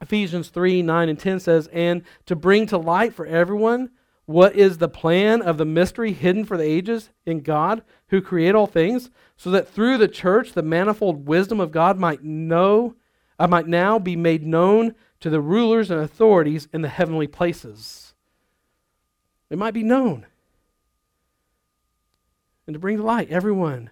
Ephesians 0.00 0.48
3 0.48 0.82
9 0.82 1.08
and 1.08 1.18
10 1.18 1.40
says, 1.40 1.66
And 1.68 2.02
to 2.26 2.36
bring 2.36 2.66
to 2.68 2.78
light 2.78 3.12
for 3.12 3.26
everyone 3.26 3.90
what 4.24 4.56
is 4.56 4.78
the 4.78 4.88
plan 4.88 5.40
of 5.40 5.56
the 5.56 5.64
mystery 5.64 6.12
hidden 6.12 6.44
for 6.44 6.56
the 6.56 6.64
ages 6.64 7.10
in 7.24 7.40
God 7.40 7.82
who 8.08 8.20
create 8.20 8.54
all 8.54 8.66
things, 8.66 9.10
so 9.36 9.50
that 9.50 9.68
through 9.68 9.98
the 9.98 10.08
church 10.08 10.52
the 10.52 10.62
manifold 10.62 11.26
wisdom 11.26 11.60
of 11.60 11.70
God 11.70 11.98
might 11.98 12.24
know, 12.24 12.96
uh, 13.38 13.46
might 13.46 13.68
now 13.68 13.98
be 13.98 14.16
made 14.16 14.44
known 14.44 14.94
to 15.20 15.30
the 15.30 15.40
rulers 15.40 15.90
and 15.90 16.00
authorities 16.00 16.68
in 16.72 16.82
the 16.82 16.88
heavenly 16.88 17.26
places. 17.26 18.14
It 19.48 19.58
might 19.58 19.74
be 19.74 19.84
known. 19.84 20.26
And 22.66 22.74
to 22.74 22.80
bring 22.80 22.96
to 22.96 23.02
light 23.04 23.30
everyone 23.30 23.90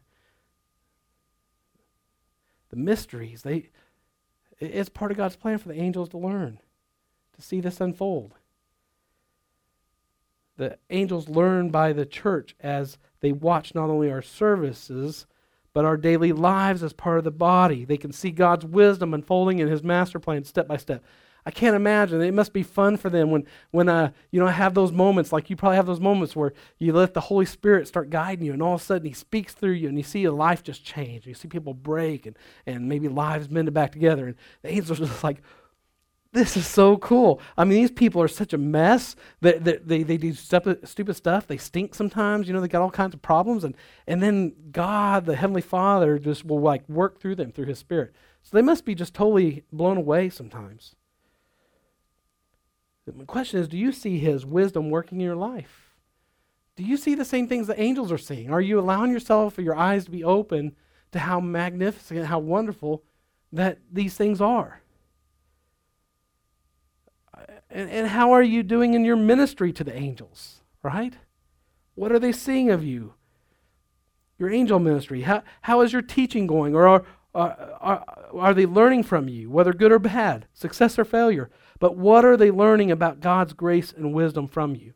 the 2.71 2.77
mysteries, 2.77 3.43
they 3.43 3.71
it's 4.67 4.89
part 4.89 5.11
of 5.11 5.17
God's 5.17 5.37
plan 5.37 5.59
for 5.59 5.69
the 5.69 5.81
angels 5.81 6.09
to 6.11 6.19
learn, 6.19 6.59
to 7.35 7.43
see 7.43 7.61
this 7.61 7.81
unfold. 7.81 8.35
The 10.57 10.79
angels 10.91 11.29
learn 11.29 11.71
by 11.71 11.93
the 11.93 12.07
church 12.07 12.55
as 12.61 12.99
they 13.21 13.33
watch 13.33 13.75
not 13.75 13.91
only 13.91 14.11
our 14.11 14.23
services, 14.23 15.27
but 15.73 15.85
our 15.85 15.97
daily 15.97 16.33
lives 16.33 16.83
as 16.83 16.93
part 16.93 17.19
of 17.19 17.25
the 17.25 17.33
body. 17.33 17.85
They 17.85 17.97
can 17.97 18.13
see 18.13 18.31
God's 18.31 18.65
wisdom 18.65 19.13
unfolding 19.13 19.59
in 19.59 19.69
His 19.69 19.83
master 19.83 20.21
plan 20.21 20.45
step 20.45 20.69
by 20.69 20.77
step. 20.77 21.03
I 21.47 21.51
can't 21.51 21.77
imagine. 21.77 22.23
It 22.23 22.33
must 22.33 22.53
be 22.55 22.63
fun 22.63 22.97
for 22.97 23.11
them 23.11 23.31
when, 23.31 23.47
when 23.71 23.89
uh, 23.89 24.13
you 24.31 24.41
know, 24.41 24.47
have 24.47 24.73
those 24.73 24.93
moments, 24.93 25.33
like 25.33 25.51
you 25.51 25.57
probably 25.57 25.77
have 25.77 25.87
those 25.87 26.01
moments 26.01 26.35
where 26.35 26.55
you 26.79 26.93
let 26.93 27.13
the 27.13 27.21
Holy 27.21 27.45
Spirit 27.45 27.87
start 27.87 28.09
guiding 28.09 28.47
you, 28.47 28.53
and 28.53 28.63
all 28.63 28.75
of 28.75 28.81
a 28.81 28.85
sudden 28.85 29.07
He 29.07 29.13
speaks 29.13 29.53
through 29.53 29.73
you, 29.73 29.89
and 29.89 29.99
you 29.99 30.05
see 30.05 30.25
a 30.25 30.33
life 30.33 30.63
just 30.63 30.85
change. 30.85 31.27
You 31.27 31.35
see 31.35 31.49
people 31.49 31.75
break, 31.75 32.25
and, 32.25 32.37
and 32.67 32.89
maybe 32.89 33.09
lives 33.09 33.51
mended 33.51 33.75
back 33.75 33.93
together. 33.93 34.27
And 34.27 34.37
the 34.63 34.71
angels 34.71 35.01
are 35.01 35.07
just 35.07 35.23
like, 35.23 35.43
this 36.33 36.57
is 36.57 36.67
so 36.67 36.97
cool. 36.97 37.41
I 37.57 37.65
mean, 37.65 37.81
these 37.81 37.93
people 37.93 38.21
are 38.21 38.29
such 38.29 38.53
a 38.53 38.59
mess. 38.59 39.15
That 39.41 39.65
they, 39.65 39.77
they, 39.77 40.03
they 40.03 40.17
do 40.17 40.33
stupid, 40.33 40.89
stupid 40.89 41.15
stuff. 41.15 41.47
They 41.47 41.59
stink 41.59 41.95
sometimes. 41.95 42.49
You 42.49 42.55
know, 42.55 42.61
they 42.61 42.69
got 42.69 42.83
all 42.83 42.91
kinds 42.91 43.15
of 43.15 43.23
problems. 43.23 43.63
And, 43.63 43.77
and 44.07 44.21
then 44.21 44.55
God, 44.73 45.27
the 45.27 45.37
Heavenly 45.37 45.63
Father, 45.63 46.19
just 46.19 46.45
will 46.45 46.61
like 46.61 46.89
work 46.89 47.21
through 47.21 47.37
them 47.37 47.53
through 47.53 47.67
His 47.67 47.79
Spirit. 47.79 48.15
So 48.43 48.57
they 48.57 48.63
must 48.63 48.85
be 48.85 48.97
just 48.97 49.15
totally 49.15 49.63
blown 49.73 49.97
away 49.97 50.29
sometimes. 50.29 50.97
The 53.07 53.25
question 53.25 53.61
is 53.61 53.69
do 53.69 53.77
you 53.77 53.93
see 53.93 54.19
His 54.19 54.47
wisdom 54.47 54.91
working 54.91 55.21
in 55.21 55.27
your 55.27 55.37
life? 55.37 55.95
Do 56.77 56.83
you 56.83 56.97
see 56.97 57.15
the 57.15 57.25
same 57.25 57.47
things 57.47 57.67
the 57.67 57.81
angels 57.81 58.11
are 58.11 58.19
seeing? 58.19 58.51
Are 58.51 58.61
you 58.61 58.81
allowing 58.81 59.13
yourself 59.13 59.59
or 59.59 59.63
your 59.63 59.77
eyes 59.77 60.07
to 60.07 60.11
be 60.11 60.25
open 60.25 60.75
to 61.13 61.21
how 61.21 61.39
magnificent, 61.39 62.27
how 62.27 62.41
wonderful 62.41 63.05
that 63.53 63.79
these 63.93 64.17
things 64.17 64.41
are? 64.41 64.81
And, 67.71 67.91
and 67.91 68.09
how 68.09 68.33
are 68.33 68.43
you 68.43 68.63
doing 68.63 68.95
in 68.95 69.05
your 69.05 69.17
ministry 69.17 69.73
to 69.73 69.85
the 69.85 69.95
angels, 69.95 70.63
right? 70.83 71.15
What 71.95 72.11
are 72.11 72.19
they 72.19 72.33
seeing 72.33 72.71
of 72.71 72.83
you? 72.83 73.15
Your 74.39 74.51
angel 74.51 74.81
ministry. 74.81 75.23
How, 75.23 75.43
how 75.63 75.81
is 75.83 75.93
your 75.93 76.03
teaching 76.03 76.47
going? 76.49 76.75
Or 76.75 76.89
are, 76.89 77.05
are, 77.35 77.57
are, 77.81 78.05
are 78.35 78.55
they 78.55 78.67
learning 78.67 79.05
from 79.05 79.29
you, 79.29 79.49
whether 79.51 79.73
good 79.73 79.93
or 79.93 80.01
bad, 80.01 80.47
success 80.53 80.99
or 80.99 81.05
failure? 81.05 81.51
But 81.79 81.97
what 81.97 82.25
are 82.25 82.37
they 82.37 82.51
learning 82.51 82.91
about 82.91 83.21
God's 83.21 83.53
grace 83.53 83.93
and 83.93 84.15
wisdom 84.15 84.49
from 84.49 84.75
you? 84.75 84.95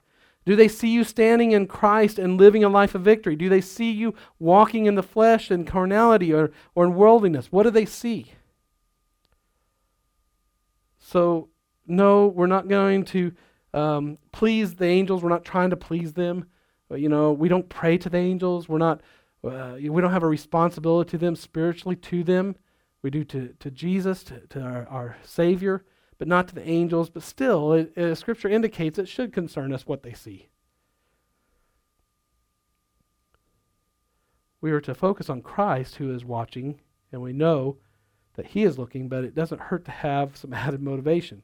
Do 0.48 0.56
they 0.56 0.68
see 0.68 0.88
you 0.88 1.04
standing 1.04 1.52
in 1.52 1.66
Christ 1.66 2.18
and 2.18 2.38
living 2.38 2.64
a 2.64 2.70
life 2.70 2.94
of 2.94 3.02
victory? 3.02 3.36
Do 3.36 3.50
they 3.50 3.60
see 3.60 3.90
you 3.90 4.14
walking 4.38 4.86
in 4.86 4.94
the 4.94 5.02
flesh 5.02 5.50
and 5.50 5.66
carnality 5.66 6.32
or, 6.32 6.52
or 6.74 6.86
in 6.86 6.94
worldliness? 6.94 7.52
What 7.52 7.64
do 7.64 7.70
they 7.70 7.84
see? 7.84 8.32
So, 10.98 11.50
no, 11.86 12.28
we're 12.28 12.46
not 12.46 12.66
going 12.66 13.04
to 13.06 13.32
um, 13.74 14.18
please 14.32 14.74
the 14.76 14.86
angels. 14.86 15.22
We're 15.22 15.28
not 15.28 15.44
trying 15.44 15.70
to 15.70 15.76
please 15.76 16.14
them. 16.14 16.46
But, 16.88 17.00
you 17.00 17.10
know, 17.10 17.32
we 17.32 17.50
don't 17.50 17.68
pray 17.68 17.98
to 17.98 18.08
the 18.08 18.16
angels. 18.16 18.68
We're 18.68 18.78
not. 18.78 19.02
Uh, 19.44 19.76
we 19.78 20.00
don't 20.00 20.12
have 20.12 20.22
a 20.22 20.28
responsibility 20.28 21.10
to 21.10 21.18
them 21.18 21.36
spiritually 21.36 21.96
to 21.96 22.24
them. 22.24 22.56
We 23.02 23.10
do 23.10 23.22
to, 23.24 23.54
to 23.60 23.70
Jesus, 23.70 24.24
to, 24.24 24.40
to 24.48 24.60
our, 24.60 24.86
our 24.88 25.16
Savior 25.22 25.84
but 26.18 26.28
not 26.28 26.48
to 26.48 26.54
the 26.54 26.68
angels. 26.68 27.10
But 27.10 27.22
still, 27.22 27.72
it, 27.72 27.92
it, 27.96 28.16
Scripture 28.16 28.48
indicates 28.48 28.98
it 28.98 29.08
should 29.08 29.32
concern 29.32 29.72
us 29.72 29.86
what 29.86 30.02
they 30.02 30.12
see. 30.12 30.48
We 34.60 34.72
are 34.72 34.80
to 34.80 34.94
focus 34.94 35.30
on 35.30 35.42
Christ 35.42 35.96
who 35.96 36.12
is 36.12 36.24
watching, 36.24 36.80
and 37.12 37.22
we 37.22 37.32
know 37.32 37.78
that 38.34 38.46
he 38.46 38.64
is 38.64 38.78
looking, 38.78 39.08
but 39.08 39.24
it 39.24 39.34
doesn't 39.34 39.60
hurt 39.62 39.84
to 39.84 39.90
have 39.90 40.36
some 40.36 40.52
added 40.54 40.82
motivation. 40.82 41.42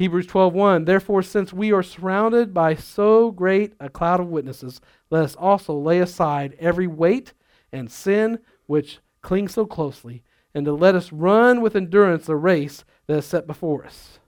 Hebrews 0.00 0.28
12:1 0.28 0.86
Therefore 0.86 1.22
since 1.22 1.52
we 1.52 1.72
are 1.72 1.82
surrounded 1.82 2.54
by 2.54 2.74
so 2.74 3.30
great 3.30 3.74
a 3.78 3.90
cloud 3.90 4.18
of 4.18 4.28
witnesses 4.28 4.80
let 5.10 5.24
us 5.24 5.34
also 5.34 5.78
lay 5.78 5.98
aside 5.98 6.56
every 6.58 6.86
weight 6.86 7.34
and 7.70 7.90
sin 7.90 8.38
which 8.64 9.00
clings 9.20 9.52
so 9.52 9.66
closely 9.66 10.22
and 10.54 10.64
to 10.64 10.72
let 10.72 10.94
us 10.94 11.12
run 11.12 11.60
with 11.60 11.76
endurance 11.76 12.24
the 12.24 12.36
race 12.36 12.82
that 13.10 13.18
is 13.18 13.26
set 13.26 13.44
before 13.44 13.84
us. 13.84 14.20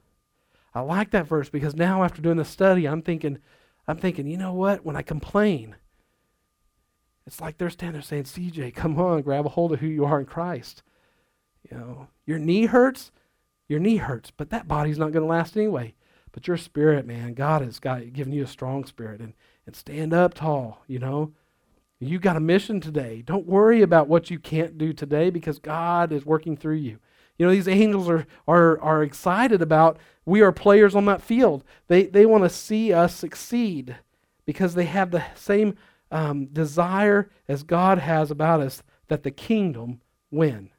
I 0.74 0.80
like 0.80 1.12
that 1.12 1.28
verse 1.28 1.48
because 1.48 1.76
now 1.76 2.02
after 2.02 2.20
doing 2.20 2.36
the 2.36 2.44
study, 2.44 2.86
I'm 2.88 3.00
thinking, 3.00 3.38
I'm 3.86 3.96
thinking, 3.96 4.26
you 4.26 4.36
know 4.36 4.52
what? 4.52 4.84
When 4.84 4.96
I 4.96 5.02
complain, 5.02 5.76
it's 7.24 7.40
like 7.40 7.58
they're 7.58 7.70
standing 7.70 8.00
there 8.00 8.02
saying, 8.02 8.24
CJ, 8.24 8.74
come 8.74 8.98
on, 8.98 9.22
grab 9.22 9.46
a 9.46 9.50
hold 9.50 9.72
of 9.72 9.78
who 9.78 9.86
you 9.86 10.04
are 10.04 10.18
in 10.18 10.26
Christ. 10.26 10.82
You 11.70 11.76
know, 11.76 12.08
your 12.26 12.40
knee 12.40 12.66
hurts, 12.66 13.12
your 13.68 13.78
knee 13.78 13.98
hurts, 13.98 14.32
but 14.32 14.50
that 14.50 14.66
body's 14.66 14.98
not 14.98 15.12
going 15.12 15.22
to 15.22 15.30
last 15.30 15.56
anyway. 15.56 15.94
But 16.32 16.48
your 16.48 16.56
spirit, 16.56 17.06
man, 17.06 17.34
God 17.34 17.62
has 17.62 17.78
got 17.78 18.12
given 18.12 18.32
you 18.32 18.42
a 18.42 18.48
strong 18.48 18.84
spirit 18.84 19.20
and, 19.20 19.34
and 19.64 19.76
stand 19.76 20.12
up 20.12 20.34
tall, 20.34 20.82
you 20.88 20.98
know. 20.98 21.32
You 22.00 22.18
got 22.18 22.36
a 22.36 22.40
mission 22.40 22.80
today. 22.80 23.22
Don't 23.24 23.46
worry 23.46 23.80
about 23.80 24.08
what 24.08 24.28
you 24.28 24.40
can't 24.40 24.76
do 24.76 24.92
today 24.92 25.30
because 25.30 25.60
God 25.60 26.10
is 26.10 26.26
working 26.26 26.56
through 26.56 26.76
you. 26.76 26.98
You 27.38 27.46
know, 27.46 27.52
these 27.52 27.68
angels 27.68 28.08
are, 28.08 28.26
are, 28.46 28.80
are 28.80 29.02
excited 29.02 29.62
about 29.62 29.98
we 30.24 30.40
are 30.40 30.52
players 30.52 30.94
on 30.94 31.06
that 31.06 31.22
field. 31.22 31.64
They, 31.88 32.04
they 32.04 32.26
want 32.26 32.44
to 32.44 32.50
see 32.50 32.92
us 32.92 33.14
succeed 33.14 33.96
because 34.44 34.74
they 34.74 34.84
have 34.84 35.10
the 35.10 35.24
same 35.34 35.76
um, 36.10 36.46
desire 36.46 37.30
as 37.48 37.62
God 37.62 37.98
has 37.98 38.30
about 38.30 38.60
us 38.60 38.82
that 39.08 39.22
the 39.22 39.30
kingdom 39.30 40.00
win. 40.30 40.70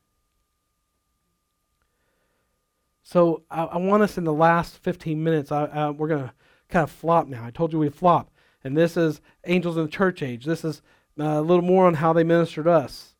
So 3.03 3.43
I, 3.51 3.63
I 3.63 3.77
want 3.77 4.03
us 4.03 4.17
in 4.17 4.23
the 4.23 4.33
last 4.33 4.77
15 4.77 5.23
minutes, 5.23 5.51
I, 5.51 5.65
I, 5.65 5.89
we're 5.89 6.07
going 6.07 6.23
to 6.23 6.33
kind 6.69 6.83
of 6.83 6.91
flop 6.91 7.27
now. 7.27 7.43
I 7.43 7.51
told 7.51 7.73
you 7.73 7.79
we'd 7.79 7.93
flop. 7.93 8.31
And 8.63 8.77
this 8.77 8.95
is 8.95 9.19
angels 9.45 9.75
in 9.75 9.83
the 9.83 9.89
church 9.89 10.23
age. 10.23 10.45
This 10.45 10.63
is 10.63 10.81
uh, 11.19 11.23
a 11.23 11.41
little 11.41 11.63
more 11.63 11.85
on 11.85 11.95
how 11.95 12.13
they 12.13 12.23
ministered 12.23 12.67
us. 12.67 13.12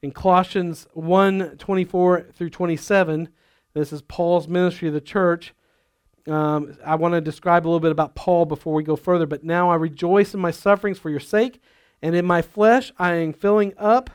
In 0.00 0.12
Colossians 0.12 0.86
1 0.94 1.56
24 1.58 2.28
through 2.32 2.50
27, 2.50 3.28
this 3.74 3.92
is 3.92 4.02
Paul's 4.02 4.46
ministry 4.46 4.88
of 4.88 4.94
the 4.94 5.00
church. 5.00 5.54
Um, 6.28 6.76
I 6.84 6.94
want 6.94 7.14
to 7.14 7.20
describe 7.20 7.64
a 7.64 7.68
little 7.68 7.80
bit 7.80 7.90
about 7.90 8.14
Paul 8.14 8.44
before 8.44 8.74
we 8.74 8.82
go 8.84 8.96
further. 8.96 9.26
But 9.26 9.44
now 9.44 9.70
I 9.70 9.74
rejoice 9.74 10.34
in 10.34 10.40
my 10.40 10.52
sufferings 10.52 10.98
for 10.98 11.10
your 11.10 11.20
sake, 11.20 11.60
and 12.00 12.14
in 12.14 12.24
my 12.26 12.42
flesh 12.42 12.92
I 12.98 13.14
am 13.14 13.32
filling 13.32 13.72
up 13.76 14.10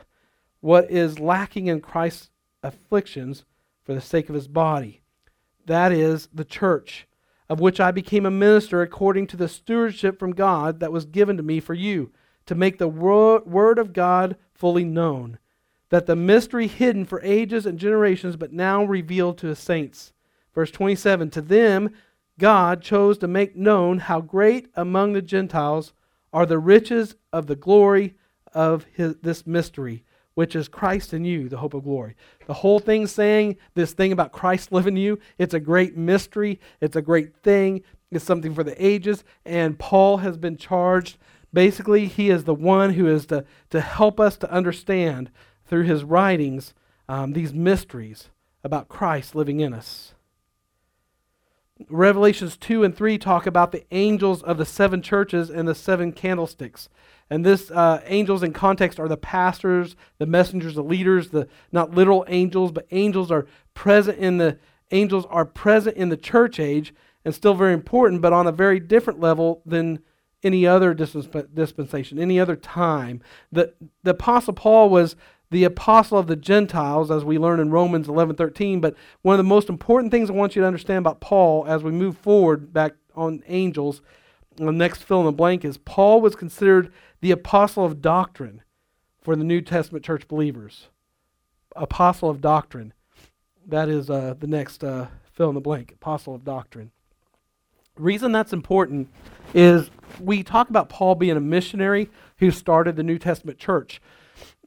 what 0.60 0.90
is 0.90 1.18
lacking 1.18 1.66
in 1.66 1.80
Christ's 1.80 2.30
afflictions 2.62 3.44
for 3.82 3.94
the 3.94 4.00
sake 4.00 4.30
of 4.30 4.34
his 4.34 4.48
body. 4.48 5.02
That 5.66 5.92
is 5.92 6.28
the 6.32 6.44
church, 6.44 7.06
of 7.50 7.60
which 7.60 7.78
I 7.78 7.90
became 7.90 8.24
a 8.24 8.30
minister 8.30 8.80
according 8.80 9.26
to 9.28 9.36
the 9.36 9.48
stewardship 9.48 10.18
from 10.18 10.32
God 10.32 10.80
that 10.80 10.92
was 10.92 11.04
given 11.04 11.36
to 11.36 11.42
me 11.42 11.60
for 11.60 11.74
you, 11.74 12.10
to 12.46 12.54
make 12.54 12.78
the 12.78 12.88
word 12.88 13.78
of 13.78 13.92
God 13.92 14.36
fully 14.54 14.84
known, 14.84 15.38
that 15.94 16.06
the 16.06 16.16
mystery 16.16 16.66
hidden 16.66 17.04
for 17.04 17.22
ages 17.22 17.66
and 17.66 17.78
generations, 17.78 18.34
but 18.34 18.52
now 18.52 18.82
revealed 18.82 19.38
to 19.38 19.46
his 19.46 19.60
saints. 19.60 20.12
Verse 20.52 20.72
27 20.72 21.30
To 21.30 21.40
them 21.40 21.90
God 22.36 22.82
chose 22.82 23.16
to 23.18 23.28
make 23.28 23.54
known 23.54 24.00
how 24.00 24.20
great 24.20 24.66
among 24.74 25.12
the 25.12 25.22
Gentiles 25.22 25.92
are 26.32 26.46
the 26.46 26.58
riches 26.58 27.14
of 27.32 27.46
the 27.46 27.54
glory 27.54 28.16
of 28.52 28.86
his, 28.92 29.14
this 29.22 29.46
mystery 29.46 30.02
which 30.34 30.56
is 30.56 30.66
Christ 30.66 31.14
in 31.14 31.24
you, 31.24 31.48
the 31.48 31.58
hope 31.58 31.74
of 31.74 31.84
glory. 31.84 32.16
The 32.48 32.54
whole 32.54 32.80
thing 32.80 33.06
saying 33.06 33.54
this 33.74 33.92
thing 33.92 34.10
about 34.10 34.32
Christ 34.32 34.72
living 34.72 34.96
in 34.96 35.02
you, 35.04 35.20
it's 35.38 35.54
a 35.54 35.60
great 35.60 35.96
mystery, 35.96 36.58
it's 36.80 36.96
a 36.96 37.02
great 37.02 37.36
thing, 37.36 37.84
it's 38.10 38.24
something 38.24 38.52
for 38.52 38.64
the 38.64 38.84
ages, 38.84 39.22
and 39.44 39.78
Paul 39.78 40.16
has 40.16 40.38
been 40.38 40.56
charged. 40.56 41.18
Basically, 41.52 42.06
he 42.06 42.30
is 42.30 42.42
the 42.42 42.52
one 42.52 42.94
who 42.94 43.06
is 43.06 43.26
to, 43.26 43.44
to 43.70 43.80
help 43.80 44.18
us 44.18 44.36
to 44.38 44.50
understand 44.50 45.30
through 45.66 45.84
his 45.84 46.04
writings 46.04 46.74
um, 47.08 47.32
these 47.32 47.52
mysteries 47.52 48.30
about 48.62 48.88
Christ 48.88 49.34
living 49.34 49.60
in 49.60 49.74
us. 49.74 50.14
Revelations 51.88 52.56
2 52.56 52.84
and 52.84 52.96
3 52.96 53.18
talk 53.18 53.46
about 53.46 53.72
the 53.72 53.84
angels 53.90 54.42
of 54.42 54.58
the 54.58 54.64
seven 54.64 55.02
churches 55.02 55.50
and 55.50 55.66
the 55.66 55.74
seven 55.74 56.12
candlesticks. 56.12 56.88
And 57.28 57.44
this 57.44 57.70
uh, 57.70 58.00
angels 58.06 58.42
in 58.42 58.52
context 58.52 59.00
are 59.00 59.08
the 59.08 59.16
pastors, 59.16 59.96
the 60.18 60.26
messengers, 60.26 60.76
the 60.76 60.84
leaders, 60.84 61.30
the 61.30 61.48
not 61.72 61.90
literal 61.90 62.24
angels, 62.28 62.70
but 62.70 62.86
angels 62.90 63.30
are 63.30 63.46
present 63.74 64.18
in 64.18 64.38
the 64.38 64.58
angels 64.90 65.26
are 65.30 65.44
present 65.44 65.96
in 65.96 66.10
the 66.10 66.16
church 66.16 66.60
age 66.60 66.94
and 67.24 67.34
still 67.34 67.54
very 67.54 67.72
important, 67.72 68.22
but 68.22 68.32
on 68.32 68.46
a 68.46 68.52
very 68.52 68.78
different 68.78 69.18
level 69.18 69.62
than 69.66 69.98
any 70.44 70.66
other 70.66 70.92
dispensation, 70.92 72.18
any 72.18 72.38
other 72.38 72.54
time. 72.54 73.22
The, 73.50 73.72
the 74.02 74.10
Apostle 74.10 74.52
Paul 74.52 74.90
was 74.90 75.16
the 75.50 75.64
apostle 75.64 76.18
of 76.18 76.26
the 76.26 76.36
Gentiles, 76.36 77.10
as 77.10 77.24
we 77.24 77.38
learn 77.38 77.60
in 77.60 77.70
Romans 77.70 78.08
11 78.08 78.36
13. 78.36 78.80
But 78.80 78.96
one 79.22 79.34
of 79.34 79.38
the 79.38 79.44
most 79.44 79.68
important 79.68 80.10
things 80.10 80.30
I 80.30 80.32
want 80.32 80.56
you 80.56 80.62
to 80.62 80.66
understand 80.66 80.98
about 80.98 81.20
Paul 81.20 81.64
as 81.66 81.82
we 81.82 81.90
move 81.90 82.16
forward 82.16 82.72
back 82.72 82.94
on 83.14 83.42
angels, 83.46 84.02
the 84.56 84.72
next 84.72 85.02
fill 85.02 85.20
in 85.20 85.26
the 85.26 85.32
blank 85.32 85.64
is 85.64 85.78
Paul 85.78 86.20
was 86.20 86.34
considered 86.34 86.92
the 87.20 87.30
apostle 87.30 87.84
of 87.84 88.00
doctrine 88.00 88.62
for 89.20 89.36
the 89.36 89.44
New 89.44 89.60
Testament 89.60 90.04
church 90.04 90.28
believers. 90.28 90.88
Apostle 91.74 92.30
of 92.30 92.40
doctrine. 92.40 92.92
That 93.66 93.88
is 93.88 94.10
uh, 94.10 94.34
the 94.38 94.46
next 94.46 94.84
uh, 94.84 95.08
fill 95.32 95.48
in 95.48 95.54
the 95.54 95.60
blank. 95.60 95.92
Apostle 95.92 96.34
of 96.34 96.44
doctrine. 96.44 96.90
reason 97.96 98.32
that's 98.32 98.52
important 98.52 99.08
is 99.54 99.90
we 100.20 100.42
talk 100.42 100.68
about 100.68 100.88
Paul 100.88 101.14
being 101.14 101.36
a 101.36 101.40
missionary 101.40 102.10
who 102.38 102.50
started 102.50 102.96
the 102.96 103.02
New 103.02 103.18
Testament 103.18 103.58
church. 103.58 104.00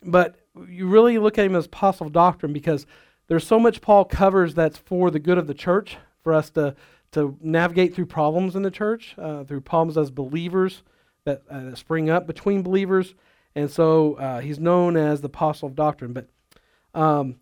But 0.03 0.35
you 0.69 0.87
really 0.87 1.17
look 1.17 1.37
at 1.37 1.45
him 1.45 1.55
as 1.55 1.65
apostle 1.65 2.07
of 2.07 2.13
doctrine 2.13 2.53
because 2.53 2.85
there's 3.27 3.45
so 3.45 3.59
much 3.59 3.81
Paul 3.81 4.05
covers 4.05 4.53
that's 4.53 4.77
for 4.77 5.11
the 5.11 5.19
good 5.19 5.37
of 5.37 5.47
the 5.47 5.53
church, 5.53 5.97
for 6.23 6.33
us 6.33 6.49
to, 6.51 6.75
to 7.11 7.37
navigate 7.41 7.93
through 7.93 8.05
problems 8.05 8.55
in 8.55 8.63
the 8.63 8.71
church, 8.71 9.15
uh, 9.17 9.43
through 9.43 9.61
problems 9.61 9.97
as 9.97 10.11
believers, 10.11 10.83
that, 11.25 11.43
uh, 11.49 11.75
spring 11.75 12.09
up 12.09 12.25
between 12.25 12.63
believers. 12.63 13.15
And 13.55 13.69
so 13.69 14.13
uh, 14.15 14.39
he's 14.39 14.59
known 14.59 14.95
as 14.95 15.21
the 15.21 15.27
apostle 15.27 15.67
of 15.67 15.75
doctrine. 15.75 16.13
But 16.13 16.29
um, 16.93 17.37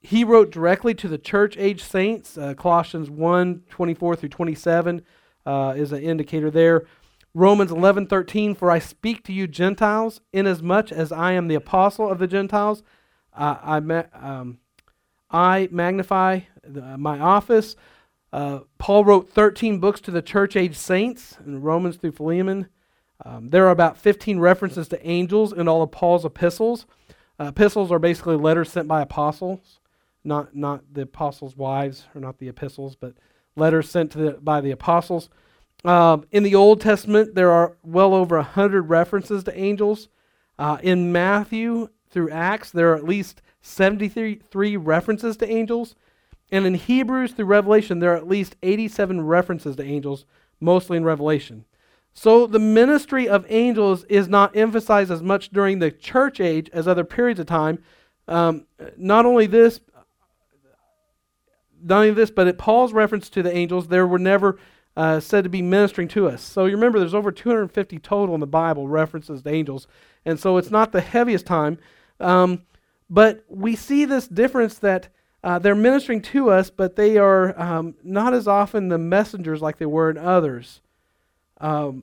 he 0.00 0.22
wrote 0.22 0.50
directly 0.50 0.94
to 0.94 1.08
the 1.08 1.18
church 1.18 1.56
age 1.56 1.82
saints. 1.82 2.38
Uh, 2.38 2.54
Colossians 2.54 3.10
1 3.10 3.64
24 3.68 4.16
through 4.16 4.28
27 4.28 5.02
uh, 5.44 5.74
is 5.76 5.92
an 5.92 6.02
indicator 6.02 6.50
there. 6.50 6.84
Romans 7.36 7.70
11:13 7.70 8.54
for 8.56 8.70
I 8.70 8.78
speak 8.78 9.22
to 9.24 9.32
you 9.32 9.46
Gentiles, 9.46 10.22
inasmuch 10.32 10.90
as 10.90 11.12
I 11.12 11.32
am 11.32 11.48
the 11.48 11.54
apostle 11.54 12.08
of 12.08 12.18
the 12.18 12.26
Gentiles. 12.26 12.82
Uh, 13.34 13.56
I, 13.62 13.80
ma- 13.80 14.04
um, 14.14 14.58
I 15.30 15.68
magnify 15.70 16.40
the, 16.66 16.96
my 16.96 17.20
office. 17.20 17.76
Uh, 18.32 18.60
Paul 18.78 19.04
wrote 19.04 19.28
13 19.28 19.80
books 19.80 20.00
to 20.00 20.10
the 20.10 20.22
church 20.22 20.56
age 20.56 20.76
saints 20.76 21.36
in 21.44 21.60
Romans 21.60 21.96
through 21.96 22.12
Philemon. 22.12 22.68
Um, 23.22 23.50
there 23.50 23.66
are 23.66 23.70
about 23.70 23.98
15 23.98 24.38
references 24.38 24.88
to 24.88 25.06
angels 25.06 25.52
in 25.52 25.68
all 25.68 25.82
of 25.82 25.90
Paul's 25.90 26.24
epistles. 26.24 26.86
Uh, 27.38 27.48
epistles 27.48 27.92
are 27.92 27.98
basically 27.98 28.36
letters 28.36 28.72
sent 28.72 28.88
by 28.88 29.02
apostles, 29.02 29.80
not, 30.24 30.56
not 30.56 30.84
the 30.90 31.02
apostles' 31.02 31.54
wives, 31.54 32.06
or 32.14 32.20
not 32.22 32.38
the 32.38 32.48
epistles, 32.48 32.96
but 32.96 33.12
letters 33.56 33.90
sent 33.90 34.12
the, 34.12 34.38
by 34.42 34.62
the 34.62 34.70
apostles. 34.70 35.28
Um, 35.84 36.24
in 36.32 36.42
the 36.42 36.54
Old 36.54 36.80
Testament, 36.80 37.34
there 37.34 37.50
are 37.50 37.76
well 37.82 38.14
over 38.14 38.36
100 38.36 38.82
references 38.82 39.44
to 39.44 39.58
angels. 39.58 40.08
Uh, 40.58 40.78
in 40.82 41.12
Matthew 41.12 41.88
through 42.10 42.30
Acts, 42.30 42.70
there 42.70 42.92
are 42.92 42.96
at 42.96 43.04
least 43.04 43.42
73 43.60 44.76
references 44.76 45.36
to 45.38 45.50
angels. 45.50 45.94
And 46.50 46.66
in 46.66 46.74
Hebrews 46.74 47.32
through 47.32 47.46
Revelation, 47.46 47.98
there 47.98 48.12
are 48.12 48.16
at 48.16 48.28
least 48.28 48.56
87 48.62 49.20
references 49.26 49.76
to 49.76 49.84
angels, 49.84 50.24
mostly 50.60 50.96
in 50.96 51.04
Revelation. 51.04 51.64
So 52.12 52.46
the 52.46 52.58
ministry 52.58 53.28
of 53.28 53.44
angels 53.50 54.04
is 54.04 54.28
not 54.28 54.56
emphasized 54.56 55.10
as 55.10 55.22
much 55.22 55.50
during 55.50 55.80
the 55.80 55.90
church 55.90 56.40
age 56.40 56.70
as 56.72 56.88
other 56.88 57.04
periods 57.04 57.40
of 57.40 57.46
time. 57.46 57.82
Um, 58.26 58.66
not 58.96 59.26
only 59.26 59.46
this, 59.46 59.80
not 61.82 61.96
only 61.96 62.12
this, 62.12 62.30
but 62.30 62.46
at 62.46 62.56
Paul's 62.56 62.94
reference 62.94 63.28
to 63.30 63.42
the 63.42 63.54
angels, 63.54 63.88
there 63.88 64.06
were 64.06 64.18
never 64.18 64.58
uh, 64.96 65.20
said 65.20 65.44
to 65.44 65.50
be 65.50 65.62
ministering 65.62 66.08
to 66.08 66.28
us. 66.28 66.42
So 66.42 66.66
you 66.66 66.74
remember, 66.74 66.98
there's 66.98 67.14
over 67.14 67.30
250 67.30 67.98
total 67.98 68.34
in 68.34 68.40
the 68.40 68.46
Bible 68.46 68.88
references 68.88 69.42
to 69.42 69.50
angels, 69.50 69.86
and 70.24 70.40
so 70.40 70.56
it's 70.56 70.70
not 70.70 70.92
the 70.92 71.00
heaviest 71.00 71.46
time. 71.46 71.78
Um, 72.18 72.62
but 73.08 73.44
we 73.48 73.76
see 73.76 74.04
this 74.04 74.26
difference 74.26 74.78
that 74.78 75.08
uh, 75.44 75.58
they're 75.58 75.74
ministering 75.74 76.22
to 76.22 76.50
us, 76.50 76.70
but 76.70 76.96
they 76.96 77.18
are 77.18 77.58
um, 77.60 77.94
not 78.02 78.34
as 78.34 78.48
often 78.48 78.88
the 78.88 78.98
messengers 78.98 79.62
like 79.62 79.78
they 79.78 79.86
were 79.86 80.10
in 80.10 80.18
others 80.18 80.80
um, 81.60 82.02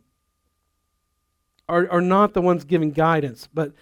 are, 1.67 1.89
are 1.91 2.01
not 2.01 2.33
the 2.33 2.41
ones 2.41 2.63
giving 2.63 2.91
guidance. 2.91 3.49
But 3.53 3.73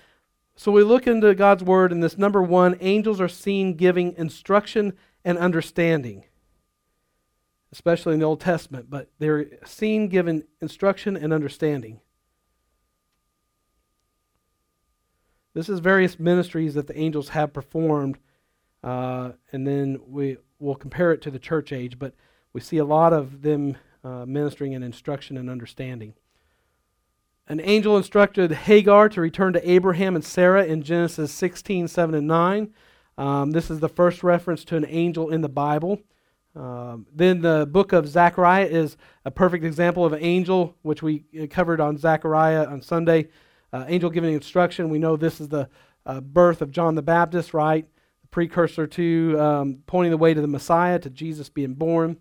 so 0.55 0.71
we 0.71 0.83
look 0.83 1.07
into 1.07 1.33
God's 1.35 1.63
word, 1.63 1.91
and 1.91 2.01
this 2.03 2.17
number 2.17 2.41
one, 2.41 2.77
angels 2.81 3.21
are 3.21 3.27
seen 3.27 3.75
giving 3.75 4.15
instruction 4.17 4.93
and 5.23 5.37
understanding, 5.37 6.23
especially 7.73 8.13
in 8.13 8.19
the 8.19 8.25
Old 8.25 8.41
Testament, 8.41 8.89
but 8.89 9.09
they're 9.19 9.47
seen 9.65 10.07
giving 10.07 10.43
instruction 10.59 11.15
and 11.15 11.31
understanding. 11.31 11.99
This 15.53 15.69
is 15.69 15.79
various 15.79 16.19
ministries 16.19 16.73
that 16.75 16.87
the 16.87 16.97
angels 16.97 17.29
have 17.29 17.53
performed, 17.53 18.17
uh, 18.83 19.31
and 19.51 19.67
then 19.67 19.99
we 20.07 20.37
will 20.59 20.75
compare 20.75 21.11
it 21.11 21.21
to 21.23 21.31
the 21.31 21.39
church 21.39 21.73
age, 21.73 21.99
but 21.99 22.13
we 22.53 22.61
see 22.61 22.77
a 22.77 22.85
lot 22.85 23.13
of 23.13 23.41
them 23.41 23.77
uh, 24.03 24.25
ministering 24.25 24.73
in 24.73 24.83
instruction 24.83 25.37
and 25.37 25.49
understanding. 25.49 26.13
An 27.47 27.59
angel 27.59 27.97
instructed 27.97 28.51
Hagar 28.51 29.09
to 29.09 29.19
return 29.19 29.53
to 29.53 29.69
Abraham 29.69 30.15
and 30.15 30.23
Sarah 30.23 30.63
in 30.63 30.83
Genesis 30.83 31.33
16, 31.33 31.87
7, 31.87 32.15
and 32.15 32.27
9. 32.27 32.73
Um, 33.17 33.51
this 33.51 33.69
is 33.69 33.79
the 33.79 33.89
first 33.89 34.23
reference 34.23 34.63
to 34.65 34.77
an 34.77 34.85
angel 34.87 35.29
in 35.29 35.41
the 35.41 35.49
Bible. 35.49 35.99
Um, 36.55 37.05
then 37.13 37.41
the 37.41 37.67
book 37.69 37.93
of 37.93 38.07
Zechariah 38.07 38.65
is 38.65 38.97
a 39.23 39.31
perfect 39.31 39.63
example 39.63 40.05
of 40.05 40.13
an 40.13 40.21
angel, 40.21 40.75
which 40.81 41.01
we 41.01 41.23
uh, 41.39 41.47
covered 41.49 41.79
on 41.79 41.97
Zechariah 41.97 42.65
on 42.65 42.81
Sunday. 42.81 43.29
Uh, 43.71 43.85
angel 43.87 44.09
giving 44.09 44.33
instruction. 44.33 44.89
We 44.89 44.99
know 44.99 45.15
this 45.15 45.39
is 45.39 45.47
the 45.47 45.69
uh, 46.05 46.19
birth 46.19 46.61
of 46.61 46.71
John 46.71 46.95
the 46.95 47.01
Baptist, 47.01 47.53
right? 47.53 47.87
Precursor 48.31 48.85
to 48.87 49.39
um, 49.39 49.79
pointing 49.85 50.11
the 50.11 50.17
way 50.17 50.33
to 50.33 50.41
the 50.41 50.47
Messiah, 50.47 50.99
to 50.99 51.09
Jesus 51.09 51.49
being 51.49 51.73
born. 51.73 52.17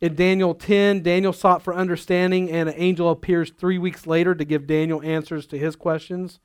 In 0.00 0.14
Daniel 0.14 0.54
10, 0.54 1.02
Daniel 1.02 1.32
sought 1.32 1.62
for 1.62 1.74
understanding, 1.74 2.50
and 2.50 2.68
an 2.68 2.74
angel 2.76 3.10
appears 3.10 3.50
three 3.50 3.78
weeks 3.78 4.06
later 4.06 4.34
to 4.34 4.44
give 4.44 4.66
Daniel 4.66 5.02
answers 5.02 5.46
to 5.48 5.58
his 5.58 5.76
questions. 5.76 6.38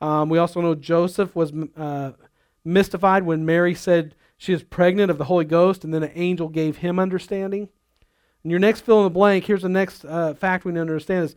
Um, 0.00 0.28
we 0.28 0.38
also 0.38 0.60
know 0.60 0.74
Joseph 0.74 1.34
was 1.34 1.52
uh, 1.76 2.12
mystified 2.64 3.24
when 3.24 3.46
Mary 3.46 3.74
said 3.74 4.14
she 4.38 4.52
is 4.52 4.62
pregnant 4.62 5.10
of 5.10 5.18
the 5.18 5.24
Holy 5.24 5.44
Ghost, 5.44 5.84
and 5.84 5.92
then 5.92 6.04
an 6.04 6.12
angel 6.14 6.48
gave 6.48 6.78
him 6.78 6.98
understanding. 6.98 7.68
And 8.42 8.50
your 8.50 8.60
next 8.60 8.82
fill 8.82 8.98
in 8.98 9.04
the 9.04 9.10
blank, 9.10 9.44
here's 9.44 9.62
the 9.62 9.68
next 9.68 10.04
uh, 10.04 10.32
fact 10.32 10.64
we 10.64 10.72
need 10.72 10.76
to 10.76 10.82
understand 10.82 11.24
is 11.24 11.36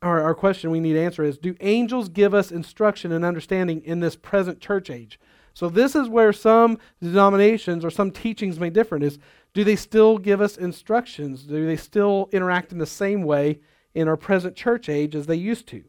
our, 0.00 0.22
our 0.22 0.34
question 0.34 0.70
we 0.70 0.80
need 0.80 0.94
to 0.94 1.02
answer 1.02 1.22
is 1.22 1.38
Do 1.38 1.54
angels 1.60 2.08
give 2.08 2.34
us 2.34 2.50
instruction 2.50 3.12
and 3.12 3.24
understanding 3.24 3.82
in 3.82 4.00
this 4.00 4.16
present 4.16 4.58
church 4.58 4.90
age? 4.90 5.20
So, 5.52 5.68
this 5.68 5.94
is 5.94 6.08
where 6.08 6.32
some 6.32 6.78
denominations 7.00 7.84
or 7.84 7.90
some 7.90 8.10
teachings 8.10 8.58
may 8.58 8.70
differ 8.70 8.96
is 8.96 9.18
do 9.52 9.62
they 9.62 9.76
still 9.76 10.18
give 10.18 10.40
us 10.40 10.56
instructions? 10.56 11.44
Do 11.44 11.64
they 11.64 11.76
still 11.76 12.28
interact 12.32 12.72
in 12.72 12.78
the 12.78 12.86
same 12.86 13.22
way 13.22 13.60
in 13.94 14.08
our 14.08 14.16
present 14.16 14.56
church 14.56 14.88
age 14.88 15.14
as 15.14 15.26
they 15.26 15.36
used 15.36 15.68
to? 15.68 15.84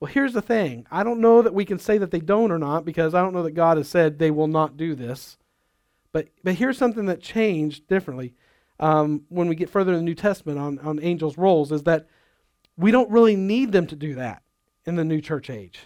Well, 0.00 0.10
here's 0.10 0.32
the 0.32 0.42
thing. 0.42 0.86
I 0.90 1.02
don't 1.02 1.20
know 1.20 1.42
that 1.42 1.52
we 1.52 1.66
can 1.66 1.78
say 1.78 1.98
that 1.98 2.10
they 2.10 2.20
don't 2.20 2.50
or 2.50 2.58
not 2.58 2.86
because 2.86 3.14
I 3.14 3.20
don't 3.20 3.34
know 3.34 3.42
that 3.42 3.52
God 3.52 3.76
has 3.76 3.88
said 3.88 4.18
they 4.18 4.30
will 4.30 4.48
not 4.48 4.78
do 4.78 4.94
this. 4.94 5.36
But, 6.12 6.28
but 6.42 6.54
here's 6.54 6.78
something 6.78 7.06
that 7.06 7.20
changed 7.20 7.86
differently 7.86 8.34
um, 8.80 9.22
when 9.28 9.46
we 9.46 9.54
get 9.54 9.68
further 9.68 9.92
in 9.92 9.98
the 9.98 10.04
New 10.04 10.14
Testament 10.14 10.58
on, 10.58 10.78
on 10.78 10.98
angels' 11.02 11.36
roles 11.36 11.70
is 11.70 11.82
that 11.82 12.08
we 12.78 12.90
don't 12.90 13.10
really 13.10 13.36
need 13.36 13.72
them 13.72 13.86
to 13.88 13.94
do 13.94 14.14
that 14.14 14.42
in 14.86 14.96
the 14.96 15.04
new 15.04 15.20
church 15.20 15.50
age. 15.50 15.80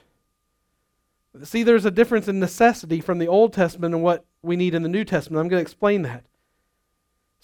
See, 1.42 1.64
there's 1.64 1.84
a 1.84 1.90
difference 1.90 2.28
in 2.28 2.38
necessity 2.38 3.00
from 3.00 3.18
the 3.18 3.26
Old 3.26 3.52
Testament 3.52 3.92
and 3.92 4.04
what 4.04 4.24
we 4.42 4.54
need 4.54 4.74
in 4.74 4.84
the 4.84 4.88
New 4.88 5.04
Testament. 5.04 5.40
I'm 5.40 5.48
going 5.48 5.58
to 5.58 5.62
explain 5.62 6.02
that. 6.02 6.24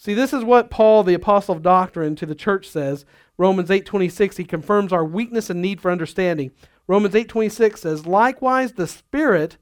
See, 0.01 0.15
this 0.15 0.33
is 0.33 0.43
what 0.43 0.71
Paul, 0.71 1.03
the 1.03 1.13
apostle 1.13 1.55
of 1.55 1.61
doctrine 1.61 2.15
to 2.15 2.25
the 2.25 2.33
church 2.33 2.67
says. 2.67 3.05
Romans 3.37 3.69
8:26, 3.69 4.37
he 4.37 4.43
confirms 4.43 4.91
our 4.91 5.05
weakness 5.05 5.47
and 5.51 5.61
need 5.61 5.79
for 5.79 5.91
understanding. 5.91 6.49
Romans 6.87 7.13
8:26 7.13 7.81
says, 7.81 8.07
"Likewise 8.07 8.73
the 8.73 8.87
Spirit 8.87 9.57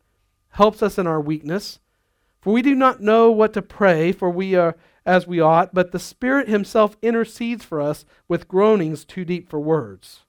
helps 0.51 0.81
us 0.81 0.97
in 0.97 1.07
our 1.07 1.19
weakness, 1.19 1.81
for 2.39 2.53
we 2.53 2.61
do 2.61 2.73
not 2.73 3.01
know 3.01 3.29
what 3.29 3.51
to 3.51 3.61
pray 3.61 4.13
for 4.13 4.29
we 4.29 4.55
are 4.55 4.77
as 5.05 5.27
we 5.27 5.41
ought, 5.41 5.73
but 5.73 5.91
the 5.91 5.99
Spirit 5.99 6.47
himself 6.47 6.95
intercedes 7.01 7.65
for 7.65 7.81
us 7.81 8.05
with 8.29 8.47
groanings 8.47 9.03
too 9.03 9.25
deep 9.25 9.49
for 9.49 9.59
words." 9.59 10.23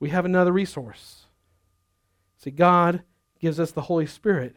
We 0.00 0.08
have 0.08 0.24
another 0.24 0.50
resource. 0.50 1.26
See, 2.38 2.52
God 2.52 3.02
gives 3.38 3.60
us 3.60 3.70
the 3.70 3.82
Holy 3.82 4.06
Spirit 4.06 4.56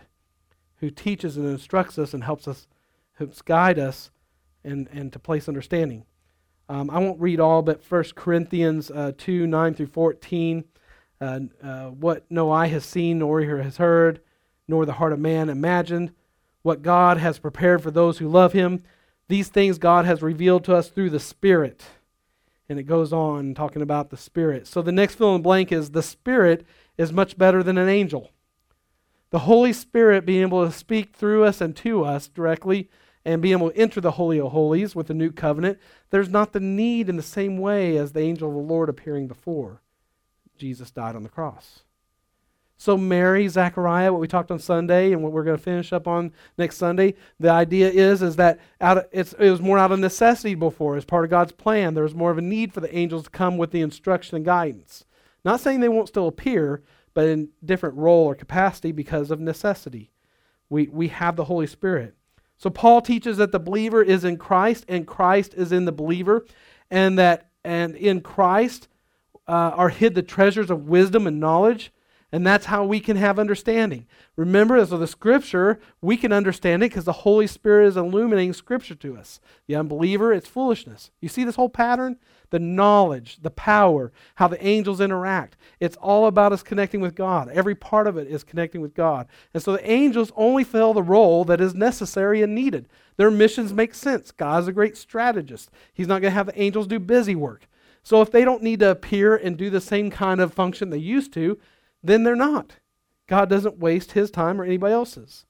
who 0.76 0.90
teaches 0.90 1.36
and 1.36 1.46
instructs 1.46 2.00
us 2.00 2.14
and 2.14 2.24
helps 2.24 2.48
us, 2.48 2.70
helps 3.16 3.42
guide 3.42 3.80
us 3.80 4.12
and, 4.64 4.88
and 4.92 5.12
to 5.14 5.20
place 5.20 5.48
understanding. 5.48 6.06
Um, 6.68 6.90
I 6.90 7.00
won't 7.00 7.22
read 7.22 7.40
all, 7.40 7.62
but 7.62 7.84
1 7.88 8.04
Corinthians 8.16 8.90
uh, 8.90 9.12
2 9.18 9.48
9 9.48 9.74
through 9.74 9.88
14. 9.88 10.64
Uh, 11.22 11.40
uh, 11.64 11.86
what 11.88 12.26
no 12.30 12.52
eye 12.52 12.68
has 12.68 12.84
seen, 12.84 13.20
nor 13.20 13.40
ear 13.40 13.62
has 13.62 13.78
heard, 13.78 14.20
nor 14.68 14.86
the 14.86 14.94
heart 14.94 15.14
of 15.14 15.20
man 15.20 15.50
imagined, 15.50 16.12
what 16.62 16.82
God 16.82 17.18
has 17.18 17.40
prepared 17.40 17.82
for 17.82 17.92
those 17.92 18.18
who 18.18 18.28
love 18.28 18.54
him. 18.54 18.84
These 19.28 19.48
things 19.48 19.78
God 19.78 20.06
has 20.06 20.22
revealed 20.22 20.66
to 20.66 20.76
us 20.76 20.90
through 20.90 21.12
the 21.12 21.20
Spirit. 21.20 21.84
And 22.68 22.80
it 22.80 22.84
goes 22.84 23.14
on 23.14 23.54
talking 23.54 23.82
about 23.82 24.10
the 24.10 24.18
Spirit. 24.18 24.68
So 24.68 24.82
the 24.82 24.92
next 24.92 25.16
fill 25.16 25.36
in 25.36 25.42
blank 25.42 25.72
is 25.72 25.92
the 25.92 26.04
Spirit 26.04 26.66
is 26.98 27.14
much 27.14 27.38
better 27.38 27.64
than 27.64 27.78
an 27.78 27.88
angel. 27.88 28.32
The 29.30 29.40
Holy 29.40 29.74
Spirit 29.74 30.26
being 30.26 30.42
able 30.42 30.66
to 30.66 30.72
speak 30.72 31.16
through 31.16 31.44
us 31.44 31.62
and 31.62 31.76
to 31.78 32.04
us 32.04 32.28
directly 32.28 32.90
and 33.26 33.42
being 33.42 33.58
able 33.58 33.72
to 33.72 33.78
enter 33.78 34.00
the 34.00 34.12
Holy 34.12 34.40
of 34.40 34.52
Holies 34.52 34.96
with 34.96 35.08
the 35.08 35.14
new 35.14 35.32
covenant, 35.32 35.80
there's 36.12 36.30
not 36.30 36.54
the 36.54 36.60
need 36.60 37.10
in 37.10 37.18
the 37.18 37.24
same 37.24 37.58
way 37.58 37.98
as 37.98 38.12
the 38.12 38.22
angel 38.22 38.48
of 38.50 38.56
the 38.56 38.62
Lord 38.62 38.88
appearing 38.88 39.28
before 39.28 39.82
Jesus 40.58 40.92
died 40.92 41.16
on 41.16 41.24
the 41.24 41.30
cross. 41.30 41.82
So, 42.78 42.98
Mary, 42.98 43.48
Zechariah, 43.48 44.12
what 44.12 44.20
we 44.20 44.28
talked 44.28 44.52
on 44.52 44.60
Sunday 44.60 45.14
and 45.14 45.24
what 45.24 45.32
we're 45.32 45.46
going 45.46 45.58
to 45.58 45.64
finish 45.64 45.94
up 45.94 46.08
on 46.08 46.34
next 46.58 46.76
Sunday, 46.78 47.16
the 47.40 47.50
idea 47.50 47.90
is, 47.90 48.22
is 48.22 48.36
that 48.36 48.60
out 48.82 48.98
of, 48.98 49.06
it 49.14 49.34
was 49.40 49.62
more 49.62 49.80
out 49.80 49.94
of 49.94 50.00
necessity 50.00 50.56
before, 50.56 50.98
as 50.98 51.06
part 51.06 51.24
of 51.24 51.32
God's 51.32 51.54
plan. 51.54 51.94
There 51.94 52.04
was 52.04 52.14
more 52.14 52.32
of 52.32 52.38
a 52.38 52.42
need 52.42 52.74
for 52.74 52.82
the 52.82 52.96
angels 52.96 53.24
to 53.24 53.30
come 53.30 53.58
with 53.58 53.72
the 53.72 53.82
instruction 53.82 54.36
and 54.36 54.46
guidance. 54.46 55.06
Not 55.46 55.62
saying 55.62 55.80
they 55.80 55.90
won't 55.90 56.10
still 56.10 56.28
appear, 56.28 56.84
but 57.14 57.28
in 57.28 57.50
different 57.64 57.96
role 57.96 58.26
or 58.26 58.36
capacity 58.36 58.92
because 58.92 59.32
of 59.32 59.40
necessity. 59.40 60.12
We, 60.70 60.88
we 60.88 61.08
have 61.08 61.38
the 61.38 61.46
Holy 61.46 61.68
Spirit. 61.68 62.14
So 62.58 62.70
Paul 62.70 63.02
teaches 63.02 63.38
that 63.38 63.52
the 63.52 63.60
believer 63.60 64.02
is 64.02 64.24
in 64.24 64.38
Christ 64.38 64.86
and 64.88 65.06
Christ 65.06 65.54
is 65.56 65.72
in 65.72 65.86
the 65.86 65.92
believer, 65.92 66.46
and 66.90 67.18
that 67.20 67.50
and 67.64 67.96
in 67.96 68.22
Christ 68.22 68.88
uh, 69.48 69.52
are 69.76 69.90
hid 69.90 70.16
the 70.16 70.24
treasures 70.24 70.70
of 70.70 70.88
wisdom 70.88 71.28
and 71.28 71.40
knowledge, 71.40 71.92
and 72.32 72.46
that's 72.46 72.66
how 72.66 72.84
we 72.86 73.00
can 73.00 73.18
have 73.18 73.40
understanding. 73.40 74.08
Remember, 74.36 74.76
as 74.76 74.92
of 74.92 75.00
the 75.00 75.08
Scripture, 75.08 75.80
we 76.02 76.18
can 76.18 76.32
understand 76.32 76.84
it 76.84 76.90
because 76.90 77.06
the 77.06 77.12
Holy 77.12 77.48
Spirit 77.48 77.88
is 77.88 77.98
illuminating 77.98 78.54
Scripture 78.54 78.96
to 78.96 79.18
us. 79.18 79.40
The 79.68 79.76
unbeliever, 79.76 80.34
it's 80.34 80.48
foolishness. 80.48 81.12
You 81.22 81.30
see 81.30 81.44
this 81.44 81.56
whole 81.56 81.70
pattern? 81.70 82.18
the 82.50 82.60
knowledge, 82.60 83.40
the 83.42 83.52
power, 83.52 84.12
how 84.36 84.48
the 84.48 84.66
angels 84.66 85.02
interact. 85.02 85.58
It's 85.80 85.98
all 85.98 86.28
about 86.28 86.54
us 86.54 86.64
connecting 86.64 87.02
with 87.02 87.16
God. 87.16 87.50
Every 87.50 87.76
part 87.76 88.08
of 88.08 88.18
it 88.18 88.28
is 88.28 88.44
connecting 88.44 88.82
with 88.82 88.94
God. 88.94 89.28
And 89.54 89.62
so 89.62 89.74
the 89.74 89.90
angels 89.90 90.32
only 90.36 90.64
fill 90.64 90.94
the 90.94 91.04
role 91.04 91.44
that 91.46 91.62
is 91.62 91.76
necessary 91.76 92.42
and 92.42 92.56
needed. 92.56 92.88
Their 93.18 93.32
missions 93.32 93.74
make 93.74 93.94
sense. 93.94 94.32
God's 94.32 94.68
a 94.68 94.74
great 94.74 94.98
strategist. 94.98 95.70
He's 95.94 96.08
not 96.08 96.22
going 96.22 96.32
to 96.32 96.36
have 96.36 96.48
the 96.48 96.62
angels 96.62 96.88
do 96.88 97.00
busy 97.00 97.36
work. 97.36 97.68
So 98.04 98.22
if 98.22 98.32
they 98.32 98.46
don't 98.46 98.64
need 98.64 98.80
to 98.80 98.92
appear 98.92 99.36
and 99.36 99.58
do 99.58 99.70
the 99.70 99.82
same 99.82 100.12
kind 100.12 100.40
of 100.40 100.54
function 100.54 100.92
they 100.92 100.98
used 100.98 101.34
to, 101.34 101.58
then 102.06 102.24
they're 102.24 102.36
not. 102.36 102.78
God 103.28 103.50
doesn't 103.50 103.80
waste 103.80 104.12
his 104.12 104.32
time 104.32 104.62
or 104.62 104.66
anybody 104.66 104.94
else's. 104.94 105.46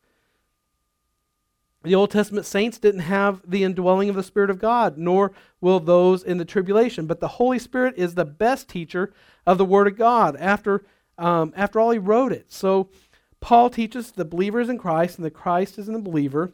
The 1.84 1.95
Old 1.95 2.10
Testament 2.10 2.47
saints 2.47 2.80
didn't 2.80 3.01
have 3.01 3.41
the 3.47 3.64
indwelling 3.64 4.10
of 4.10 4.16
the 4.16 4.24
Spirit 4.24 4.49
of 4.49 4.58
God, 4.58 4.97
nor 4.97 5.34
will 5.62 5.80
those 5.80 6.24
in 6.24 6.39
the 6.39 6.45
tribulation. 6.45 7.06
But 7.06 7.20
the 7.20 7.28
Holy 7.28 7.60
Spirit 7.60 7.93
is 7.95 8.16
the 8.16 8.26
best 8.26 8.68
teacher 8.68 9.14
of 9.45 9.60
the 9.60 9.66
Word 9.66 9.86
of 9.88 9.95
God. 9.95 10.36
After, 10.38 10.84
um, 11.20 11.53
after 11.56 11.80
all, 11.80 11.91
he 11.91 11.99
wrote 11.99 12.32
it. 12.32 12.51
So 12.51 12.89
Paul 13.39 13.70
teaches 13.70 14.12
the 14.12 14.26
believers 14.26 14.68
in 14.68 14.80
Christ, 14.80 15.20
and 15.20 15.26
the 15.26 15.30
Christ 15.30 15.78
is 15.78 15.88
in 15.88 15.93
the 15.93 15.99
believer. 15.99 16.53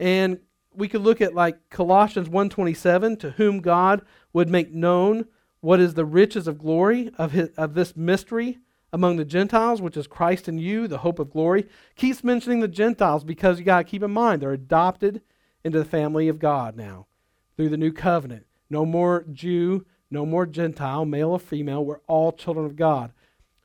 And 0.00 0.40
we 0.72 0.88
could 0.88 1.02
look 1.02 1.20
at 1.20 1.36
like 1.36 1.70
Colossians 1.70 2.28
1.27, 2.28 3.20
to 3.20 3.30
whom 3.30 3.60
God 3.60 4.02
would 4.32 4.48
make 4.48 4.74
known 4.74 5.26
what 5.60 5.78
is 5.78 5.94
the 5.94 6.04
riches 6.04 6.48
of 6.48 6.58
glory 6.58 7.12
of, 7.16 7.30
his, 7.30 7.50
of 7.50 7.74
this 7.74 7.96
mystery 7.96 8.58
among 8.94 9.16
the 9.16 9.24
Gentiles, 9.24 9.82
which 9.82 9.96
is 9.96 10.06
Christ 10.06 10.46
in 10.48 10.56
you, 10.56 10.86
the 10.86 10.98
hope 10.98 11.18
of 11.18 11.32
glory. 11.32 11.66
Keeps 11.96 12.22
mentioning 12.22 12.60
the 12.60 12.68
Gentiles 12.68 13.24
because 13.24 13.58
you 13.58 13.64
got 13.64 13.78
to 13.78 13.84
keep 13.84 14.04
in 14.04 14.12
mind 14.12 14.40
they're 14.40 14.52
adopted 14.52 15.20
into 15.64 15.80
the 15.80 15.84
family 15.84 16.28
of 16.28 16.38
God 16.38 16.76
now 16.76 17.08
through 17.56 17.70
the 17.70 17.76
new 17.76 17.90
covenant. 17.90 18.46
No 18.70 18.86
more 18.86 19.24
Jew, 19.32 19.84
no 20.12 20.24
more 20.24 20.46
Gentile, 20.46 21.04
male 21.04 21.30
or 21.30 21.40
female. 21.40 21.84
We're 21.84 22.02
all 22.06 22.30
children 22.30 22.64
of 22.66 22.76
God. 22.76 23.10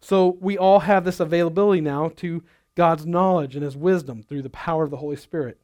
So 0.01 0.35
we 0.41 0.57
all 0.57 0.79
have 0.79 1.05
this 1.05 1.19
availability 1.19 1.81
now 1.81 2.09
to 2.15 2.43
God's 2.73 3.05
knowledge 3.05 3.53
and 3.53 3.63
his 3.63 3.77
wisdom 3.77 4.23
through 4.23 4.41
the 4.41 4.49
power 4.49 4.83
of 4.83 4.89
the 4.89 4.97
Holy 4.97 5.15
Spirit. 5.15 5.59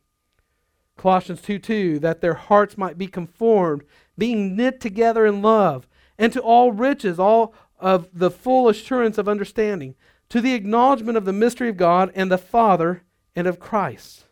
Colossians 0.96 1.42
2 1.42 1.58
2, 1.58 2.00
that 2.00 2.22
their 2.22 2.36
hearts 2.36 2.78
might 2.78 3.00
be 3.00 3.08
conformed, 3.08 3.84
being 4.16 4.56
knit 4.56 4.80
together 4.80 5.26
in 5.26 5.42
love, 5.42 5.88
and 6.20 6.32
to 6.34 6.40
all 6.40 6.72
riches, 6.72 7.18
all 7.18 7.56
of 7.80 8.08
the 8.14 8.32
full 8.32 8.70
assurance 8.70 9.18
of 9.18 9.28
understanding, 9.28 9.96
to 10.30 10.42
the 10.42 10.54
acknowledgement 10.54 11.18
of 11.18 11.26
the 11.26 11.34
mystery 11.34 11.70
of 11.70 11.78
God 11.78 12.12
and 12.16 12.32
the 12.32 12.38
Father 12.38 13.04
and 13.36 13.48
of 13.48 13.60
Christ. 13.60 14.26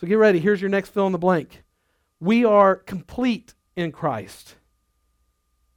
So 0.00 0.06
get 0.06 0.14
ready. 0.14 0.38
Here's 0.38 0.60
your 0.60 0.70
next 0.70 0.90
fill 0.90 1.06
in 1.06 1.12
the 1.12 1.18
blank. 1.18 1.62
We 2.20 2.44
are 2.44 2.76
complete 2.76 3.54
in 3.74 3.92
Christ. 3.92 4.56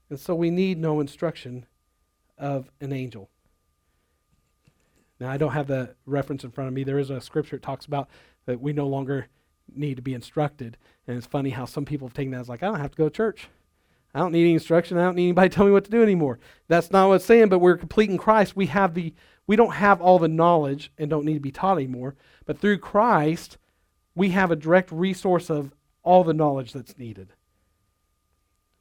And 0.10 0.20
so 0.20 0.34
we 0.36 0.50
need 0.50 0.78
no 0.78 1.00
instruction 1.00 1.66
of 2.38 2.72
an 2.82 2.94
angel. 2.94 3.30
Now, 5.20 5.30
I 5.30 5.38
don't 5.38 5.52
have 5.52 5.68
the 5.68 5.96
reference 6.06 6.44
in 6.44 6.52
front 6.52 6.70
of 6.70 6.74
me. 6.74 6.84
There 6.84 7.00
is 7.00 7.10
a 7.10 7.20
scripture 7.20 7.58
that 7.58 7.64
talks 7.64 7.86
about 7.86 8.10
that 8.46 8.62
we 8.62 8.72
no 8.72 8.88
longer 8.88 9.28
need 9.76 9.96
to 9.98 10.02
be 10.02 10.14
instructed. 10.14 10.78
And 11.08 11.18
it's 11.18 11.28
funny 11.28 11.50
how 11.50 11.66
some 11.66 11.86
people 11.86 12.08
have 12.08 12.14
taken 12.14 12.32
that 12.32 12.42
as 12.42 12.50
like, 12.50 12.64
I 12.64 12.68
don't 12.68 12.80
have 12.80 12.92
to 12.92 12.98
go 12.98 13.10
to 13.10 13.16
church. 13.16 13.50
I 14.14 14.20
don't 14.20 14.32
need 14.32 14.42
any 14.42 14.54
instruction. 14.54 14.98
I 14.98 15.04
don't 15.04 15.16
need 15.16 15.26
anybody 15.26 15.50
to 15.50 15.56
tell 15.56 15.66
me 15.66 15.72
what 15.72 15.86
to 15.86 15.92
do 15.92 16.04
anymore. 16.04 16.40
That's 16.68 16.92
not 16.92 17.08
what 17.08 17.16
it's 17.16 17.26
saying, 17.26 17.50
but 17.50 17.60
we're 17.60 17.78
complete 17.78 18.10
in 18.10 18.18
Christ. 18.18 18.56
We 18.56 18.68
have 18.68 18.94
the 18.94 19.14
we 19.48 19.56
don't 19.56 19.74
have 19.74 20.00
all 20.00 20.20
the 20.20 20.28
knowledge 20.28 20.92
and 21.00 21.10
don't 21.10 21.26
need 21.26 21.34
to 21.34 21.40
be 21.40 21.52
taught 21.52 21.78
anymore. 21.78 22.16
But 22.46 22.60
through 22.60 22.78
Christ, 22.78 23.58
we 24.14 24.30
have 24.30 24.52
a 24.52 24.56
direct 24.56 24.92
resource 24.92 25.50
of 25.50 25.74
all 26.04 26.24
the 26.24 26.36
knowledge 26.36 26.72
that's 26.72 27.00
needed. 27.00 27.34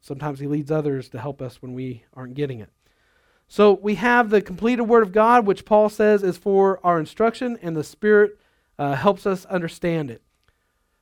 Sometimes 0.03 0.41
he 0.41 0.47
leads 0.47 0.70
others 0.70 1.09
to 1.09 1.20
help 1.20 1.41
us 1.41 1.62
when 1.62 1.72
we 1.72 2.05
aren't 2.12 2.35
getting 2.35 2.61
it. 2.61 2.68
So 3.49 3.72
we 3.83 3.95
have 3.95 4.29
the 4.29 4.43
completed 4.43 4.83
Word 4.83 5.03
of 5.03 5.12
God, 5.12 5.47
which 5.47 5.64
Paul 5.64 5.89
says 5.89 6.22
is 6.22 6.37
for 6.37 6.81
our 6.85 7.01
instruction, 7.01 7.59
and 7.62 7.74
the 7.74 7.83
Spirit 7.83 8.39
uh, 8.79 8.95
helps 8.95 9.26
us 9.26 9.47
understand 9.47 10.11
it. 10.11 10.22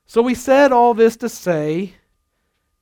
So 0.07 0.23
we 0.23 0.35
said 0.35 0.71
all 0.71 0.95
this 0.95 1.17
to 1.17 1.29
say 1.29 1.95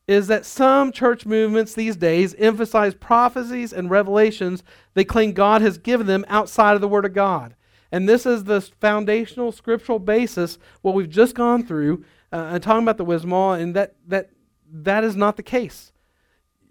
is 0.07 0.27
that 0.27 0.45
some 0.45 0.93
church 0.93 1.25
movements 1.25 1.75
these 1.75 1.97
days 1.97 2.35
emphasize 2.35 2.95
prophecies 2.95 3.73
and 3.73 3.91
revelations 3.91 4.63
they 4.95 5.05
claim 5.05 5.33
God 5.33 5.63
has 5.63 5.79
given 5.79 6.07
them 6.07 6.25
outside 6.29 6.75
of 6.75 6.81
the 6.81 6.89
Word 6.89 7.07
of 7.07 7.15
God. 7.15 7.55
And 7.91 8.09
this 8.09 8.27
is 8.27 8.45
the 8.45 8.61
foundational 8.61 9.53
scriptural 9.53 9.99
basis, 9.99 10.59
what 10.83 10.95
we've 10.95 11.09
just 11.09 11.35
gone 11.35 11.65
through, 11.65 12.05
uh, 12.33 12.51
and 12.53 12.63
talking 12.63 12.83
about 12.83 12.97
the 12.97 13.05
wisdom 13.05 13.33
and 13.33 13.75
that, 13.77 13.95
that, 14.09 14.31
that 14.71 15.05
is 15.05 15.17
not 15.17 15.37
the 15.37 15.43
case. 15.43 15.93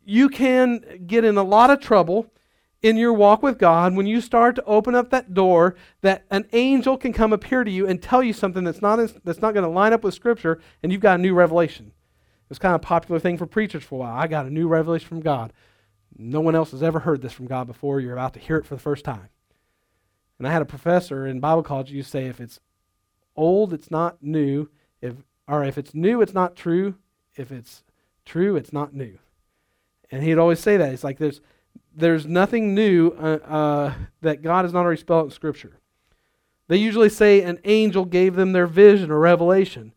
you 0.06 0.30
can 0.30 1.04
get 1.08 1.24
in 1.24 1.38
a 1.38 1.44
lot 1.44 1.70
of 1.70 1.80
trouble 1.80 2.28
in 2.82 2.98
your 2.98 3.14
walk 3.14 3.42
with 3.42 3.58
God 3.58 3.96
when 3.96 4.06
you 4.06 4.20
start 4.20 4.56
to 4.56 4.66
open 4.66 4.94
up 4.94 5.10
that 5.10 5.34
door 5.34 5.76
that 6.02 6.26
an 6.30 6.46
angel 6.52 6.98
can 6.98 7.14
come 7.14 7.32
appear 7.32 7.64
to 7.64 7.72
you 7.72 7.88
and 7.88 8.02
tell 8.02 8.22
you 8.22 8.34
something 8.34 8.66
that's 8.66 8.82
not, 8.82 9.00
that's 9.24 9.42
not 9.42 9.54
going 9.54 9.64
to 9.64 9.70
line 9.70 9.94
up 9.94 10.04
with 10.04 10.14
Scripture 10.14 10.60
and 10.82 10.92
you've 10.92 11.02
got 11.02 11.20
a 11.20 11.22
new 11.22 11.34
revelation. 11.34 11.94
It's 12.54 12.60
kind 12.60 12.76
of 12.76 12.82
a 12.82 12.86
popular 12.86 13.20
thing 13.20 13.40
for 13.40 13.48
preachers 13.48 13.84
for 13.84 13.96
a 13.96 13.98
while. 13.98 14.16
I 14.16 14.28
got 14.28 14.46
a 14.46 14.52
new 14.52 14.68
revelation 14.68 15.08
from 15.08 15.22
God. 15.22 15.52
No 16.16 16.40
one 16.40 16.54
else 16.54 16.70
has 16.70 16.84
ever 16.84 17.00
heard 17.00 17.24
this 17.24 17.34
from 17.34 17.48
God 17.48 17.66
before. 17.66 18.00
You're 18.00 18.14
about 18.14 18.36
to 18.36 18.40
hear 18.40 18.58
it 18.58 18.66
for 18.68 18.76
the 18.76 18.82
first 18.82 19.04
time. 19.04 19.30
And 20.38 20.48
I 20.48 20.52
had 20.52 20.62
a 20.62 20.66
professor 20.66 21.26
in 21.26 21.40
Bible 21.40 21.64
college 21.64 21.90
who 21.90 22.04
say 22.04 22.28
if 22.28 22.40
it's 22.40 22.60
old, 23.36 23.74
it's 23.74 23.90
not 23.90 24.22
new. 24.22 24.70
If 25.02 25.16
or 25.48 25.64
if 25.64 25.80
it's 25.80 25.96
new, 25.96 26.22
it's 26.22 26.36
not 26.36 26.56
true. 26.56 26.94
If 27.36 27.52
it's 27.52 27.84
true, 28.24 28.56
it's 28.56 28.72
not 28.72 28.94
new. 28.94 29.18
And 30.12 30.22
he'd 30.22 30.38
always 30.38 30.60
say 30.60 30.78
that. 30.78 30.94
It's 30.94 31.04
like 31.04 31.18
there's 31.18 31.42
there's 31.96 32.28
nothing 32.28 32.76
new 32.76 33.16
uh, 33.20 33.40
uh, 33.48 33.94
that 34.22 34.44
God 34.44 34.64
has 34.66 34.74
not 34.74 34.86
already 34.86 35.02
spelled 35.02 35.26
in 35.26 35.32
Scripture. 35.32 35.80
They 36.68 36.78
usually 36.78 37.10
say 37.10 37.42
an 37.42 37.58
angel 37.64 38.06
gave 38.06 38.36
them 38.36 38.52
their 38.52 38.68
vision 38.68 39.10
or 39.10 39.18
revelation. 39.18 39.96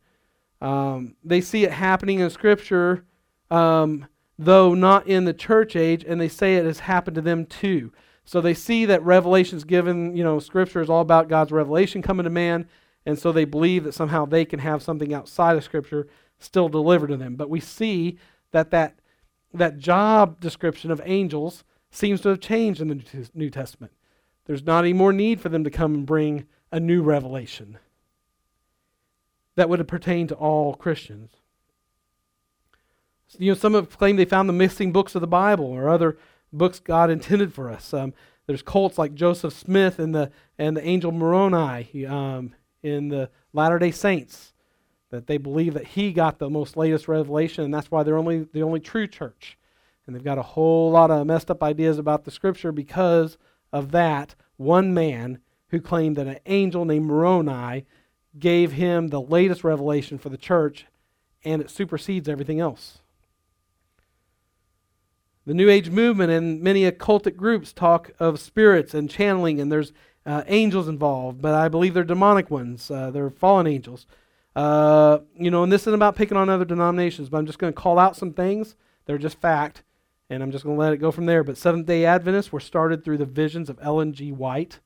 Um, 0.61 1.15
they 1.23 1.41
see 1.41 1.63
it 1.63 1.71
happening 1.71 2.19
in 2.19 2.29
Scripture, 2.29 3.05
um, 3.51 4.07
though 4.39 4.73
not 4.73 5.07
in 5.07 5.25
the 5.25 5.33
church 5.33 5.75
age, 5.75 6.03
and 6.07 6.19
they 6.19 6.27
say 6.27 6.55
it 6.55 6.65
has 6.65 6.79
happened 6.79 7.15
to 7.15 7.21
them 7.21 7.45
too. 7.45 7.91
So 8.25 8.41
they 8.41 8.53
see 8.53 8.85
that 8.85 9.03
revelation's 9.03 9.63
given, 9.63 10.15
you 10.15 10.23
know, 10.23 10.39
Scripture 10.39 10.81
is 10.81 10.89
all 10.89 11.01
about 11.01 11.29
God's 11.29 11.51
revelation 11.51 12.01
coming 12.01 12.25
to 12.25 12.29
man, 12.29 12.67
and 13.05 13.17
so 13.17 13.31
they 13.31 13.45
believe 13.45 13.83
that 13.83 13.93
somehow 13.93 14.25
they 14.25 14.45
can 14.45 14.59
have 14.59 14.83
something 14.83 15.13
outside 15.13 15.55
of 15.55 15.63
Scripture 15.63 16.07
still 16.39 16.69
delivered 16.69 17.07
to 17.07 17.17
them. 17.17 17.35
But 17.35 17.49
we 17.49 17.59
see 17.59 18.17
that 18.51 18.71
that, 18.71 18.99
that 19.53 19.77
job 19.77 20.39
description 20.39 20.91
of 20.91 21.01
angels 21.05 21.63
seems 21.89 22.21
to 22.21 22.29
have 22.29 22.41
changed 22.41 22.81
in 22.81 22.89
the 22.89 23.29
New 23.33 23.49
Testament. 23.49 23.93
There's 24.45 24.63
not 24.63 24.83
any 24.83 24.93
more 24.93 25.13
need 25.13 25.39
for 25.39 25.49
them 25.49 25.63
to 25.63 25.69
come 25.69 25.93
and 25.93 26.05
bring 26.05 26.45
a 26.71 26.79
new 26.79 27.01
revelation 27.01 27.77
that 29.57 29.69
would 29.69 29.85
pertain 29.87 30.27
to 30.27 30.35
all 30.35 30.75
Christians. 30.75 31.31
You 33.37 33.51
know, 33.51 33.57
some 33.57 33.73
have 33.73 33.97
claimed 33.97 34.17
they 34.17 34.25
found 34.25 34.47
the 34.47 34.53
missing 34.53 34.93
books 34.93 35.15
of 35.15 35.21
the 35.21 35.27
Bible 35.27 35.65
or 35.65 35.89
other 35.89 36.17
books 36.53 36.79
God 36.79 37.09
intended 37.09 37.53
for 37.53 37.69
us. 37.69 37.93
Um, 37.93 38.13
there's 38.45 38.61
cults 38.61 38.97
like 38.97 39.13
Joseph 39.13 39.53
Smith 39.53 39.99
and 39.99 40.15
the 40.15 40.31
and 40.57 40.77
the 40.77 40.87
angel 40.87 41.11
Moroni 41.11 42.05
um, 42.05 42.53
in 42.81 43.09
the 43.09 43.29
Latter 43.51 43.79
Day 43.79 43.91
Saints 43.91 44.53
that 45.09 45.27
they 45.27 45.37
believe 45.37 45.73
that 45.73 45.87
he 45.87 46.13
got 46.13 46.37
the 46.37 46.49
most 46.49 46.77
latest 46.77 47.07
revelation, 47.07 47.65
and 47.65 47.73
that's 47.73 47.91
why 47.91 48.03
they're 48.03 48.17
only 48.17 48.47
the 48.53 48.63
only 48.63 48.79
true 48.79 49.07
church. 49.07 49.57
And 50.05 50.15
they've 50.15 50.23
got 50.23 50.37
a 50.37 50.43
whole 50.43 50.91
lot 50.91 51.11
of 51.11 51.25
messed 51.25 51.51
up 51.51 51.63
ideas 51.63 51.97
about 51.97 52.23
the 52.23 52.31
Scripture 52.31 52.71
because 52.71 53.37
of 53.73 53.91
that 53.91 54.35
one 54.55 54.93
man 54.93 55.39
who 55.69 55.81
claimed 55.81 56.15
that 56.15 56.27
an 56.27 56.39
angel 56.45 56.85
named 56.85 57.05
Moroni 57.07 57.85
gave 58.37 58.73
him 58.73 59.07
the 59.07 59.21
latest 59.21 59.63
revelation 59.63 60.17
for 60.17 60.29
the 60.29 60.37
church, 60.37 60.85
and 61.43 61.61
it 61.61 61.69
supersedes 61.69 62.29
everything 62.29 62.59
else. 62.59 62.99
The 65.45 65.53
New 65.53 65.69
Age 65.69 65.89
movement 65.89 66.31
and 66.31 66.61
many 66.61 66.89
occultic 66.89 67.37
groups 67.37 67.71
talk 67.71 68.11
of 68.19 68.39
spirits 68.39 68.93
and 68.93 69.09
channeling, 69.09 69.61
and 69.61 69.71
there's 69.71 69.93
uh, 70.25 70.43
angels 70.47 70.89
involved, 70.89 71.41
but 71.41 71.53
I 71.53 71.69
believe 71.69 71.93
they're 71.93 72.03
demonic 72.03 72.51
ones. 72.51 72.91
Uh, 72.91 73.11
they're 73.11 73.29
fallen 73.29 73.65
angels. 73.65 74.05
Uh, 74.57 75.19
you 75.35 75.49
know, 75.49 75.63
and 75.63 75.71
this 75.71 75.83
isn't 75.83 75.93
about 75.93 76.17
picking 76.17 76.35
on 76.35 76.49
other 76.49 76.65
denominations, 76.65 77.29
but 77.29 77.37
I'm 77.37 77.45
just 77.45 77.59
going 77.59 77.71
to 77.71 77.79
call 77.79 77.97
out 77.97 78.17
some 78.17 78.33
things. 78.33 78.75
They're 79.05 79.17
just 79.17 79.39
fact, 79.39 79.83
and 80.29 80.43
I'm 80.43 80.51
just 80.51 80.65
going 80.65 80.75
to 80.75 80.79
let 80.79 80.91
it 80.91 80.97
go 80.97 81.11
from 81.11 81.27
there. 81.27 81.45
But 81.45 81.57
Seventh 81.57 81.85
day 81.85 82.03
Adventists 82.03 82.51
were 82.51 82.59
started 82.59 83.05
through 83.05 83.19
the 83.19 83.25
visions 83.25 83.69
of 83.69 83.79
Ellen 83.81 84.11
G. 84.11 84.33
White. 84.33 84.79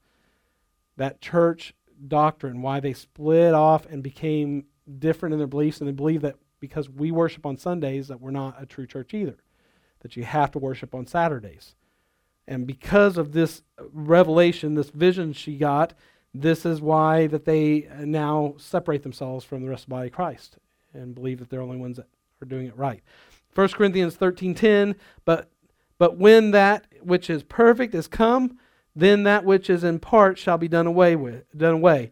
That 0.97 1.21
church 1.21 1.73
doctrine, 2.07 2.61
why 2.61 2.79
they 2.79 2.93
split 2.93 3.53
off 3.53 3.85
and 3.85 4.01
became 4.03 4.65
different 4.99 5.33
in 5.33 5.39
their 5.39 5.47
beliefs, 5.47 5.79
and 5.79 5.87
they 5.87 5.93
believe 5.93 6.21
that 6.21 6.35
because 6.59 6.89
we 6.89 7.11
worship 7.11 7.45
on 7.45 7.57
Sundays, 7.57 8.07
that 8.07 8.21
we're 8.21 8.31
not 8.31 8.61
a 8.61 8.65
true 8.65 8.85
church 8.85 9.13
either, 9.13 9.37
that 10.01 10.15
you 10.15 10.23
have 10.23 10.51
to 10.51 10.59
worship 10.59 10.93
on 10.93 11.05
Saturdays. 11.05 11.75
And 12.47 12.67
because 12.67 13.17
of 13.17 13.31
this 13.31 13.63
revelation, 13.93 14.75
this 14.75 14.89
vision 14.89 15.33
she 15.33 15.57
got, 15.57 15.93
this 16.33 16.65
is 16.65 16.81
why 16.81 17.27
that 17.27 17.45
they 17.45 17.87
now 17.99 18.55
separate 18.57 19.03
themselves 19.03 19.43
from 19.43 19.63
the 19.63 19.69
rest 19.69 19.83
of 19.83 19.89
the 19.89 19.95
body 19.95 20.07
of 20.07 20.13
Christ 20.13 20.57
and 20.93 21.15
believe 21.15 21.39
that 21.39 21.49
they're 21.49 21.59
the 21.59 21.65
only 21.65 21.77
ones 21.77 21.97
that 21.97 22.07
are 22.41 22.45
doing 22.45 22.67
it 22.67 22.77
right. 22.77 23.01
1 23.53 23.67
Corinthians 23.69 24.15
13:10, 24.15 24.95
but 25.25 25.49
but 25.97 26.17
when 26.17 26.51
that 26.51 26.85
which 27.01 27.29
is 27.29 27.43
perfect 27.43 27.93
is 27.93 28.07
come, 28.07 28.57
then 28.95 29.23
that 29.23 29.45
which 29.45 29.69
is 29.69 29.83
in 29.83 29.99
part 29.99 30.37
shall 30.37 30.57
be 30.57 30.67
done 30.67 30.87
away 30.87 31.15
with, 31.15 31.45
done 31.55 31.73
away. 31.73 32.11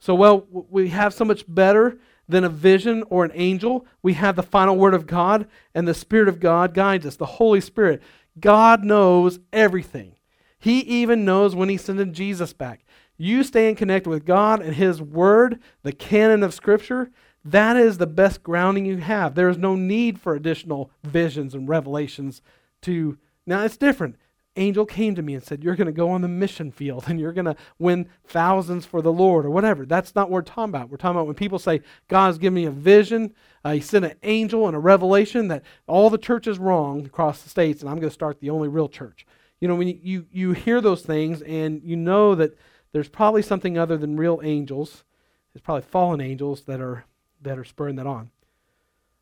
So 0.00 0.14
well, 0.14 0.46
we 0.50 0.88
have 0.88 1.14
so 1.14 1.24
much 1.24 1.44
better 1.46 1.98
than 2.28 2.44
a 2.44 2.48
vision 2.48 3.04
or 3.08 3.24
an 3.24 3.30
angel. 3.34 3.86
We 4.02 4.14
have 4.14 4.36
the 4.36 4.42
final 4.42 4.76
word 4.76 4.94
of 4.94 5.06
God, 5.06 5.46
and 5.74 5.86
the 5.86 5.94
Spirit 5.94 6.28
of 6.28 6.40
God 6.40 6.74
guides 6.74 7.06
us, 7.06 7.16
the 7.16 7.26
Holy 7.26 7.60
Spirit. 7.60 8.02
God 8.38 8.84
knows 8.84 9.38
everything. 9.52 10.16
He 10.58 10.80
even 10.80 11.24
knows 11.24 11.54
when 11.54 11.68
He's 11.68 11.84
sending 11.84 12.12
Jesus 12.12 12.52
back. 12.52 12.84
You 13.16 13.42
staying 13.42 13.76
connected 13.76 14.10
with 14.10 14.26
God 14.26 14.60
and 14.60 14.74
His 14.74 15.00
Word, 15.00 15.60
the 15.82 15.92
canon 15.92 16.42
of 16.42 16.52
Scripture, 16.52 17.10
that 17.46 17.76
is 17.76 17.98
the 17.98 18.08
best 18.08 18.42
grounding 18.42 18.86
you 18.86 18.96
have. 18.96 19.34
There 19.34 19.48
is 19.48 19.56
no 19.56 19.76
need 19.76 20.20
for 20.20 20.34
additional 20.34 20.90
visions 21.04 21.54
and 21.54 21.68
revelations 21.68 22.42
to. 22.82 23.18
Now, 23.46 23.64
it's 23.64 23.76
different. 23.76 24.16
Angel 24.56 24.86
came 24.86 25.14
to 25.14 25.22
me 25.22 25.34
and 25.34 25.42
said, 25.42 25.62
You're 25.62 25.76
going 25.76 25.86
to 25.86 25.92
go 25.92 26.10
on 26.10 26.22
the 26.22 26.28
mission 26.28 26.70
field 26.70 27.04
and 27.08 27.20
you're 27.20 27.32
going 27.32 27.46
to 27.46 27.56
win 27.78 28.08
thousands 28.26 28.86
for 28.86 29.02
the 29.02 29.12
Lord 29.12 29.44
or 29.44 29.50
whatever. 29.50 29.86
That's 29.86 30.14
not 30.14 30.30
what 30.30 30.34
we're 30.34 30.42
talking 30.42 30.74
about. 30.74 30.90
We're 30.90 30.96
talking 30.96 31.16
about 31.16 31.26
when 31.26 31.36
people 31.36 31.58
say, 31.58 31.82
God's 32.08 32.38
given 32.38 32.54
me 32.54 32.64
a 32.64 32.70
vision, 32.70 33.34
uh, 33.64 33.72
He 33.72 33.80
sent 33.80 34.04
an 34.04 34.14
angel 34.22 34.66
and 34.66 34.76
a 34.76 34.80
revelation 34.80 35.48
that 35.48 35.62
all 35.86 36.10
the 36.10 36.18
church 36.18 36.46
is 36.46 36.58
wrong 36.58 37.04
across 37.04 37.42
the 37.42 37.48
states 37.48 37.80
and 37.82 37.90
I'm 37.90 37.96
going 37.96 38.08
to 38.08 38.14
start 38.14 38.40
the 38.40 38.50
only 38.50 38.68
real 38.68 38.88
church. 38.88 39.26
You 39.60 39.68
know, 39.68 39.74
when 39.74 39.88
you, 39.88 39.98
you, 40.02 40.26
you 40.30 40.52
hear 40.52 40.80
those 40.80 41.02
things 41.02 41.42
and 41.42 41.82
you 41.82 41.96
know 41.96 42.34
that 42.34 42.56
there's 42.92 43.08
probably 43.08 43.42
something 43.42 43.78
other 43.78 43.96
than 43.96 44.16
real 44.16 44.40
angels. 44.42 45.04
There's 45.52 45.62
probably 45.62 45.82
fallen 45.82 46.20
angels 46.20 46.62
that 46.62 46.80
are 46.80 47.04
that 47.42 47.58
are 47.58 47.64
spurring 47.64 47.96
that 47.96 48.06
on. 48.06 48.30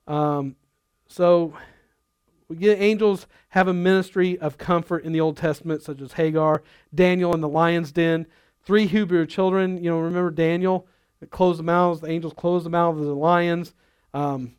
Um, 0.07 0.57
so 1.09 1.55
we 2.55 2.61
get 2.61 2.81
angels 2.81 3.27
have 3.49 3.67
a 3.67 3.75
ministry 3.75 4.39
of 4.39 4.59
comfort 4.59 5.05
in 5.05 5.13
the 5.13 5.21
Old 5.21 5.37
Testament, 5.37 5.83
such 5.83 6.01
as 6.01 6.13
Hagar, 6.13 6.63
Daniel 6.95 7.35
in 7.35 7.41
the 7.41 7.49
lion's 7.49 7.91
den, 7.91 8.27
three 8.63 8.87
Hebrew 8.87 9.27
children. 9.27 9.83
You 9.83 9.91
know, 9.91 9.99
remember 9.99 10.31
Daniel 10.31 10.87
that 11.19 11.31
closed 11.31 11.59
the 11.59 11.65
mouths. 11.65 12.01
The 12.01 12.09
angels 12.09 12.33
closed 12.37 12.65
the 12.65 12.71
mouths 12.71 13.01
of 13.01 13.07
the 13.07 13.15
lions. 13.15 13.75
Um, 14.13 14.55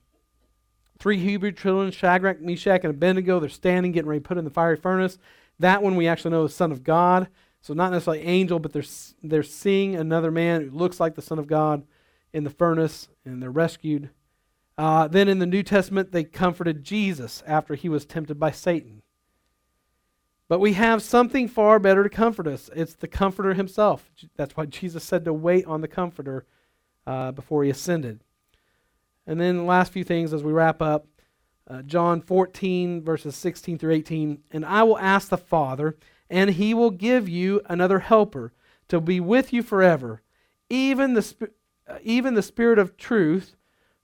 three 1.00 1.18
Hebrew 1.18 1.54
children, 1.54 1.92
Shadrach, 1.92 2.42
Meshach, 2.42 2.84
and 2.84 2.92
Abednego. 2.92 3.40
They're 3.40 3.50
standing, 3.50 3.94
getting 3.94 4.10
ready 4.10 4.20
to 4.20 4.28
put 4.28 4.38
in 4.38 4.44
the 4.44 4.52
fiery 4.52 4.76
furnace. 4.76 5.18
That 5.60 5.82
one 5.82 5.96
we 5.96 6.08
actually 6.08 6.32
know 6.32 6.44
is 6.44 6.54
Son 6.54 6.74
of 6.74 6.84
God. 6.84 7.30
So 7.62 7.74
not 7.74 7.94
necessarily 7.94 8.24
angel, 8.24 8.60
but 8.60 8.74
they're 8.74 8.84
they're 9.24 9.42
seeing 9.42 9.96
another 9.96 10.32
man 10.32 10.62
who 10.62 10.78
looks 10.78 11.00
like 11.00 11.16
the 11.16 11.22
Son 11.22 11.40
of 11.40 11.48
God 11.48 11.84
in 12.34 12.44
the 12.44 12.50
furnace, 12.50 13.08
and 13.24 13.42
they're 13.42 13.50
rescued. 13.50 14.10
Uh, 14.78 15.08
then 15.08 15.28
in 15.28 15.40
the 15.40 15.46
New 15.46 15.64
Testament, 15.64 16.12
they 16.12 16.24
comforted 16.24 16.84
Jesus 16.84 17.44
after 17.48 17.76
he 17.76 17.88
was 17.88 18.06
tempted 18.06 18.40
by 18.40 18.52
Satan. 18.52 19.02
But 20.48 20.60
we 20.60 20.74
have 20.74 21.02
something 21.02 21.48
far 21.48 21.80
better 21.80 22.04
to 22.04 22.10
comfort 22.10 22.48
us. 22.48 22.70
It's 22.76 22.94
the 22.94 23.08
Comforter 23.08 23.54
himself. 23.54 24.12
That's 24.36 24.56
why 24.56 24.66
Jesus 24.66 25.04
said 25.04 25.26
to 25.26 25.34
wait 25.34 25.66
on 25.66 25.82
the 25.82 25.88
Comforter 25.88 26.46
uh, 27.08 27.32
before 27.32 27.64
he 27.64 27.70
ascended. 27.70 28.22
And 29.26 29.40
then 29.40 29.58
the 29.58 29.64
last 29.64 29.92
few 29.92 30.04
things 30.04 30.34
as 30.34 30.44
we 30.44 30.52
wrap 30.52 30.82
up 30.82 31.08
uh, 31.68 31.82
John 31.82 32.22
14, 32.22 33.02
verses 33.04 33.36
16 33.36 33.80
through 33.80 33.94
18. 33.94 34.44
And 34.52 34.66
I 34.66 34.84
will 34.84 35.00
ask 35.00 35.30
the 35.30 35.38
Father 35.38 35.98
and 36.30 36.52
he 36.52 36.74
will 36.74 36.92
give 36.92 37.28
you 37.28 37.62
another 37.66 38.00
helper 38.00 38.54
to 38.88 39.02
be 39.02 39.20
with 39.20 39.52
you 39.52 39.64
forever, 39.64 40.22
even 40.70 41.14
the, 41.16 41.50
uh, 41.88 41.98
even 42.04 42.36
the 42.36 42.44
Spirit 42.44 42.78
of 42.78 42.98
truth, 42.98 43.56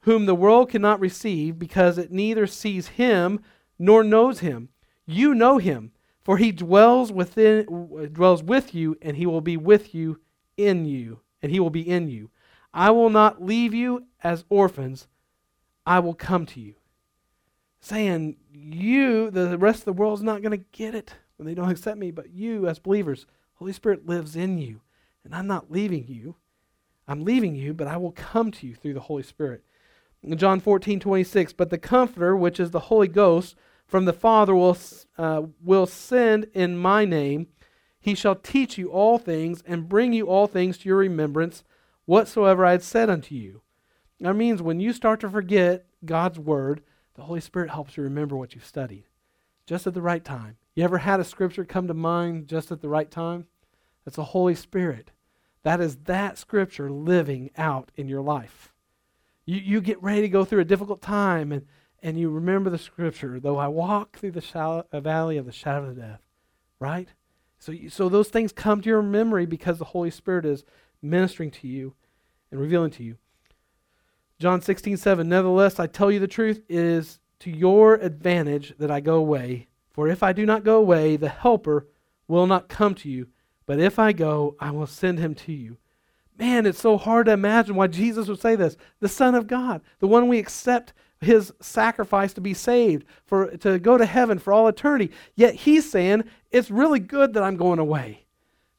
whom 0.01 0.25
the 0.25 0.35
world 0.35 0.69
cannot 0.69 0.99
receive 0.99 1.59
because 1.59 1.97
it 1.97 2.11
neither 2.11 2.47
sees 2.47 2.89
him 2.89 3.39
nor 3.77 4.03
knows 4.03 4.39
him. 4.39 4.69
You 5.05 5.33
know 5.33 5.57
him, 5.57 5.91
for 6.23 6.37
he 6.37 6.51
dwells 6.51 7.11
within 7.11 7.65
dwells 8.13 8.43
with 8.43 8.73
you 8.73 8.97
and 9.01 9.17
he 9.17 9.25
will 9.25 9.41
be 9.41 9.57
with 9.57 9.93
you 9.93 10.19
in 10.57 10.85
you, 10.85 11.21
and 11.41 11.51
he 11.51 11.59
will 11.59 11.69
be 11.69 11.87
in 11.87 12.07
you. 12.07 12.29
I 12.73 12.91
will 12.91 13.09
not 13.09 13.43
leave 13.43 13.73
you 13.73 14.05
as 14.23 14.45
orphans. 14.49 15.07
I 15.85 15.99
will 15.99 16.13
come 16.13 16.45
to 16.47 16.59
you. 16.59 16.75
Saying 17.79 18.37
you, 18.53 19.31
the 19.31 19.57
rest 19.57 19.79
of 19.79 19.85
the 19.85 19.93
world 19.93 20.19
is 20.19 20.23
not 20.23 20.41
going 20.41 20.57
to 20.57 20.65
get 20.71 20.93
it 20.93 21.15
when 21.37 21.47
they 21.47 21.55
don't 21.55 21.71
accept 21.71 21.97
me, 21.97 22.11
but 22.11 22.29
you, 22.29 22.67
as 22.67 22.77
believers, 22.77 23.25
Holy 23.55 23.73
Spirit 23.73 24.05
lives 24.05 24.35
in 24.35 24.59
you. 24.59 24.81
And 25.23 25.33
I'm 25.33 25.47
not 25.47 25.71
leaving 25.71 26.07
you. 26.07 26.35
I'm 27.07 27.25
leaving 27.25 27.55
you, 27.55 27.73
but 27.73 27.87
I 27.87 27.97
will 27.97 28.11
come 28.11 28.51
to 28.51 28.67
you 28.67 28.75
through 28.75 28.93
the 28.93 28.99
Holy 28.99 29.23
Spirit. 29.23 29.63
John 30.35 30.59
14, 30.59 30.99
26, 30.99 31.53
but 31.53 31.69
the 31.69 31.77
Comforter, 31.77 32.35
which 32.35 32.59
is 32.59 32.71
the 32.71 32.79
Holy 32.79 33.07
Ghost, 33.07 33.55
from 33.87 34.05
the 34.05 34.13
Father 34.13 34.55
will, 34.55 34.77
uh, 35.17 35.43
will 35.63 35.85
send 35.85 36.47
in 36.53 36.77
my 36.77 37.05
name. 37.05 37.47
He 37.99 38.15
shall 38.15 38.35
teach 38.35 38.77
you 38.77 38.89
all 38.89 39.17
things 39.17 39.63
and 39.65 39.89
bring 39.89 40.13
you 40.13 40.27
all 40.27 40.47
things 40.47 40.77
to 40.79 40.89
your 40.89 40.97
remembrance, 40.97 41.63
whatsoever 42.05 42.65
I 42.65 42.71
had 42.71 42.83
said 42.83 43.09
unto 43.09 43.35
you. 43.35 43.61
That 44.19 44.35
means 44.35 44.61
when 44.61 44.79
you 44.79 44.93
start 44.93 45.19
to 45.21 45.29
forget 45.29 45.85
God's 46.05 46.37
word, 46.37 46.83
the 47.15 47.23
Holy 47.23 47.41
Spirit 47.41 47.71
helps 47.71 47.97
you 47.97 48.03
remember 48.03 48.37
what 48.37 48.53
you've 48.53 48.65
studied 48.65 49.05
just 49.65 49.87
at 49.87 49.93
the 49.93 50.01
right 50.01 50.23
time. 50.23 50.57
You 50.75 50.83
ever 50.83 50.99
had 50.99 51.19
a 51.19 51.23
scripture 51.23 51.65
come 51.65 51.87
to 51.87 51.93
mind 51.93 52.47
just 52.47 52.71
at 52.71 52.81
the 52.81 52.89
right 52.89 53.09
time? 53.09 53.47
That's 54.05 54.17
the 54.17 54.25
Holy 54.25 54.55
Spirit. 54.55 55.11
That 55.63 55.79
is 55.79 55.97
that 56.03 56.37
scripture 56.37 56.89
living 56.89 57.51
out 57.57 57.91
in 57.95 58.07
your 58.07 58.21
life. 58.21 58.70
You, 59.45 59.59
you 59.59 59.81
get 59.81 60.01
ready 60.01 60.21
to 60.21 60.29
go 60.29 60.45
through 60.45 60.61
a 60.61 60.65
difficult 60.65 61.01
time 61.01 61.51
and, 61.51 61.65
and 62.03 62.19
you 62.19 62.29
remember 62.29 62.69
the 62.69 62.77
scripture, 62.77 63.39
though 63.39 63.57
I 63.57 63.67
walk 63.67 64.17
through 64.17 64.31
the 64.31 64.41
shallow, 64.41 64.85
uh, 64.91 64.99
valley 64.99 65.37
of 65.37 65.45
the 65.45 65.51
shadow 65.51 65.89
of 65.89 65.97
death, 65.97 66.21
right? 66.79 67.09
So, 67.59 67.71
you, 67.71 67.89
so 67.89 68.09
those 68.09 68.29
things 68.29 68.51
come 68.51 68.81
to 68.81 68.89
your 68.89 69.01
memory 69.01 69.45
because 69.45 69.77
the 69.77 69.85
Holy 69.85 70.09
Spirit 70.09 70.45
is 70.45 70.63
ministering 71.01 71.51
to 71.51 71.67
you 71.67 71.93
and 72.51 72.59
revealing 72.59 72.91
to 72.91 73.03
you. 73.03 73.17
John 74.39 74.61
16, 74.61 74.97
7, 74.97 75.29
Nevertheless, 75.29 75.79
I 75.79 75.85
tell 75.85 76.11
you 76.11 76.19
the 76.19 76.27
truth, 76.27 76.63
it 76.67 76.79
is 76.79 77.19
to 77.39 77.51
your 77.51 77.95
advantage 77.95 78.73
that 78.79 78.89
I 78.89 78.99
go 78.99 79.15
away. 79.15 79.67
For 79.91 80.07
if 80.07 80.23
I 80.23 80.33
do 80.33 80.45
not 80.45 80.63
go 80.63 80.77
away, 80.77 81.15
the 81.17 81.29
Helper 81.29 81.87
will 82.27 82.47
not 82.47 82.67
come 82.69 82.95
to 82.95 83.09
you. 83.09 83.27
But 83.65 83.79
if 83.79 83.99
I 83.99 84.11
go, 84.11 84.55
I 84.59 84.71
will 84.71 84.87
send 84.87 85.19
him 85.19 85.35
to 85.35 85.53
you. 85.53 85.77
Man, 86.41 86.65
it's 86.65 86.81
so 86.81 86.97
hard 86.97 87.27
to 87.27 87.33
imagine 87.33 87.75
why 87.75 87.85
Jesus 87.85 88.27
would 88.27 88.41
say 88.41 88.55
this. 88.55 88.75
The 88.99 89.07
Son 89.07 89.35
of 89.35 89.45
God, 89.45 89.81
the 89.99 90.07
one 90.07 90.27
we 90.27 90.39
accept 90.39 90.91
his 91.19 91.53
sacrifice 91.61 92.33
to 92.33 92.41
be 92.41 92.55
saved, 92.55 93.05
for 93.25 93.55
to 93.57 93.77
go 93.77 93.95
to 93.95 94.07
heaven 94.07 94.39
for 94.39 94.51
all 94.51 94.67
eternity. 94.67 95.11
Yet 95.35 95.53
he's 95.53 95.87
saying, 95.87 96.23
it's 96.49 96.71
really 96.71 96.97
good 96.97 97.35
that 97.35 97.43
I'm 97.43 97.57
going 97.57 97.77
away. 97.77 98.25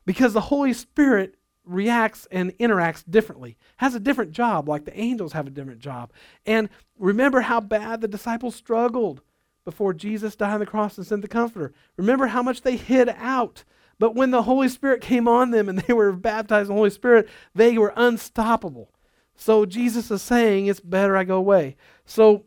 Because 0.05 0.33
the 0.33 0.41
Holy 0.41 0.73
Spirit 0.73 1.37
reacts 1.65 2.27
and 2.33 2.51
interacts 2.59 3.09
differently, 3.09 3.57
has 3.77 3.95
a 3.95 4.01
different 4.01 4.33
job, 4.33 4.69
like 4.69 4.85
the 4.85 4.99
angels 4.99 5.33
have 5.33 5.47
a 5.47 5.51
different 5.51 5.79
job. 5.79 6.11
And 6.45 6.69
remember 6.99 7.43
how 7.43 7.61
bad 7.61 8.01
the 8.01 8.09
disciples 8.09 8.57
struggled 8.57 9.21
before 9.65 9.95
Jesus 9.95 10.35
died 10.35 10.55
on 10.55 10.59
the 10.59 10.67
cross 10.67 10.99
and 10.99 11.07
sent 11.07 11.23
the 11.23 11.29
Comforter. 11.29 11.73
Remember 11.97 12.27
how 12.27 12.43
much 12.43 12.63
they 12.63 12.75
hid 12.75 13.09
out 13.11 13.63
but 14.03 14.17
when 14.17 14.33
the 14.33 14.43
Holy 14.43 14.69
Spirit 14.69 15.01
came 15.01 15.29
on 15.29 15.53
them 15.53 15.69
and 15.69 15.79
they 15.87 15.93
were 15.93 16.11
baptized 16.11 16.69
in 16.69 16.75
the 16.75 16.79
Holy 16.81 16.91
Spirit, 16.91 17.29
they 17.55 17.79
were 17.79 17.93
unstoppable. 17.95 18.93
So 19.37 19.65
Jesus 19.65 20.11
is 20.11 20.21
saying, 20.21 20.67
It's 20.67 20.81
better 20.81 21.17
I 21.17 21.23
go 21.23 21.37
away. 21.37 21.77
So, 22.05 22.47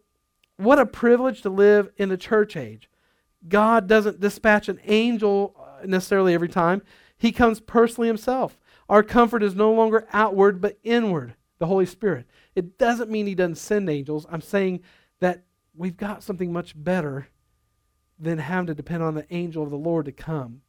what 0.58 0.80
a 0.80 0.86
privilege 0.86 1.44
to 1.44 1.50
live 1.50 1.94
in 1.96 2.10
the 2.10 2.18
church 2.18 2.58
age. 2.58 2.90
God 3.48 3.88
doesn't 3.88 4.20
dispatch 4.20 4.68
an 4.68 4.82
angel 4.84 5.56
uh, 5.58 5.86
necessarily 5.86 6.34
every 6.34 6.50
time, 6.50 6.82
He 7.18 7.32
comes 7.32 7.62
personally 7.62 8.10
Himself. 8.10 8.60
Our 8.90 9.02
comfort 9.02 9.42
is 9.42 9.56
no 9.56 9.72
longer 9.72 10.10
outward, 10.12 10.60
but 10.60 10.78
inward, 10.84 11.36
the 11.60 11.68
Holy 11.68 11.86
Spirit. 11.86 12.26
It 12.54 12.78
doesn't 12.78 13.10
mean 13.10 13.28
He 13.28 13.36
doesn't 13.36 13.56
send 13.56 13.90
angels. 13.90 14.26
I'm 14.30 14.42
saying 14.42 14.82
that 15.22 15.46
we've 15.74 15.96
got 15.96 16.22
something 16.22 16.52
much 16.52 16.74
better 16.76 17.30
than 18.20 18.40
having 18.40 18.68
to 18.68 18.76
depend 18.76 19.04
on 19.04 19.16
the 19.16 19.26
angel 19.34 19.64
of 19.64 19.70
the 19.70 19.78
Lord 19.78 20.04
to 20.08 20.12
come. 20.12 20.62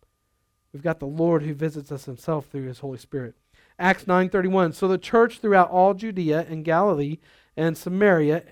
We've 0.77 0.83
got 0.83 1.01
the 1.01 1.07
Lord 1.07 1.43
who 1.43 1.55
visits 1.55 1.91
us 1.91 2.05
himself 2.05 2.49
through 2.49 2.67
his 2.67 2.81
Holy 2.81 2.99
Spirit. 2.99 3.35
Acts 3.79 4.05
9:31 4.05 4.75
So 4.75 4.87
the 4.87 4.99
church 4.99 5.39
throughout 5.39 5.71
all 5.71 5.95
Judea 5.95 6.45
and 6.51 6.67
Galilee 6.67 7.17
and 7.57 7.79
Samaria 7.79 8.45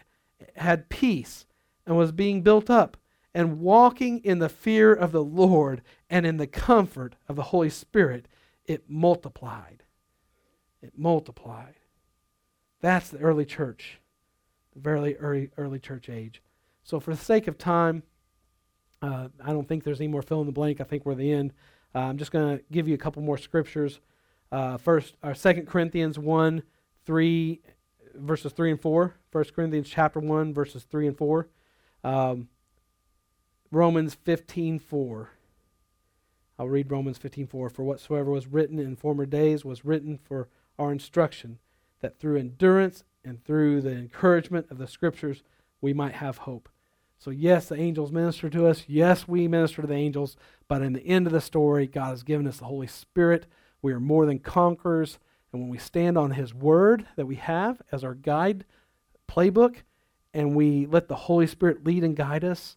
had 0.57 0.89
peace 0.89 1.45
and 1.85 1.99
was 1.99 2.13
being 2.13 2.41
built 2.41 2.71
up 2.71 2.97
and 3.35 3.61
walking 3.61 4.21
in 4.21 4.39
the 4.39 4.49
fear 4.49 4.95
of 4.95 5.13
the 5.13 5.23
Lord 5.23 5.83
and 6.09 6.25
in 6.25 6.39
the 6.39 6.47
comfort 6.47 7.15
of 7.29 7.37
the 7.37 7.43
Holy 7.43 7.69
Spirit 7.69 8.27
it 8.65 8.89
multiplied. 8.89 9.83
It 10.81 10.97
multiplied. 10.97 11.75
That's 12.81 13.11
the 13.11 13.19
early 13.19 13.45
church, 13.45 14.01
the 14.73 14.81
very 14.81 15.19
early 15.19 15.51
early 15.59 15.79
church 15.79 16.09
age. 16.09 16.41
So 16.85 17.01
for 17.01 17.11
the 17.11 17.23
sake 17.23 17.49
of 17.49 17.59
time, 17.59 18.03
uh, 19.03 19.29
I 19.45 19.53
don't 19.53 19.69
think 19.69 19.85
there's 19.85 20.01
any 20.01 20.09
more 20.09 20.23
fill 20.23 20.41
in 20.41 20.47
the 20.47 20.53
blank. 20.53 20.81
I 20.81 20.85
think 20.85 21.05
we're 21.05 21.13
at 21.13 21.19
the 21.19 21.31
end. 21.31 21.53
Uh, 21.95 22.01
I'm 22.01 22.19
just 22.19 22.33
going 22.33 22.59
to 22.59 22.65
give 22.73 22.89
you 22.89 22.95
a 22.95 22.99
couple 22.99 23.23
more 23.23 23.39
scriptures. 23.39 24.01
Uh, 24.51 24.77
first, 24.77 25.17
our 25.23 25.31
uh, 25.31 25.35
Second 25.35 25.67
Corinthians 25.67 26.19
1, 26.19 26.63
3, 27.07 27.61
verses 28.15 28.53
3 28.53 28.73
and 28.73 28.81
4. 28.81 29.15
1 29.31 29.45
Corinthians 29.55 29.89
chapter 29.89 30.21
1, 30.21 30.55
verses 30.55 30.85
3 30.85 31.09
and 31.09 31.19
4. 31.19 31.49
Um, 32.03 32.49
Romans 33.71 34.15
15, 34.15 34.79
4. 34.79 35.31
I'll 36.59 36.69
read 36.69 36.91
Romans 36.91 37.19
15, 37.19 37.47
4. 37.47 37.71
For 37.71 37.83
whatsoever 37.83 38.31
was 38.31 38.47
written 38.47 38.79
in 38.79 38.97
former 38.97 39.27
days 39.27 39.65
was 39.65 39.85
written 39.85 40.19
for 40.19 40.49
our 40.79 40.93
instruction, 40.93 41.59
that 42.01 42.19
through 42.19 42.39
endurance 42.39 43.05
and 43.25 43.45
through 43.45 43.81
the 43.81 43.93
encouragement 43.93 44.71
of 44.71 44.79
the 44.79 44.87
Scriptures 44.87 45.43
we 45.81 45.93
might 45.93 46.15
have 46.15 46.39
hope. 46.39 46.69
So, 47.19 47.31
yes, 47.31 47.69
the 47.69 47.77
angels 47.77 48.13
minister 48.13 48.51
to 48.51 48.67
us. 48.67 48.85
Yes, 48.87 49.27
we 49.27 49.49
minister 49.49 49.83
to 49.83 49.89
the 49.89 49.95
angels. 49.95 50.37
But 50.69 50.83
in 50.83 50.93
the 50.93 51.07
end 51.07 51.27
of 51.27 51.33
the 51.33 51.41
story, 51.41 51.87
God 51.87 52.11
has 52.11 52.23
given 52.23 52.47
us 52.47 52.59
the 52.59 52.67
Holy 52.67 52.87
Spirit. 52.87 53.47
We 53.83 53.93
are 53.93 54.01
more 54.01 54.27
than 54.27 54.39
conquerors. 54.39 55.19
And 55.53 55.63
when 55.63 55.71
we 55.71 55.79
stand 55.79 56.19
on 56.19 56.33
His 56.33 56.53
Word 56.53 57.07
that 57.17 57.27
we 57.27 57.37
have 57.37 57.81
as 57.93 58.05
our 58.05 58.15
guide 58.15 58.65
playbook, 59.29 59.77
and 60.35 60.57
we 60.57 60.87
let 60.87 61.09
the 61.09 61.15
Holy 61.15 61.47
Spirit 61.47 61.85
lead 61.85 62.03
and 62.03 62.17
guide 62.17 62.45
us, 62.45 62.77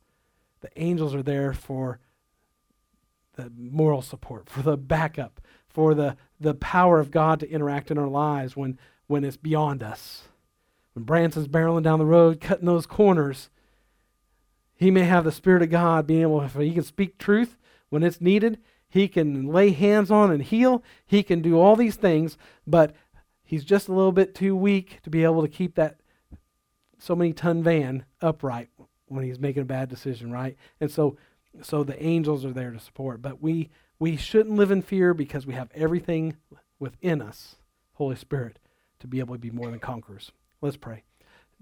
the 0.61 0.69
angels 0.75 1.15
are 1.15 1.23
there 1.23 1.53
for 1.53 1.99
the 3.35 3.51
moral 3.57 4.01
support, 4.01 4.49
for 4.49 4.61
the 4.61 4.77
backup, 4.77 5.41
for 5.67 5.93
the, 5.93 6.17
the 6.39 6.53
power 6.53 6.99
of 6.99 7.11
God 7.11 7.39
to 7.39 7.49
interact 7.49 7.89
in 7.89 7.97
our 7.97 8.07
lives 8.07 8.55
when, 8.55 8.77
when 9.07 9.23
it's 9.23 9.37
beyond 9.37 9.81
us. 9.81 10.23
When 10.93 11.03
Branson's 11.03 11.47
barreling 11.47 11.83
down 11.83 11.99
the 11.99 12.05
road, 12.05 12.41
cutting 12.41 12.65
those 12.65 12.85
corners, 12.85 13.49
he 14.77 14.91
may 14.91 15.03
have 15.03 15.23
the 15.23 15.31
Spirit 15.31 15.63
of 15.63 15.69
God 15.69 16.07
being 16.07 16.21
able, 16.21 16.41
if 16.41 16.53
he 16.53 16.73
can 16.73 16.83
speak 16.83 17.17
truth 17.17 17.57
when 17.89 18.03
it's 18.03 18.21
needed, 18.21 18.59
he 18.89 19.07
can 19.07 19.47
lay 19.47 19.71
hands 19.71 20.09
on 20.11 20.31
and 20.31 20.43
heal, 20.43 20.83
he 21.05 21.23
can 21.23 21.41
do 21.41 21.59
all 21.59 21.75
these 21.75 21.95
things, 21.95 22.37
but 22.65 22.95
he's 23.43 23.65
just 23.65 23.87
a 23.87 23.93
little 23.93 24.11
bit 24.11 24.35
too 24.35 24.55
weak 24.55 24.99
to 25.03 25.09
be 25.09 25.23
able 25.23 25.41
to 25.41 25.47
keep 25.47 25.75
that 25.75 25.99
so 26.97 27.15
many 27.15 27.33
ton 27.33 27.63
van 27.63 28.05
upright 28.21 28.69
when 29.07 29.23
he's 29.23 29.39
making 29.39 29.63
a 29.63 29.65
bad 29.65 29.89
decision, 29.89 30.31
right? 30.31 30.55
And 30.79 30.91
so 30.91 31.17
so 31.61 31.83
the 31.83 32.01
angels 32.03 32.45
are 32.45 32.53
there 32.53 32.71
to 32.71 32.79
support, 32.79 33.21
but 33.21 33.41
we 33.41 33.69
we 33.99 34.15
shouldn't 34.15 34.55
live 34.55 34.69
in 34.69 34.81
fear 34.81 35.13
because 35.13 35.47
we 35.47 35.55
have 35.55 35.69
everything 35.73 36.37
within 36.79 37.21
us, 37.21 37.55
Holy 37.93 38.15
Spirit, 38.15 38.59
to 38.99 39.07
be 39.07 39.19
able 39.19 39.33
to 39.35 39.39
be 39.39 39.49
more 39.49 39.71
than 39.71 39.79
conquerors. 39.79 40.31
Let's 40.61 40.77
pray. 40.77 41.03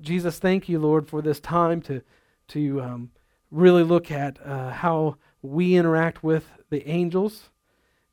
Jesus, 0.01 0.39
thank 0.39 0.68
you, 0.68 0.80
Lord, 0.80 1.07
for 1.07 1.22
this 1.22 1.39
time 1.39 1.82
to 1.84 2.01
to 2.50 2.82
um, 2.82 3.12
really 3.52 3.84
look 3.84 4.12
at 4.12 4.38
uh, 4.46 4.70
how 4.72 5.18
we 5.41 5.76
interact 5.76 6.24
with 6.24 6.46
the 6.70 6.88
angels. 6.88 7.50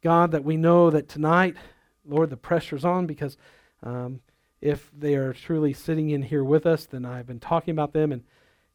God, 0.03 0.33
that 0.33 0.45
we 0.45 0.57
know 0.57 0.91
that 0.91 1.09
tonight, 1.09 1.57
Lord, 2.05 2.31
the 2.31 2.37
pressure's 2.37 2.85
on 2.85 3.07
because 3.07 3.37
um, 3.83 4.21
if 4.61 4.91
they 4.97 5.15
are 5.15 5.33
truly 5.33 5.73
sitting 5.73 6.11
in 6.11 6.23
here 6.23 6.45
with 6.45 6.67
us, 6.67 6.87
then 6.87 7.05
I've 7.05 7.27
been 7.27 7.41
talking 7.41 7.73
about 7.73 7.93
them. 7.93 8.13
And, 8.13 8.23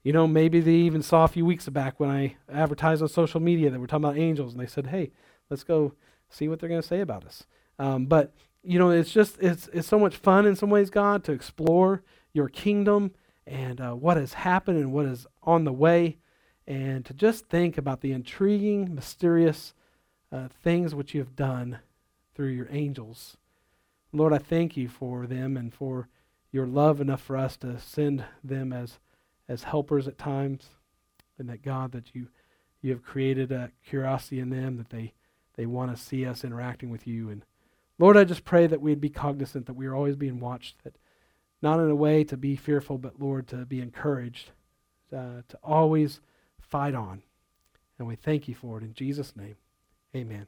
you 0.04 0.14
know, 0.14 0.28
maybe 0.28 0.60
they 0.62 0.72
even 0.72 1.02
saw 1.02 1.24
a 1.26 1.30
few 1.30 1.46
weeks 1.46 1.68
back 1.70 2.00
when 2.00 2.10
I 2.10 2.36
advertised 2.52 3.02
on 3.02 3.10
social 3.10 3.40
media 3.40 3.70
that 3.70 3.80
we're 3.80 3.88
talking 3.88 4.06
about 4.06 4.18
angels, 4.18 4.54
and 4.54 4.62
they 4.62 4.68
said, 4.68 4.88
hey, 4.88 5.12
let's 5.50 5.64
go 5.64 5.94
see 6.30 6.48
what 6.48 6.60
they're 6.60 6.70
going 6.70 6.82
to 6.82 6.88
say 6.88 7.02
about 7.02 7.26
us. 7.26 7.46
Um, 7.80 8.06
but, 8.06 8.34
you 8.64 8.80
know, 8.80 8.90
it's 8.90 9.12
just, 9.12 9.38
it's, 9.42 9.70
it's 9.74 9.88
so 9.88 10.00
much 10.00 10.16
fun 10.16 10.46
in 10.46 10.56
some 10.56 10.70
ways, 10.70 10.90
God, 10.90 11.24
to 11.26 11.32
explore 11.32 12.04
your 12.34 12.50
kingdom 12.50 13.12
and 13.48 13.80
uh, 13.80 13.94
what 13.94 14.18
has 14.18 14.34
happened 14.34 14.78
and 14.78 14.92
what 14.92 15.06
is 15.06 15.26
on 15.44 15.64
the 15.64 15.72
way, 15.72 16.18
and 16.68 17.06
to 17.06 17.14
just 17.14 17.48
think 17.48 17.78
about 17.78 18.02
the 18.02 18.12
intriguing, 18.12 18.94
mysterious 18.94 19.74
uh, 20.32 20.50
things 20.62 20.94
which 20.94 21.14
you 21.14 21.22
have 21.22 21.36
done 21.36 21.80
through 22.36 22.50
your 22.50 22.68
angels. 22.70 23.38
Lord, 24.12 24.34
I 24.34 24.38
thank 24.38 24.76
you 24.76 24.90
for 24.90 25.26
them 25.26 25.56
and 25.56 25.74
for 25.74 26.10
your 26.52 26.68
love 26.68 27.00
enough 27.00 27.22
for 27.22 27.38
us 27.38 27.58
to 27.58 27.80
send 27.80 28.26
them 28.44 28.74
as, 28.74 29.00
as 29.48 29.64
helpers 29.64 30.08
at 30.08 30.18
times, 30.18 30.70
and 31.40 31.48
that 31.50 31.64
God, 31.64 31.94
that 31.94 32.14
you, 32.14 32.28
you 32.82 32.92
have 32.92 33.04
created 33.04 33.52
a 33.52 33.72
curiosity 33.86 34.40
in 34.40 34.50
them, 34.50 34.78
that 34.78 34.90
they, 34.90 35.14
they 35.56 35.66
want 35.66 35.96
to 35.96 36.02
see 36.02 36.26
us 36.26 36.44
interacting 36.44 36.90
with 36.90 37.08
you. 37.08 37.30
And 37.30 37.46
Lord, 37.98 38.18
I 38.18 38.26
just 38.26 38.44
pray 38.44 38.68
that 38.68 38.82
we'd 38.82 39.02
be 39.02 39.10
cognizant 39.10 39.66
that 39.68 39.74
we 39.76 39.88
are 39.88 39.96
always 39.96 40.16
being 40.16 40.40
watched, 40.40 40.84
that 40.84 40.98
not 41.62 41.80
in 41.80 41.90
a 41.90 41.96
way 41.96 42.24
to 42.24 42.38
be 42.38 42.56
fearful, 42.56 42.98
but 42.98 43.20
Lord, 43.20 43.48
to 43.48 43.66
be 43.66 43.82
encouraged, 43.82 44.52
uh, 45.12 45.42
to 45.48 45.60
always 45.64 46.20
fight 46.60 46.96
on. 46.96 47.24
And 47.98 48.08
we 48.08 48.16
thank 48.16 48.48
you 48.48 48.56
for 48.56 48.78
it 48.78 48.84
in 48.84 48.94
Jesus' 48.94 49.36
name. 49.36 49.56
Amen. 50.16 50.48